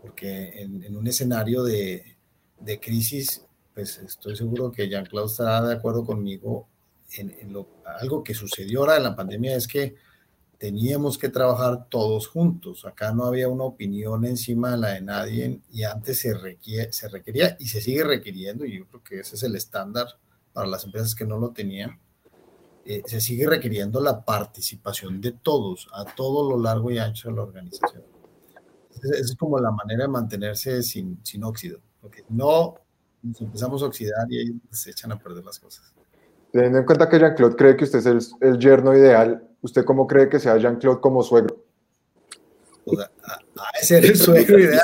Porque 0.06 0.62
en, 0.62 0.96
un 0.96 1.08
escenario 1.08 1.64
de, 1.64 2.18
de 2.60 2.80
crisis 2.80 3.46
pues 3.76 3.98
estoy 3.98 4.38
seguro 4.38 4.72
que 4.72 4.88
Jean-Claude 4.88 5.28
estará 5.28 5.62
de 5.62 5.74
acuerdo 5.74 6.06
conmigo 6.06 6.70
en, 7.18 7.52
lo, 7.52 7.68
algo 8.00 8.24
que 8.24 8.34
sucedió 8.34 8.80
ahora 8.80 8.98
en 8.98 9.04
la 9.04 9.16
pandemia 9.16 9.56
es 9.56 9.68
que 9.68 9.96
teníamos 10.58 11.18
que 11.18 11.30
trabajar 11.30 11.88
todos 11.90 12.28
juntos. 12.28 12.86
Acá 12.86 13.12
no 13.12 13.26
había 13.26 13.50
una 13.50 13.66
opinión 13.66 14.26
encima 14.26 14.72
de 14.72 14.78
la 14.78 14.90
de 14.92 15.02
nadie 15.02 15.62
y 15.72 15.84
antes 15.84 16.20
se, 16.20 16.34
se 16.92 17.10
requería 17.10 17.58
y 17.60 17.68
se 17.68 17.82
sigue 17.82 18.04
requiriendo, 18.04 18.66
y 18.66 18.80
yo 18.80 18.88
creo 18.88 19.04
que 19.04 19.20
ese 19.20 19.36
es 19.36 19.44
el 19.44 19.56
estándar 19.56 20.08
para 20.54 20.68
las 20.68 20.86
empresas 20.86 21.14
que 21.14 21.26
no 21.26 21.38
lo 21.38 21.52
tenían. 21.52 22.00
Eh, 22.86 23.02
se 23.06 23.20
sigue 23.20 23.46
requiriendo 23.48 24.00
la 24.00 24.24
participación 24.24 25.20
de 25.20 25.34
todos 25.34 25.90
a 25.94 26.06
todo 26.06 26.50
lo 26.50 26.62
largo 26.62 26.92
y 26.92 27.00
ancho 27.00 27.30
de 27.30 27.36
la 27.36 27.42
organización. 27.42 28.15
Esa 29.04 29.20
es 29.20 29.36
como 29.36 29.60
la 29.60 29.72
manera 29.72 30.04
de 30.04 30.10
mantenerse 30.10 30.82
sin, 30.84 31.20
sin 31.24 31.44
óxido, 31.44 31.80
porque 32.02 32.24
no 32.30 32.76
nos 33.22 33.42
empezamos 33.42 33.82
a 33.82 33.88
oxidar 33.88 34.26
y 34.30 34.40
ahí 34.40 34.62
se 34.72 34.92
echan 34.92 35.12
a 35.12 35.20
perder 35.20 35.44
las 35.44 35.60
cosas. 35.60 35.94
Teniendo 36.52 36.80
en 36.80 36.86
cuenta 36.86 37.10
que 37.10 37.20
Jean-Claude 37.20 37.56
cree 37.56 37.76
que 37.76 37.84
usted 37.84 38.00
es 38.00 38.06
el, 38.06 38.20
el, 38.42 38.60
yerno 38.60 38.96
ideal, 38.96 39.48
¿usted 39.62 39.84
cómo 39.84 40.08
cree 40.08 40.30
que 40.30 40.40
sea 40.40 40.58
Jean-Claude 40.58 41.02
como 41.02 41.22
suegro? 41.22 41.66
O 42.86 42.96
sea, 42.96 43.12
a, 43.24 43.84
ser 43.84 44.06
el 44.06 44.16
suegro 44.16 44.60
ideal. 44.60 44.82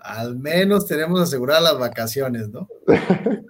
Al 0.00 0.36
menos 0.36 0.86
tenemos 0.86 1.20
aseguradas 1.20 1.62
las 1.62 1.78
vacaciones, 1.78 2.48
¿no? 2.48 2.68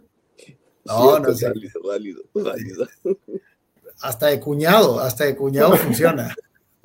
No, 0.88 1.18
no 1.18 1.34
sé. 1.34 1.52
Válido, 1.84 2.22
válido, 2.32 2.86
Hasta 4.00 4.28
de 4.28 4.40
cuñado, 4.40 5.00
hasta 5.00 5.24
de 5.24 5.36
cuñado 5.36 5.76
funciona. 5.76 6.34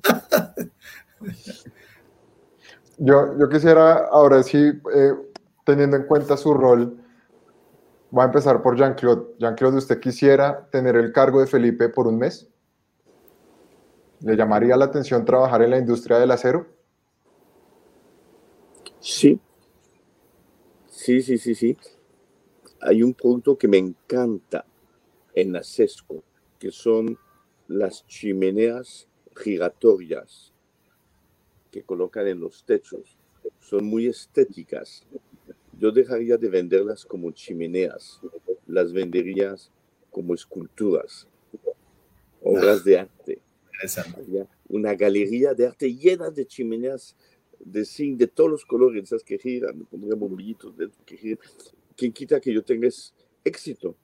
Yo, 2.98 3.38
yo 3.40 3.50
quisiera 3.50 4.06
ahora 4.06 4.44
sí 4.44 4.58
eh, 4.58 5.14
teniendo 5.66 5.98
en 5.98 6.04
cuenta 6.04 6.38
su 6.38 6.54
rol, 6.54 6.98
voy 8.12 8.22
a 8.22 8.26
empezar 8.26 8.62
por 8.62 8.78
Jean-Claude. 8.78 9.36
Jean-Claude, 9.40 9.78
¿usted 9.78 10.00
quisiera 10.00 10.68
tener 10.70 10.96
el 10.96 11.12
cargo 11.12 11.40
de 11.40 11.48
Felipe 11.48 11.90
por 11.90 12.08
un 12.08 12.20
mes? 12.20 12.48
¿Le 14.22 14.36
llamaría 14.36 14.78
la 14.78 14.86
atención 14.86 15.26
trabajar 15.26 15.64
en 15.64 15.72
la 15.72 15.80
industria 15.80 16.20
del 16.20 16.32
acero? 16.32 16.68
Sí. 19.00 19.40
Sí, 20.88 21.22
sí, 21.22 21.38
sí, 21.38 21.56
sí. 21.56 21.78
Hay 22.80 23.04
un 23.04 23.14
producto 23.14 23.58
que 23.58 23.68
me 23.68 23.78
encanta 23.78 24.66
en 25.34 25.56
Acesco, 25.56 26.24
que 26.60 26.72
son 26.72 27.18
las 27.68 28.06
chimeneas 28.06 29.08
giratorias 29.36 30.53
que 31.74 31.84
colocan 31.84 32.28
en 32.28 32.40
los 32.40 32.64
techos. 32.64 33.18
Son 33.60 33.84
muy 33.84 34.08
estéticas 34.08 35.06
yo 35.84 35.92
dejaría 35.92 36.38
de 36.38 36.48
venderlas 36.50 37.06
como 37.06 37.32
chimeneas, 37.32 38.22
las 38.68 38.94
vendería 38.94 39.56
como 40.12 40.34
esculturas, 40.34 41.28
obras 42.42 42.84
de 42.84 43.00
arte. 43.00 43.42
Una 44.70 44.94
galería 44.94 45.54
de 45.54 45.68
arte 45.68 45.94
llena 45.94 46.30
de 46.30 46.46
chimeneas 46.46 47.18
de 47.60 47.84
zinc 47.86 48.18
de 48.18 48.28
todos 48.28 48.50
los 48.50 48.66
colores, 48.66 49.04
esas 49.04 49.24
que 49.24 49.38
giran, 49.38 49.86
pondría 49.86 50.16
bombillitos 50.16 50.76
dentro 50.78 51.04
que 51.06 51.18
giran. 51.18 51.40
Quien 51.98 52.12
quita 52.12 52.40
que 52.40 52.54
yo 52.54 52.64
tenga 52.64 52.88
éxito 53.44 53.96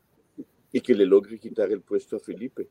y 0.71 0.81
que 0.81 0.93
le 0.93 1.05
logre 1.05 1.39
quitar 1.39 1.71
el 1.71 1.81
puesto 1.81 2.17
a 2.17 2.19
Felipe. 2.19 2.67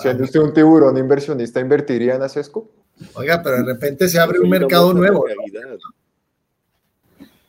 Siendo 0.00 0.24
usted 0.24 0.40
un 0.40 0.52
tiburón 0.52 0.96
inversionista, 0.96 1.60
¿invertiría 1.60 2.14
en 2.16 2.22
Acesco? 2.22 2.68
Oiga, 3.14 3.42
pero 3.42 3.56
de 3.56 3.64
repente 3.64 4.08
se 4.08 4.18
abre 4.18 4.40
un 4.40 4.50
mercado 4.50 4.92
nuevo. 4.92 5.24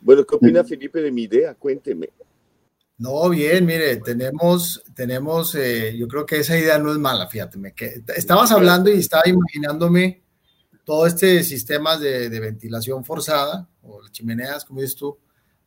Bueno, 0.01 0.25
¿qué 0.25 0.35
opina 0.35 0.63
Felipe 0.63 1.01
de 1.01 1.11
mi 1.11 1.23
idea? 1.23 1.53
Cuénteme. 1.55 2.09
No, 2.97 3.29
bien, 3.29 3.65
mire, 3.65 3.97
tenemos, 3.97 4.83
tenemos, 4.93 5.55
eh, 5.55 5.95
yo 5.97 6.07
creo 6.07 6.25
que 6.25 6.39
esa 6.39 6.57
idea 6.57 6.77
no 6.77 6.91
es 6.91 6.97
mala, 6.97 7.27
fíjate, 7.27 7.57
que 7.73 8.03
estabas 8.13 8.51
hablando 8.51 8.89
y 8.91 8.99
estaba 8.99 9.23
imaginándome 9.25 10.21
todo 10.83 11.07
este 11.07 11.43
sistema 11.45 11.97
de, 11.97 12.27
ventilación 12.39 13.05
forzada, 13.05 13.69
o 13.83 14.01
chimeneas, 14.09 14.65
como 14.65 14.81
dices 14.81 14.97
tú, 14.97 15.17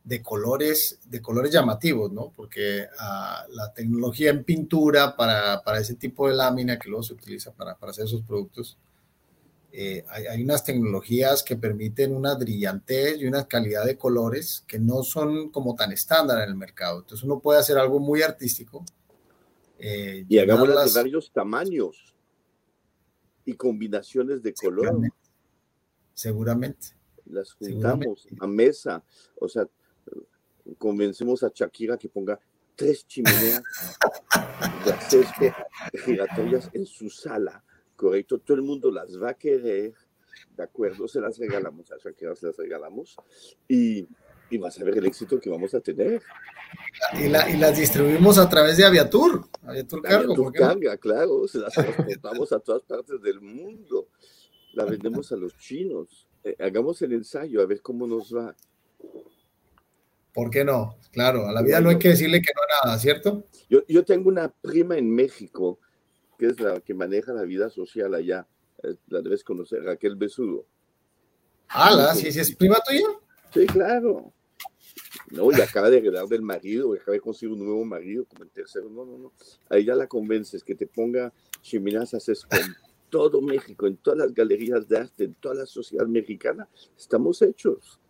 de 0.03 0.21
colores, 0.21 0.99
de 1.05 1.21
colores 1.21 1.51
llamativos, 1.51 2.11
¿no? 2.11 2.31
Porque 2.35 2.85
ah, 2.99 3.45
la 3.49 3.73
tecnología 3.73 4.29
en 4.29 4.43
pintura 4.43 5.15
para, 5.15 5.63
para, 5.63 5.79
ese 5.79 5.95
tipo 5.95 6.27
de 6.27 6.35
lámina 6.35 6.77
que 6.77 6.89
luego 6.89 7.01
se 7.01 7.13
utiliza 7.13 7.51
para, 7.51 7.75
para 7.75 7.91
hacer 7.91 8.05
esos 8.05 8.21
productos, 8.21 8.77
eh, 9.75 10.05
hay, 10.07 10.43
unas 10.43 10.63
tecnologías 10.63 11.41
que 11.41 11.55
permiten 11.55 12.15
una 12.15 12.35
brillantez 12.35 13.19
y 13.19 13.25
una 13.25 13.47
calidad 13.47 13.83
de 13.85 13.97
colores 13.97 14.63
que 14.67 14.77
no 14.77 15.01
son 15.01 15.49
como 15.49 15.73
tan 15.73 15.91
estándar 15.91 16.43
en 16.43 16.49
el 16.49 16.55
mercado. 16.55 16.99
Entonces 16.99 17.23
uno 17.23 17.39
puede 17.39 17.59
hacer 17.59 17.79
algo 17.79 17.99
muy 17.99 18.21
artístico. 18.21 18.85
Eh, 19.79 20.25
y 20.29 20.37
hagamos 20.37 20.67
de 20.67 21.01
varios 21.01 21.31
tamaños 21.31 22.13
y 23.45 23.55
combinaciones 23.55 24.43
de 24.43 24.53
color. 24.53 24.95
Seguramente. 26.13 26.89
Las 27.25 27.53
juntamos 27.53 28.27
a 28.39 28.45
mesa. 28.45 29.03
O 29.41 29.49
sea, 29.49 29.67
convencemos 30.77 31.41
a 31.41 31.51
Shakira 31.51 31.97
que 31.97 32.09
ponga 32.09 32.39
tres 32.75 33.07
chimeneas 33.07 33.63
giratorias 36.05 36.69
en 36.73 36.85
su 36.85 37.09
sala 37.09 37.63
correcto, 37.95 38.39
todo 38.39 38.57
el 38.57 38.63
mundo 38.63 38.91
las 38.91 39.21
va 39.21 39.31
a 39.31 39.33
querer, 39.33 39.93
¿de 40.55 40.63
acuerdo? 40.63 41.07
Se 41.07 41.19
las 41.19 41.37
regalamos 41.37 41.91
a 41.91 41.97
Shakira, 41.97 42.35
se 42.35 42.47
las 42.47 42.57
regalamos 42.57 43.15
y, 43.67 44.07
y 44.49 44.57
vas 44.57 44.79
a 44.79 44.83
ver 44.83 44.97
el 44.97 45.05
éxito 45.05 45.39
que 45.39 45.49
vamos 45.49 45.73
a 45.73 45.79
tener. 45.79 46.21
Y, 47.19 47.27
la, 47.27 47.49
y 47.49 47.57
las 47.57 47.77
distribuimos 47.77 48.37
a 48.37 48.49
través 48.49 48.77
de 48.77 48.85
Aviatur, 48.85 49.47
Aviatur 49.63 50.01
Cargo. 50.01 50.33
Aviatur 50.33 50.53
Carga, 50.53 50.97
claro, 50.97 51.47
se 51.47 51.59
las 51.59 51.73
transportamos 51.73 52.51
a 52.51 52.59
todas 52.59 52.83
partes 52.83 53.21
del 53.21 53.41
mundo, 53.41 54.07
la 54.73 54.85
vendemos 54.85 55.31
a 55.31 55.35
los 55.35 55.55
chinos. 55.57 56.27
Eh, 56.43 56.55
hagamos 56.59 57.01
el 57.01 57.13
ensayo 57.13 57.61
a 57.61 57.65
ver 57.65 57.81
cómo 57.81 58.05
nos 58.05 58.35
va. 58.35 58.55
¿Por 60.33 60.49
qué 60.49 60.65
no? 60.65 60.97
Claro, 61.11 61.47
a 61.47 61.51
la 61.51 61.61
vida 61.61 61.79
no 61.79 61.89
hay 61.89 61.99
que 61.99 62.09
decirle 62.09 62.41
que 62.41 62.51
no 62.55 62.61
nada, 62.83 62.97
¿cierto? 62.97 63.45
Yo, 63.69 63.85
yo 63.87 64.03
tengo 64.03 64.29
una 64.29 64.49
prima 64.49 64.97
en 64.97 65.09
México 65.13 65.79
que 66.43 66.49
es 66.49 66.59
la 66.59 66.81
que 66.81 66.93
maneja 66.93 67.31
la 67.31 67.43
vida 67.43 67.69
social 67.69 68.13
allá. 68.13 68.45
Eh, 68.83 68.95
la 69.07 69.21
debes 69.21 69.45
conocer, 69.45 69.81
Raquel 69.81 70.17
Besudo. 70.17 70.65
Ah, 71.69 72.13
¿sí, 72.13 72.27
es 72.27 72.53
prima 72.55 72.77
tuya? 72.85 73.07
Sí, 73.53 73.65
claro. 73.65 74.33
No, 75.31 75.51
y 75.53 75.61
acaba 75.61 75.89
de 75.89 75.99
heredar 75.99 76.27
del 76.27 76.41
marido, 76.41 76.93
acaba 76.93 77.13
de 77.13 77.21
conseguir 77.21 77.53
un 77.53 77.63
nuevo 77.63 77.85
marido 77.85 78.25
como 78.25 78.43
el 78.43 78.49
tercero. 78.49 78.89
No, 78.89 79.05
no, 79.05 79.17
no. 79.17 79.31
Ahí 79.69 79.85
ya 79.85 79.95
la 79.95 80.05
convences 80.05 80.65
que 80.65 80.75
te 80.75 80.85
ponga 80.85 81.31
chimenazas 81.61 82.27
es 82.27 82.43
con 82.45 82.59
todo 83.09 83.41
México, 83.41 83.87
en 83.87 83.95
todas 83.95 84.19
las 84.19 84.33
galerías 84.33 84.85
de 84.89 84.97
arte, 84.97 85.23
en 85.23 85.35
toda 85.35 85.55
la 85.55 85.65
sociedad 85.65 86.07
mexicana. 86.07 86.67
Estamos 86.97 87.41
hechos. 87.41 88.01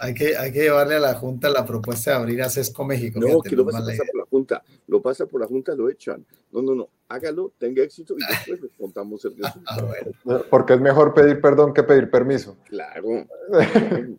Hay 0.00 0.12
que, 0.12 0.36
hay 0.36 0.52
que 0.52 0.62
llevarle 0.62 0.96
a 0.96 1.00
la 1.00 1.14
Junta 1.14 1.48
la 1.48 1.64
propuesta 1.64 2.10
de 2.10 2.16
abrir 2.16 2.42
a 2.42 2.50
Sesco 2.50 2.84
México. 2.84 3.20
No, 3.20 3.40
que 3.40 3.54
lo 3.54 3.64
pasa 3.64 3.80
por 3.80 4.16
la 4.16 4.24
Junta. 4.28 4.62
Lo 4.88 5.00
pasa 5.00 5.26
por 5.26 5.40
la 5.40 5.46
Junta, 5.46 5.74
lo 5.74 5.88
echan. 5.88 6.24
No, 6.50 6.62
no, 6.62 6.74
no. 6.74 6.88
Hágalo, 7.08 7.52
tenga 7.58 7.82
éxito 7.82 8.14
y 8.18 8.26
después 8.26 8.60
les 8.60 8.72
contamos 8.72 9.24
el 9.24 9.36
resultado. 9.38 9.92
Porque 10.50 10.74
es 10.74 10.80
mejor 10.80 11.14
pedir 11.14 11.40
perdón 11.40 11.72
que 11.72 11.82
pedir 11.82 12.10
permiso. 12.10 12.56
Claro. 12.68 13.26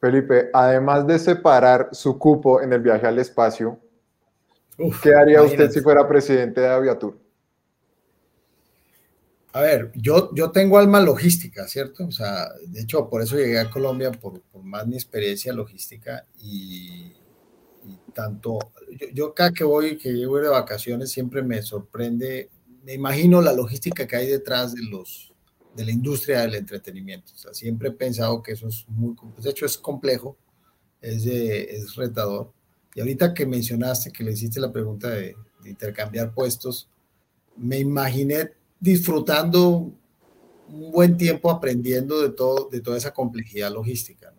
Felipe, 0.00 0.50
además 0.52 1.06
de 1.06 1.18
separar 1.18 1.88
su 1.92 2.18
cupo 2.18 2.60
en 2.60 2.72
el 2.72 2.80
viaje 2.80 3.06
al 3.06 3.18
espacio, 3.18 3.78
¿qué 5.02 5.14
haría 5.14 5.42
usted 5.42 5.70
si 5.70 5.80
fuera 5.80 6.06
presidente 6.06 6.60
de 6.60 6.68
Aviatur? 6.68 7.23
A 9.54 9.60
ver, 9.60 9.92
yo, 9.94 10.34
yo 10.34 10.50
tengo 10.50 10.78
alma 10.78 11.00
logística, 11.00 11.68
¿cierto? 11.68 12.08
O 12.08 12.10
sea, 12.10 12.48
de 12.66 12.80
hecho, 12.80 13.08
por 13.08 13.22
eso 13.22 13.36
llegué 13.36 13.60
a 13.60 13.70
Colombia, 13.70 14.10
por, 14.10 14.42
más 14.64 14.84
mi 14.84 14.96
experiencia 14.96 15.52
logística 15.52 16.26
y, 16.42 17.12
tanto, 18.12 18.58
yo, 18.98 19.06
yo, 19.14 19.26
acá 19.28 19.52
que 19.52 19.62
voy, 19.62 19.96
que 19.96 20.12
llevo 20.12 20.38
de 20.38 20.48
vacaciones, 20.48 21.12
siempre 21.12 21.40
me 21.40 21.62
sorprende, 21.62 22.50
me 22.82 22.94
imagino 22.94 23.40
la 23.40 23.52
logística 23.52 24.08
que 24.08 24.16
hay 24.16 24.26
detrás 24.26 24.74
de 24.74 24.82
los, 24.82 25.32
de 25.76 25.84
la 25.84 25.92
industria 25.92 26.40
del 26.40 26.56
entretenimiento. 26.56 27.32
O 27.32 27.38
sea, 27.38 27.54
siempre 27.54 27.90
he 27.90 27.92
pensado 27.92 28.42
que 28.42 28.52
eso 28.52 28.66
es 28.66 28.84
muy, 28.88 29.14
de 29.38 29.50
hecho 29.50 29.66
es 29.66 29.78
complejo, 29.78 30.36
es, 31.00 31.26
es 31.26 31.94
retador. 31.94 32.52
Y 32.92 32.98
ahorita 32.98 33.32
que 33.32 33.46
mencionaste, 33.46 34.10
que 34.10 34.24
le 34.24 34.32
hiciste 34.32 34.58
la 34.58 34.72
pregunta 34.72 35.10
de, 35.10 35.36
de 35.62 35.70
intercambiar 35.70 36.34
puestos, 36.34 36.90
me 37.56 37.78
imaginé 37.78 38.50
disfrutando 38.84 39.94
un 40.68 40.92
buen 40.92 41.16
tiempo 41.16 41.50
aprendiendo 41.50 42.20
de, 42.20 42.28
todo, 42.28 42.68
de 42.70 42.82
toda 42.82 42.98
esa 42.98 43.14
complejidad 43.14 43.72
logística, 43.72 44.34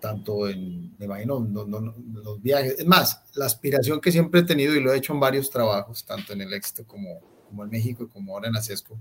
tanto 0.00 0.48
en, 0.48 0.96
me 0.98 1.04
imagino, 1.04 1.38
los 1.38 2.42
viajes. 2.42 2.80
Es 2.80 2.86
más, 2.86 3.22
la 3.34 3.46
aspiración 3.46 4.00
que 4.00 4.10
siempre 4.10 4.40
he 4.40 4.44
tenido 4.44 4.74
y 4.74 4.80
lo 4.80 4.92
he 4.92 4.96
hecho 4.96 5.12
en 5.12 5.20
varios 5.20 5.48
trabajos, 5.48 6.04
tanto 6.04 6.32
en 6.32 6.40
el 6.40 6.52
éxito 6.52 6.84
como, 6.84 7.20
como 7.48 7.62
en 7.62 7.70
México 7.70 8.08
como 8.12 8.34
ahora 8.34 8.48
en 8.48 8.56
ACESCO, 8.56 8.98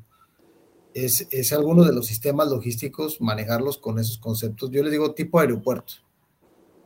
es, 0.94 1.28
es 1.32 1.54
algunos 1.54 1.88
de 1.88 1.94
los 1.94 2.06
sistemas 2.06 2.48
logísticos, 2.48 3.20
manejarlos 3.20 3.80
con 3.80 3.98
esos 3.98 4.20
conceptos. 4.20 4.70
Yo 4.70 4.84
les 4.84 4.92
digo 4.92 5.16
tipo 5.16 5.40
aeropuerto, 5.40 5.94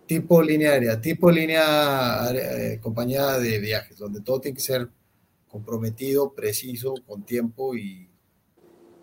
tipo 0.05 0.41
línea 0.41 0.71
aérea, 0.71 1.01
tipo 1.01 1.29
línea, 1.29 2.29
eh, 2.31 2.79
compañía 2.81 3.37
de 3.37 3.59
viajes, 3.59 3.97
donde 3.97 4.21
todo 4.21 4.39
tiene 4.39 4.55
que 4.55 4.63
ser 4.63 4.89
comprometido, 5.55 6.33
preciso, 6.33 6.95
con 7.07 7.25
tiempo 7.25 7.77
y, 7.77 8.09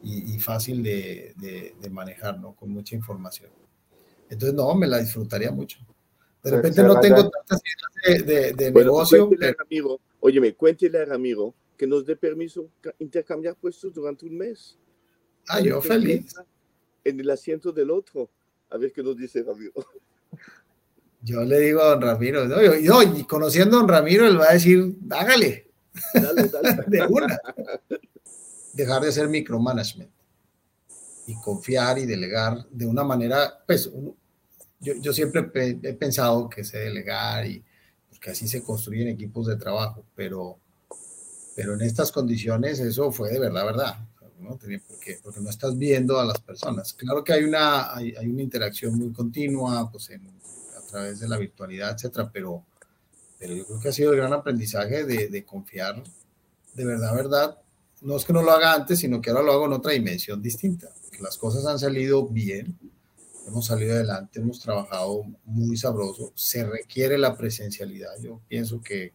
y, 0.02 0.38
fácil 0.38 0.82
de, 0.82 1.32
de, 1.80 1.88
manejar, 1.88 2.38
¿no? 2.38 2.54
Con 2.54 2.68
mucha 2.68 2.94
información. 2.94 3.50
Entonces, 4.28 4.54
no, 4.54 4.74
me 4.74 4.86
la 4.86 4.98
disfrutaría 4.98 5.50
mucho. 5.50 5.78
De 6.44 6.50
repente 6.50 6.82
no 6.82 7.00
tengo 7.00 7.30
tantas 7.30 7.62
ideas 8.04 8.26
de, 8.26 8.52
de 8.52 8.70
negocio. 8.70 9.28
Cuéntele 9.28 9.56
amigo, 9.58 10.00
óyeme, 10.20 10.54
cuéntele 10.54 10.98
al 10.98 11.12
amigo 11.12 11.54
que 11.78 11.86
nos 11.86 12.04
dé 12.04 12.16
permiso 12.16 12.68
intercambiar 12.98 13.56
puestos 13.56 13.94
durante 13.94 14.26
un 14.26 14.36
mes. 14.36 14.76
Ah, 15.48 15.58
yo 15.58 15.80
feliz. 15.80 16.34
En 17.02 17.18
el 17.18 17.30
asiento 17.30 17.72
del 17.72 17.90
otro. 17.90 18.28
A 18.68 18.76
ver 18.76 18.92
qué 18.92 19.02
nos 19.02 19.16
dice 19.16 19.42
Ramiro. 19.42 19.72
Yo 21.22 21.44
le 21.44 21.60
digo 21.60 21.80
a 21.80 21.92
don 21.92 22.02
Ramiro, 22.02 22.44
no, 22.46 22.60
yo, 22.60 23.02
y 23.02 23.24
conociendo 23.24 23.78
a 23.78 23.80
don 23.80 23.88
Ramiro, 23.88 24.26
él 24.26 24.38
va 24.38 24.50
a 24.50 24.52
decir, 24.52 24.96
hágale. 25.10 25.71
de 26.86 27.02
una. 27.08 27.38
Dejar 28.72 29.02
de 29.02 29.08
hacer 29.08 29.28
micromanagement 29.28 30.10
y 31.26 31.34
confiar 31.36 31.98
y 31.98 32.06
delegar 32.06 32.66
de 32.70 32.86
una 32.86 33.04
manera, 33.04 33.62
pues, 33.66 33.90
yo, 34.80 34.94
yo, 34.94 35.12
siempre 35.12 35.50
he 35.82 35.92
pensado 35.94 36.48
que 36.48 36.64
sé 36.64 36.78
delegar 36.78 37.46
y 37.46 37.62
porque 38.08 38.30
así 38.30 38.48
se 38.48 38.62
construyen 38.62 39.08
equipos 39.08 39.46
de 39.46 39.56
trabajo, 39.56 40.04
pero, 40.14 40.58
pero 41.56 41.74
en 41.74 41.82
estas 41.82 42.12
condiciones 42.12 42.78
eso 42.80 43.10
fue 43.10 43.30
de 43.30 43.38
verdad, 43.38 43.64
verdad. 43.64 43.96
¿no? 44.38 44.58
Porque, 44.58 45.20
porque 45.22 45.40
no 45.40 45.50
estás 45.50 45.78
viendo 45.78 46.18
a 46.18 46.24
las 46.24 46.40
personas. 46.40 46.92
Claro 46.92 47.22
que 47.22 47.32
hay 47.32 47.44
una, 47.44 47.94
hay, 47.94 48.14
hay 48.16 48.28
una 48.28 48.42
interacción 48.42 48.98
muy 48.98 49.12
continua 49.12 49.90
pues 49.90 50.10
en, 50.10 50.26
a 50.76 50.80
través 50.88 51.20
de 51.20 51.28
la 51.28 51.38
virtualidad, 51.38 51.92
etcétera, 51.92 52.30
pero, 52.32 52.64
pero 53.42 53.56
yo 53.56 53.66
creo 53.66 53.80
que 53.80 53.88
ha 53.88 53.92
sido 53.92 54.12
el 54.12 54.18
gran 54.18 54.32
aprendizaje 54.32 55.04
de, 55.04 55.44
confiar 55.44 56.00
de 56.74 56.84
verdad, 56.84 57.12
verdad. 57.12 57.58
No 58.00 58.16
es 58.16 58.24
que 58.24 58.32
no 58.32 58.40
lo 58.40 58.52
haga 58.52 58.72
antes, 58.72 59.00
sino 59.00 59.20
que 59.20 59.30
ahora 59.30 59.42
lo 59.42 59.52
hago 59.52 59.66
en 59.66 59.72
otra 59.72 59.90
dimensión 59.90 60.40
distinta. 60.40 60.90
Las 61.20 61.38
cosas 61.38 61.66
han 61.66 61.76
salido 61.76 62.28
bien, 62.28 62.78
hemos 63.44 63.66
salido 63.66 63.94
adelante, 63.94 64.38
hemos 64.38 64.60
trabajado 64.60 65.24
muy 65.44 65.76
sabroso. 65.76 66.32
Se 66.36 66.62
requiere 66.62 67.18
la 67.18 67.36
presencialidad. 67.36 68.12
Yo 68.20 68.40
pienso 68.46 68.80
que, 68.80 69.12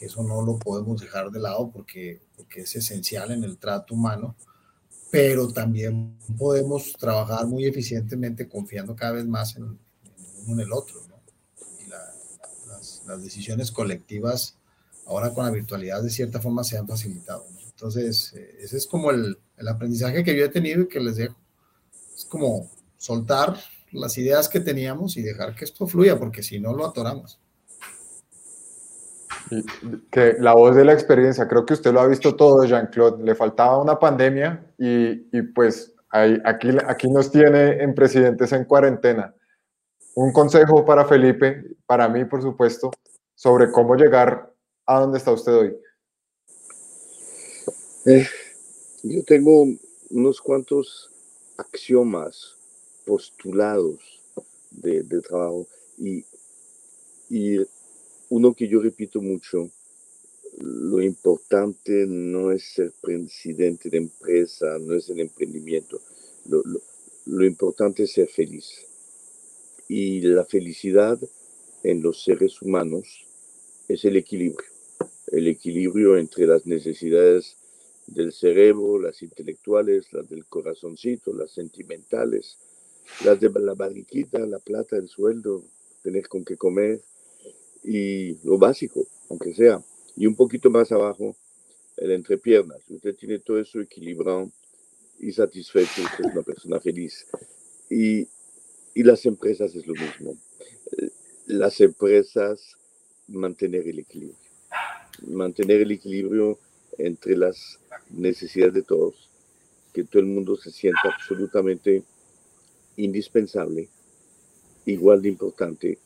eso 0.00 0.24
no 0.24 0.42
lo 0.42 0.58
podemos 0.58 1.00
dejar 1.00 1.30
de 1.30 1.38
lado 1.38 1.70
porque, 1.70 2.22
porque 2.36 2.62
es 2.62 2.74
esencial 2.74 3.30
en 3.30 3.44
el 3.44 3.56
trato 3.56 3.94
humano, 3.94 4.34
pero 5.12 5.46
también 5.52 6.18
podemos 6.36 6.92
trabajar 6.94 7.46
muy 7.46 7.66
eficientemente 7.66 8.48
confiando 8.48 8.96
cada 8.96 9.12
vez 9.12 9.26
más 9.26 9.54
en 9.54 9.62
uno 9.62 9.78
en 10.48 10.60
el 10.60 10.72
otro 10.72 11.03
las 13.06 13.22
decisiones 13.22 13.70
colectivas 13.70 14.56
ahora 15.06 15.32
con 15.32 15.44
la 15.44 15.50
virtualidad 15.50 16.02
de 16.02 16.10
cierta 16.10 16.40
forma 16.40 16.64
se 16.64 16.78
han 16.78 16.88
facilitado. 16.88 17.44
Entonces, 17.70 18.32
eh, 18.34 18.56
ese 18.60 18.76
es 18.76 18.86
como 18.86 19.10
el, 19.10 19.38
el, 19.56 19.68
aprendizaje 19.68 20.24
que 20.24 20.36
yo 20.36 20.44
he 20.44 20.48
tenido 20.48 20.82
y 20.82 20.88
que 20.88 21.00
les 21.00 21.16
dejo. 21.16 21.36
Es 22.14 22.24
como 22.24 22.70
soltar 22.96 23.56
las 23.92 24.16
ideas 24.18 24.48
que 24.48 24.60
teníamos 24.60 25.16
y 25.16 25.22
dejar 25.22 25.54
que 25.54 25.64
esto 25.64 25.86
fluya, 25.86 26.18
porque 26.18 26.42
si 26.42 26.58
no 26.58 26.74
lo 26.74 26.86
atoramos. 26.86 27.40
que 30.10 30.36
la 30.38 30.54
voz 30.54 30.74
de 30.74 30.84
la 30.84 30.94
experiencia, 30.94 31.46
creo 31.46 31.66
que 31.66 31.74
usted 31.74 31.92
lo 31.92 32.00
ha 32.00 32.06
visto 32.06 32.34
todo, 32.34 32.64
Jean-Claude. 32.64 33.24
Le 33.24 33.34
faltaba 33.34 33.82
una 33.82 33.98
pandemia 33.98 34.64
y, 34.78 35.36
y 35.36 35.42
pues 35.54 35.92
hay, 36.10 36.38
aquí, 36.44 36.70
aquí 36.86 37.08
nos 37.08 37.30
tiene 37.30 37.82
en 37.82 37.94
Presidentes 37.94 38.52
en 38.52 38.64
Cuarentena 38.64 39.34
un 40.14 40.32
consejo 40.32 40.84
para 40.84 41.06
Felipe, 41.06 41.76
para 41.86 42.08
mí, 42.08 42.24
por 42.24 42.40
supuesto, 42.40 42.90
sobre 43.34 43.70
cómo 43.70 43.96
llegar 43.96 44.52
a 44.86 45.00
donde 45.00 45.18
está 45.18 45.32
usted 45.32 45.52
hoy. 45.52 45.76
Eh, 48.06 48.26
yo 49.02 49.24
tengo 49.24 49.66
unos 50.10 50.40
cuantos 50.40 51.10
axiomas 51.56 52.56
postulados 53.04 53.98
de, 54.70 55.02
trabajo 55.22 55.66
y, 55.98 56.24
uno 58.30 58.54
que 58.54 58.68
yo 58.68 58.80
repito 58.80 59.20
mucho, 59.20 59.68
lo 60.58 61.02
importante 61.02 62.06
no 62.06 62.52
es 62.52 62.72
ser 62.74 62.92
presidente 63.00 63.90
de 63.90 63.98
empresa, 63.98 64.78
no 64.80 64.94
es 64.94 65.08
el 65.08 65.20
emprendimiento, 65.20 66.00
lo 66.46 67.44
importante 67.44 68.04
es 68.04 68.12
ser 68.12 68.28
feliz 68.28 68.86
y 69.88 70.20
la 70.22 70.44
felicidad 70.44 71.18
en 71.82 72.02
los 72.02 72.24
seres 72.24 72.60
humanos 72.62 73.26
es 73.88 74.04
el 74.04 74.16
equilibrio, 74.16 74.66
el 75.28 75.48
equilibrio 75.48 76.16
entre 76.16 76.46
las 76.46 76.66
necesidades 76.66 77.56
del 78.06 78.32
cerebro, 78.32 78.98
las 78.98 79.22
intelectuales, 79.22 80.12
las 80.12 80.28
del 80.28 80.46
corazoncito, 80.46 81.32
las 81.32 81.50
sentimentales, 81.52 82.58
las 83.24 83.40
de 83.40 83.50
la 83.50 83.74
barriquita, 83.74 84.38
la 84.40 84.58
plata, 84.58 84.96
el 84.96 85.08
sueldo, 85.08 85.62
tener 86.02 86.28
con 86.28 86.44
qué 86.44 86.56
comer 86.56 87.00
y 87.82 88.34
lo 88.46 88.58
básico, 88.58 89.06
aunque 89.28 89.54
sea, 89.54 89.82
y 90.16 90.26
un 90.26 90.34
poquito 90.34 90.70
más 90.70 90.92
abajo, 90.92 91.36
el 91.96 92.10
entrepiernas. 92.12 92.80
Usted 92.88 93.14
tiene 93.14 93.38
todo 93.38 93.60
eso 93.60 93.80
equilibrado 93.80 94.50
y 95.18 95.32
satisfecho, 95.32 96.02
es 96.02 96.32
una 96.32 96.42
persona 96.42 96.80
feliz. 96.80 97.26
Y 97.90 98.26
y 98.94 99.02
las 99.02 99.26
empresas 99.26 99.74
es 99.74 99.86
lo 99.86 99.94
mismo. 99.94 100.36
Las 101.46 101.80
empresas 101.80 102.76
mantener 103.28 103.88
el 103.88 103.98
equilibrio. 103.98 104.38
Mantener 105.26 105.82
el 105.82 105.90
equilibrio 105.90 106.58
entre 106.98 107.36
las 107.36 107.80
necesidades 108.10 108.74
de 108.74 108.82
todos, 108.82 109.28
que 109.92 110.04
todo 110.04 110.20
el 110.20 110.28
mundo 110.28 110.56
se 110.56 110.70
sienta 110.70 111.00
absolutamente 111.04 112.02
indispensable, 112.96 113.88
igual 114.86 115.22
de 115.22 115.28
importante. 115.28 115.98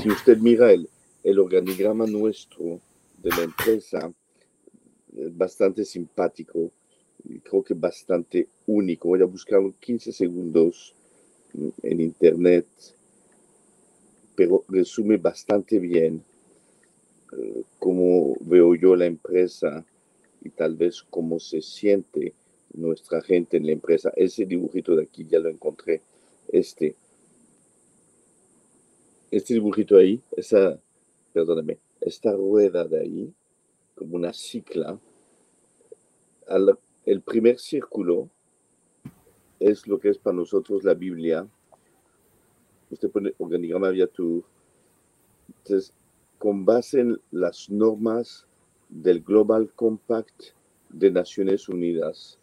Si 0.00 0.08
usted 0.10 0.38
mira 0.38 0.72
el, 0.72 0.88
el 1.22 1.38
organigrama 1.38 2.06
nuestro 2.06 2.80
de 3.18 3.30
la 3.30 3.42
empresa, 3.42 4.12
es 5.16 5.36
bastante 5.36 5.84
simpático, 5.84 6.70
creo 7.42 7.62
que 7.62 7.74
bastante 7.74 8.48
único. 8.66 9.08
Voy 9.08 9.22
a 9.22 9.26
buscar 9.26 9.60
15 9.80 10.12
segundos 10.12 10.94
en 11.82 12.00
internet, 12.00 12.66
pero 14.34 14.64
resume 14.68 15.16
bastante 15.16 15.78
bien 15.78 16.22
eh, 17.36 17.62
cómo 17.78 18.36
veo 18.40 18.74
yo 18.74 18.96
la 18.96 19.06
empresa 19.06 19.84
y 20.42 20.50
tal 20.50 20.76
vez 20.76 21.02
cómo 21.02 21.38
se 21.38 21.62
siente 21.62 22.32
nuestra 22.74 23.20
gente 23.20 23.56
en 23.56 23.66
la 23.66 23.72
empresa. 23.72 24.12
Ese 24.16 24.46
dibujito 24.46 24.96
de 24.96 25.04
aquí 25.04 25.26
ya 25.28 25.38
lo 25.38 25.48
encontré. 25.48 26.00
Este. 26.48 26.96
este 29.30 29.54
dibujito 29.54 29.96
ahí, 29.96 30.20
esa, 30.36 30.80
perdóname, 31.32 31.78
esta 32.00 32.32
rueda 32.32 32.84
de 32.84 33.00
ahí, 33.00 33.32
como 33.94 34.16
una 34.16 34.32
cicla, 34.32 34.98
el 37.04 37.20
primer 37.20 37.60
círculo 37.60 38.28
es 39.60 39.86
lo 39.86 40.00
que 40.00 40.08
es 40.08 40.18
para 40.18 40.36
nosotros 40.36 40.82
la 40.82 40.94
Biblia. 40.94 41.46
Usted 42.90 43.10
pone 43.10 43.32
organigrama 43.38 43.90
Viatur. 43.90 44.42
Entonces, 45.48 45.92
con 46.38 46.64
base 46.64 47.00
en 47.00 47.20
las 47.30 47.70
normas 47.70 48.46
del 48.88 49.22
Global 49.22 49.70
Compact 49.74 50.42
de 50.88 51.10
Naciones 51.10 51.68
Unidas, 51.68 52.38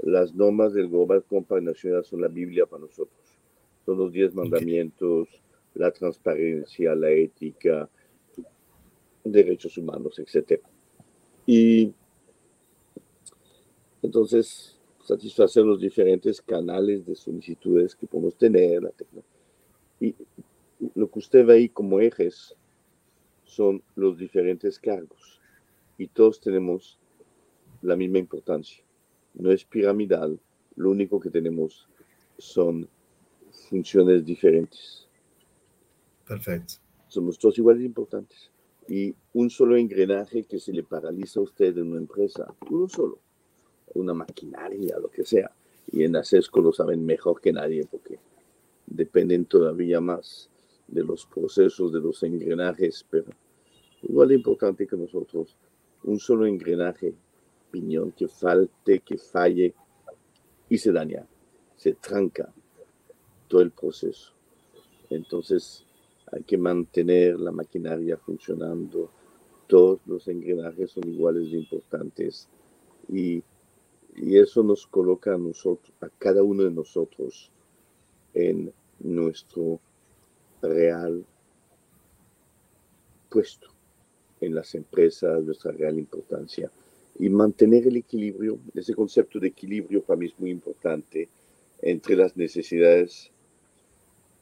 las 0.00 0.34
normas 0.34 0.74
del 0.74 0.88
Global 0.88 1.22
Compact 1.24 1.60
de 1.60 1.66
Naciones 1.66 1.84
Unidas 1.84 2.06
son 2.08 2.20
la 2.20 2.28
Biblia 2.28 2.66
para 2.66 2.82
nosotros. 2.82 3.16
Son 3.86 3.96
los 3.96 4.12
diez 4.12 4.34
mandamientos, 4.34 5.28
la 5.74 5.92
transparencia, 5.92 6.94
la 6.94 7.10
ética, 7.10 7.88
derechos 9.22 9.78
humanos, 9.78 10.18
etc. 10.18 10.60
Y 11.46 11.92
entonces, 14.02 14.75
satisfacer 15.06 15.64
los 15.64 15.80
diferentes 15.80 16.42
canales 16.42 17.06
de 17.06 17.14
solicitudes 17.14 17.94
que 17.94 18.06
podemos 18.06 18.36
tener. 18.36 18.82
La 18.82 18.92
y 20.00 20.14
lo 20.94 21.10
que 21.10 21.18
usted 21.18 21.46
ve 21.46 21.54
ahí 21.54 21.68
como 21.68 22.00
ejes 22.00 22.54
son 23.44 23.82
los 23.94 24.18
diferentes 24.18 24.78
cargos 24.78 25.40
y 25.96 26.08
todos 26.08 26.40
tenemos 26.40 26.98
la 27.82 27.96
misma 27.96 28.18
importancia. 28.18 28.84
No 29.34 29.50
es 29.50 29.64
piramidal, 29.64 30.40
lo 30.74 30.90
único 30.90 31.20
que 31.20 31.30
tenemos 31.30 31.88
son 32.38 32.88
funciones 33.68 34.24
diferentes. 34.24 35.08
Perfecto. 36.26 36.74
Somos 37.08 37.38
todos 37.38 37.56
iguales 37.58 37.84
importantes. 37.84 38.50
Y 38.88 39.14
un 39.32 39.50
solo 39.50 39.76
engranaje 39.76 40.44
que 40.44 40.58
se 40.58 40.72
le 40.72 40.82
paraliza 40.82 41.40
a 41.40 41.44
usted 41.44 41.76
en 41.78 41.88
una 41.88 41.98
empresa, 41.98 42.54
uno 42.70 42.88
solo, 42.88 43.18
una 43.94 44.14
maquinaria, 44.14 44.98
lo 44.98 45.10
que 45.10 45.24
sea. 45.24 45.50
Y 45.92 46.04
en 46.04 46.16
ASESCO 46.16 46.60
lo 46.60 46.72
saben 46.72 47.04
mejor 47.04 47.40
que 47.40 47.52
nadie 47.52 47.86
porque 47.90 48.18
dependen 48.86 49.44
todavía 49.44 50.00
más 50.00 50.48
de 50.88 51.02
los 51.02 51.26
procesos, 51.26 51.92
de 51.92 52.00
los 52.00 52.22
engranajes, 52.22 53.04
pero 53.08 53.26
igual 54.02 54.28
de 54.28 54.34
importante 54.36 54.86
que 54.86 54.96
nosotros, 54.96 55.56
un 56.04 56.18
solo 56.18 56.46
engranaje, 56.46 57.14
piñón, 57.70 58.12
que 58.12 58.28
falte, 58.28 59.00
que 59.00 59.18
falle 59.18 59.74
y 60.68 60.78
se 60.78 60.92
daña, 60.92 61.26
se 61.76 61.94
tranca 61.94 62.52
todo 63.48 63.60
el 63.60 63.70
proceso. 63.70 64.32
Entonces 65.10 65.84
hay 66.32 66.42
que 66.42 66.58
mantener 66.58 67.38
la 67.38 67.52
maquinaria 67.52 68.16
funcionando, 68.16 69.10
todos 69.66 70.00
los 70.06 70.28
engranajes 70.28 70.92
son 70.92 71.08
iguales 71.08 71.50
de 71.50 71.58
importantes 71.58 72.48
y 73.08 73.42
y 74.16 74.38
eso 74.38 74.62
nos 74.62 74.86
coloca 74.86 75.34
a 75.34 75.38
nosotros, 75.38 75.92
a 76.00 76.08
cada 76.18 76.42
uno 76.42 76.64
de 76.64 76.70
nosotros, 76.70 77.50
en 78.34 78.72
nuestro 79.00 79.80
real 80.62 81.24
puesto 83.28 83.68
en 84.40 84.54
las 84.54 84.74
empresas, 84.74 85.42
nuestra 85.42 85.72
real 85.72 85.98
importancia. 85.98 86.70
Y 87.18 87.28
mantener 87.28 87.86
el 87.86 87.96
equilibrio, 87.96 88.58
ese 88.74 88.94
concepto 88.94 89.38
de 89.38 89.48
equilibrio 89.48 90.02
para 90.02 90.18
mí 90.18 90.26
es 90.26 90.38
muy 90.38 90.50
importante 90.50 91.28
entre 91.80 92.16
las 92.16 92.36
necesidades 92.36 93.30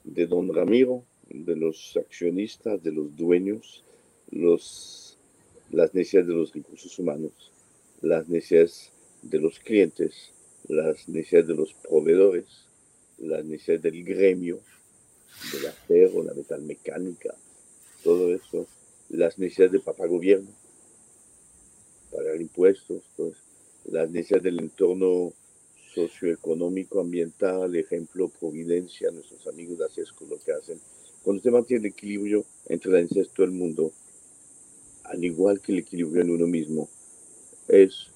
de 0.03 0.27
don 0.27 0.53
Ramiro, 0.53 1.05
de 1.29 1.57
los 1.57 1.97
accionistas, 1.97 2.83
de 2.83 2.93
los 2.93 3.17
dueños, 3.17 3.83
los, 4.31 5.17
las 5.71 5.95
necesidades 5.95 6.29
de 6.29 6.35
los 6.35 6.53
recursos 6.53 6.99
humanos, 6.99 7.33
las 8.03 8.29
necesidades 8.29 8.91
de 9.25 9.39
los 9.39 9.59
clientes, 9.59 10.31
las 10.69 11.09
necesidades 11.09 11.49
de 11.49 11.55
los 11.55 11.75
proveedores, 11.75 12.45
las 13.19 13.45
necesidades 13.45 13.83
del 13.83 14.05
gremio, 14.05 14.61
del 15.53 15.67
acero, 15.67 16.23
la 16.23 16.35
metalmecánica, 16.35 17.35
todo 18.03 18.35
eso, 18.35 18.67
las 19.09 19.39
necesidades 19.39 19.73
de 19.73 19.81
papá 19.81 20.07
gobierno, 20.07 20.51
pagar 22.11 22.41
impuestos, 22.41 23.03
las 23.87 24.11
necesidades 24.11 24.45
del 24.45 24.61
entorno 24.61 25.33
socioeconómico, 25.95 27.01
ambiental, 27.01 27.75
ejemplo, 27.77 28.29
Providencia, 28.29 29.11
nuestros 29.11 29.47
amigos 29.47 29.79
de 29.79 29.87
ACESCO 29.87 30.27
lo 30.27 30.39
que 30.39 30.53
hacen. 30.53 30.79
Cuando 31.23 31.39
usted 31.39 31.51
mantiene 31.51 31.87
el 31.89 31.93
equilibrio 31.93 32.45
entre 32.67 32.93
la 32.93 33.01
necesidades 33.01 33.29
de 33.29 33.35
todo 33.37 33.47
el 33.47 33.53
mundo, 33.53 33.93
al 35.05 35.25
igual 35.25 35.61
que 35.61 35.73
el 35.73 35.79
equilibrio 35.79 36.23
en 36.23 36.31
uno 36.31 36.47
mismo, 36.47 36.89
es 37.69 38.11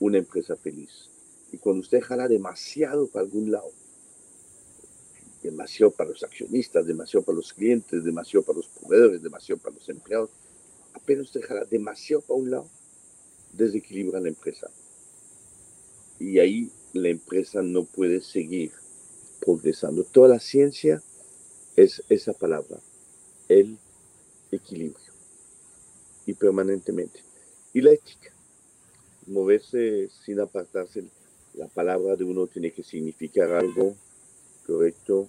una 0.00 0.18
empresa 0.18 0.56
feliz. 0.56 1.08
Y 1.52 1.58
cuando 1.58 1.82
usted 1.82 2.00
jala 2.00 2.26
demasiado 2.26 3.06
para 3.06 3.24
algún 3.24 3.52
lado, 3.52 3.70
demasiado 5.42 5.92
para 5.92 6.10
los 6.10 6.22
accionistas, 6.22 6.86
demasiado 6.86 7.24
para 7.24 7.36
los 7.36 7.52
clientes, 7.52 8.02
demasiado 8.04 8.44
para 8.44 8.58
los 8.58 8.68
proveedores, 8.68 9.22
demasiado 9.22 9.60
para 9.60 9.76
los 9.76 9.88
empleados, 9.88 10.30
apenas 10.94 11.26
usted 11.26 11.42
jala 11.42 11.64
demasiado 11.64 12.22
para 12.22 12.40
un 12.40 12.50
lado, 12.50 12.68
desequilibra 13.52 14.20
la 14.20 14.28
empresa. 14.28 14.70
Y 16.18 16.38
ahí 16.38 16.70
la 16.92 17.08
empresa 17.08 17.62
no 17.62 17.84
puede 17.84 18.20
seguir 18.20 18.72
progresando. 19.40 20.04
Toda 20.04 20.28
la 20.28 20.40
ciencia 20.40 21.02
es 21.76 22.02
esa 22.08 22.32
palabra, 22.32 22.78
el 23.48 23.78
equilibrio. 24.50 25.10
Y 26.26 26.34
permanentemente. 26.34 27.20
Y 27.72 27.80
la 27.80 27.92
ética 27.92 28.32
moverse 29.26 30.08
sin 30.24 30.40
apartarse. 30.40 31.04
La 31.54 31.66
palabra 31.66 32.16
de 32.16 32.24
uno 32.24 32.46
tiene 32.46 32.72
que 32.72 32.82
significar 32.82 33.52
algo 33.52 33.96
correcto 34.66 35.28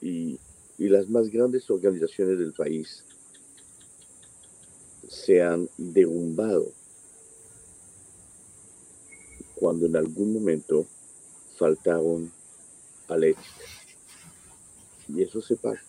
y, 0.00 0.38
y 0.78 0.88
las 0.88 1.08
más 1.08 1.28
grandes 1.30 1.70
organizaciones 1.70 2.38
del 2.38 2.52
país 2.52 3.04
se 5.08 5.42
han 5.42 5.68
derrumbado 5.76 6.72
cuando 9.54 9.86
en 9.86 9.96
algún 9.96 10.32
momento 10.32 10.86
faltaron 11.56 12.32
a 13.08 13.16
la 13.16 13.26
ética. 13.26 13.64
Y 15.08 15.22
eso 15.22 15.42
se 15.42 15.56
paga. 15.56 15.82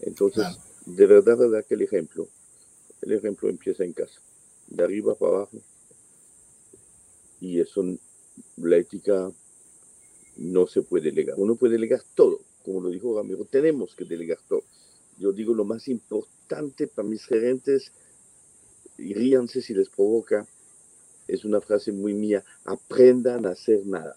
Entonces, 0.00 0.46
de 0.86 1.06
verdad, 1.06 1.36
de 1.36 1.48
verdad 1.48 1.66
que 1.66 1.74
el 1.74 1.82
ejemplo, 1.82 2.26
el 3.02 3.12
ejemplo 3.12 3.50
empieza 3.50 3.84
en 3.84 3.92
casa, 3.92 4.20
de 4.68 4.82
arriba 4.82 5.14
para 5.14 5.36
abajo, 5.36 5.58
y 7.40 7.60
eso, 7.60 7.84
la 8.56 8.76
ética 8.76 9.30
no 10.36 10.66
se 10.66 10.82
puede 10.82 11.10
delegar. 11.10 11.36
Uno 11.38 11.56
puede 11.56 11.74
delegar 11.74 12.02
todo, 12.14 12.40
como 12.64 12.80
lo 12.80 12.90
dijo 12.90 13.16
Ramiro, 13.16 13.44
tenemos 13.44 13.94
que 13.94 14.04
delegar 14.04 14.38
todo. 14.48 14.62
Yo 15.18 15.32
digo 15.32 15.54
lo 15.54 15.64
más 15.64 15.88
importante 15.88 16.86
para 16.86 17.08
mis 17.08 17.24
gerentes, 17.24 17.92
y 18.98 19.14
ríanse 19.14 19.62
si 19.62 19.74
les 19.74 19.88
provoca, 19.88 20.46
es 21.26 21.44
una 21.44 21.60
frase 21.60 21.92
muy 21.92 22.12
mía, 22.14 22.44
aprendan 22.64 23.46
a 23.46 23.50
hacer 23.50 23.86
nada. 23.86 24.16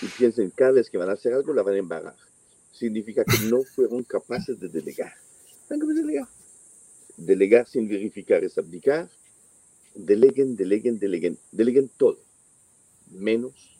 Y 0.00 0.06
piensen, 0.06 0.50
cada 0.50 0.72
vez 0.72 0.90
que 0.90 0.98
van 0.98 1.10
a 1.10 1.14
hacer 1.14 1.34
algo, 1.34 1.52
la 1.52 1.62
van 1.62 1.74
a 1.74 1.78
embarrar. 1.78 2.16
Significa 2.72 3.24
que 3.24 3.46
no 3.46 3.62
fueron 3.62 4.02
capaces 4.04 4.58
de 4.58 4.68
delegar. 4.68 5.12
delegar. 5.68 6.28
Delegar 7.16 7.68
sin 7.68 7.88
verificar 7.88 8.42
es 8.42 8.58
abdicar, 8.58 9.08
deleguen, 9.94 10.56
deleguen, 10.56 10.98
deleguen, 10.98 11.38
deleguen 11.52 11.90
todo, 11.96 12.18
menos 13.10 13.78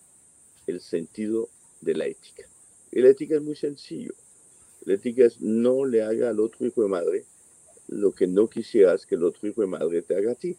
el 0.67 0.81
sentido 0.81 1.49
de 1.81 1.95
la 1.95 2.07
ética. 2.07 2.49
Y 2.93 3.01
la 3.01 3.09
ética 3.09 3.37
es 3.37 3.43
muy 3.43 3.57
sencillo. 3.57 4.15
La 4.85 4.95
ética 4.95 5.25
es 5.25 5.41
no 5.41 5.85
le 5.85 6.03
haga 6.03 6.31
al 6.31 6.41
otro 6.41 6.67
hijo 6.67 6.83
de 6.83 6.89
madre 6.89 7.25
lo 7.89 8.13
que 8.13 8.27
no 8.27 8.49
quisieras 8.49 9.05
que 9.05 9.17
el 9.17 9.25
otro 9.25 9.49
hijo 9.49 9.61
de 9.61 9.67
madre 9.67 10.03
te 10.03 10.17
haga 10.17 10.33
a 10.33 10.35
ti. 10.35 10.57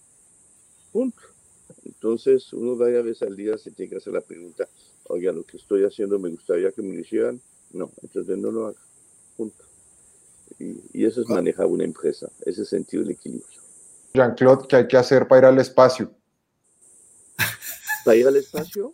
Punto. 0.92 1.22
Entonces, 1.84 2.54
uno 2.54 2.76
varias 2.76 3.04
veces 3.04 3.28
al 3.28 3.36
día 3.36 3.58
se 3.58 3.72
tiene 3.72 3.90
que 3.90 3.98
hacer 3.98 4.14
la 4.14 4.22
pregunta, 4.22 4.68
oiga, 5.06 5.32
lo 5.32 5.44
que 5.44 5.58
estoy 5.58 5.84
haciendo 5.84 6.20
me 6.20 6.30
gustaría 6.30 6.72
que 6.72 6.82
me 6.82 6.94
lo 6.94 7.00
hicieran. 7.00 7.42
No, 7.72 7.92
entonces 8.02 8.38
no 8.38 8.52
lo 8.52 8.68
haga. 8.68 8.80
Punto. 9.36 9.64
Y, 10.60 10.82
y 10.94 11.06
eso 11.06 11.22
es 11.22 11.30
manejar 11.30 11.66
una 11.66 11.84
empresa, 11.84 12.32
ese 12.46 12.66
sentido 12.66 13.04
del 13.04 13.14
equilibrio. 13.14 13.65
Jean-Claude, 14.16 14.68
¿qué 14.68 14.76
hay 14.78 14.88
que 14.88 14.98
hacer 14.98 15.28
para 15.28 15.40
ir 15.40 15.46
al 15.46 15.60
espacio? 15.60 16.12
¿Para 18.04 18.18
ir 18.18 18.28
al 18.28 18.36
espacio? 18.38 18.94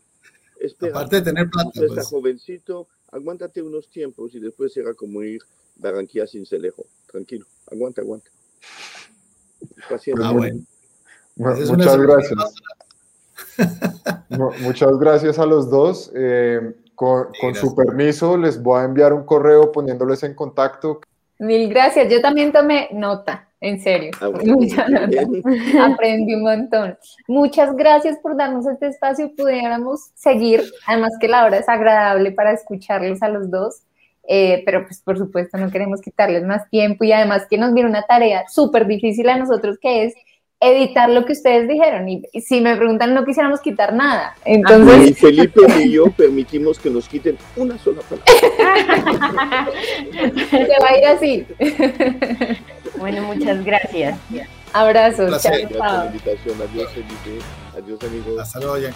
Espera. 0.60 0.92
Aparte 0.92 1.18
de 1.18 1.22
tener 1.22 1.50
plata. 1.50 1.72
Pues. 1.74 2.08
jovencito, 2.08 2.88
aguántate 3.12 3.62
unos 3.62 3.90
tiempos 3.90 4.36
y 4.36 4.40
después 4.40 4.74
será 4.74 4.94
como 4.94 5.24
ir 5.24 5.42
Barranquilla 5.78 6.28
sin 6.28 6.46
celejo. 6.46 6.86
Tranquilo, 7.10 7.46
aguanta, 7.72 8.02
aguanta. 8.02 8.30
Ah, 10.22 10.32
bueno. 10.32 10.64
muchas 11.36 11.98
gracias. 11.98 12.40
muchas 14.60 14.98
gracias 14.98 15.40
a 15.40 15.46
los 15.46 15.70
dos. 15.70 16.12
Eh, 16.14 16.76
con, 16.96 17.30
con 17.40 17.56
su 17.56 17.76
permiso, 17.76 18.38
les 18.38 18.62
voy 18.62 18.82
a 18.82 18.84
enviar 18.84 19.14
un 19.14 19.24
correo 19.24 19.72
poniéndoles 19.72 20.22
en 20.24 20.36
contacto 20.36 21.02
Mil 21.42 21.70
gracias. 21.70 22.08
Yo 22.08 22.22
también 22.22 22.54
tomé 22.54 22.88
nota, 22.94 23.50
en 23.62 23.80
serio. 23.80 24.12
Ah, 24.20 24.28
bueno, 24.28 24.58
Aprendí 25.94 26.34
un 26.34 26.44
montón. 26.44 26.98
Muchas 27.28 27.76
gracias 27.76 28.18
por 28.18 28.36
darnos 28.36 28.68
este 28.68 28.88
espacio 28.88 29.26
y 29.26 29.30
pudiéramos 29.30 30.10
seguir. 30.16 30.64
Además 30.88 31.14
que 31.22 31.28
la 31.28 31.46
hora 31.46 31.58
es 31.58 31.70
agradable 31.70 32.32
para 32.32 32.52
escucharlos 32.52 33.22
a 33.22 33.30
los 33.30 33.50
dos. 33.50 33.84
Eh, 34.28 34.62
pero 34.66 34.86
pues 34.86 35.02
por 35.02 35.18
supuesto 35.18 35.58
no 35.58 35.72
queremos 35.72 36.00
quitarles 36.00 36.44
más 36.44 36.70
tiempo 36.70 37.04
y 37.04 37.12
además 37.12 37.48
que 37.50 37.58
nos 37.58 37.74
viene 37.74 37.90
una 37.90 38.04
tarea 38.04 38.48
súper 38.48 38.86
difícil 38.86 39.28
a 39.30 39.38
nosotros 39.38 39.80
que 39.82 40.06
es 40.06 40.14
editar 40.62 41.10
lo 41.10 41.26
que 41.26 41.34
ustedes 41.34 41.68
dijeron. 41.68 42.08
Y, 42.08 42.22
si 42.40 42.62
me 42.62 42.76
preguntan, 42.78 43.14
no 43.14 43.26
quisiéramos 43.26 43.60
quitar 43.60 43.94
nada. 43.94 44.36
Entonces. 44.46 45.10
Y 45.10 45.14
Felipe 45.14 45.62
y 45.84 45.92
yo 45.92 46.06
permitimos 46.12 46.80
que 46.80 46.90
nos 46.90 47.10
quiten 47.10 47.38
una 47.58 47.78
sola 47.80 48.02
palabra. 48.02 49.68
Se 50.50 50.68
va 50.82 50.88
a 50.88 50.98
ir 50.98 51.06
así. 51.08 51.46
Bueno, 52.98 53.24
muchas 53.24 53.66
gracias. 53.66 54.20
Abrazos. 54.74 55.30
Gracias 55.30 55.72
por 55.72 55.78
la 55.78 56.06
invitación. 56.06 56.56
Adiós, 56.62 56.92
Felipe. 56.92 57.44
Adiós, 57.76 58.00
amigos. 58.04 58.40
Hasta 58.40 58.60
luego, 58.60 58.88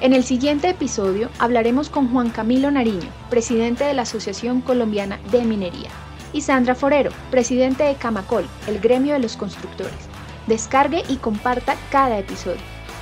En 0.00 0.12
el 0.12 0.22
siguiente 0.22 0.68
episodio 0.68 1.30
hablaremos 1.38 1.88
con 1.88 2.12
Juan 2.12 2.30
Camilo 2.30 2.70
Nariño, 2.70 3.08
presidente 3.30 3.84
de 3.84 3.94
la 3.94 4.02
Asociación 4.02 4.60
Colombiana 4.60 5.18
de 5.30 5.44
Minería, 5.44 5.88
y 6.32 6.42
Sandra 6.42 6.74
Forero, 6.74 7.10
presidente 7.30 7.84
de 7.84 7.94
Camacol, 7.94 8.46
el 8.68 8.80
gremio 8.80 9.14
de 9.14 9.20
los 9.20 9.36
constructores. 9.36 10.11
Descargue 10.46 11.02
y 11.08 11.16
comparta 11.16 11.76
cada 11.90 12.18
episodio. 12.18 12.60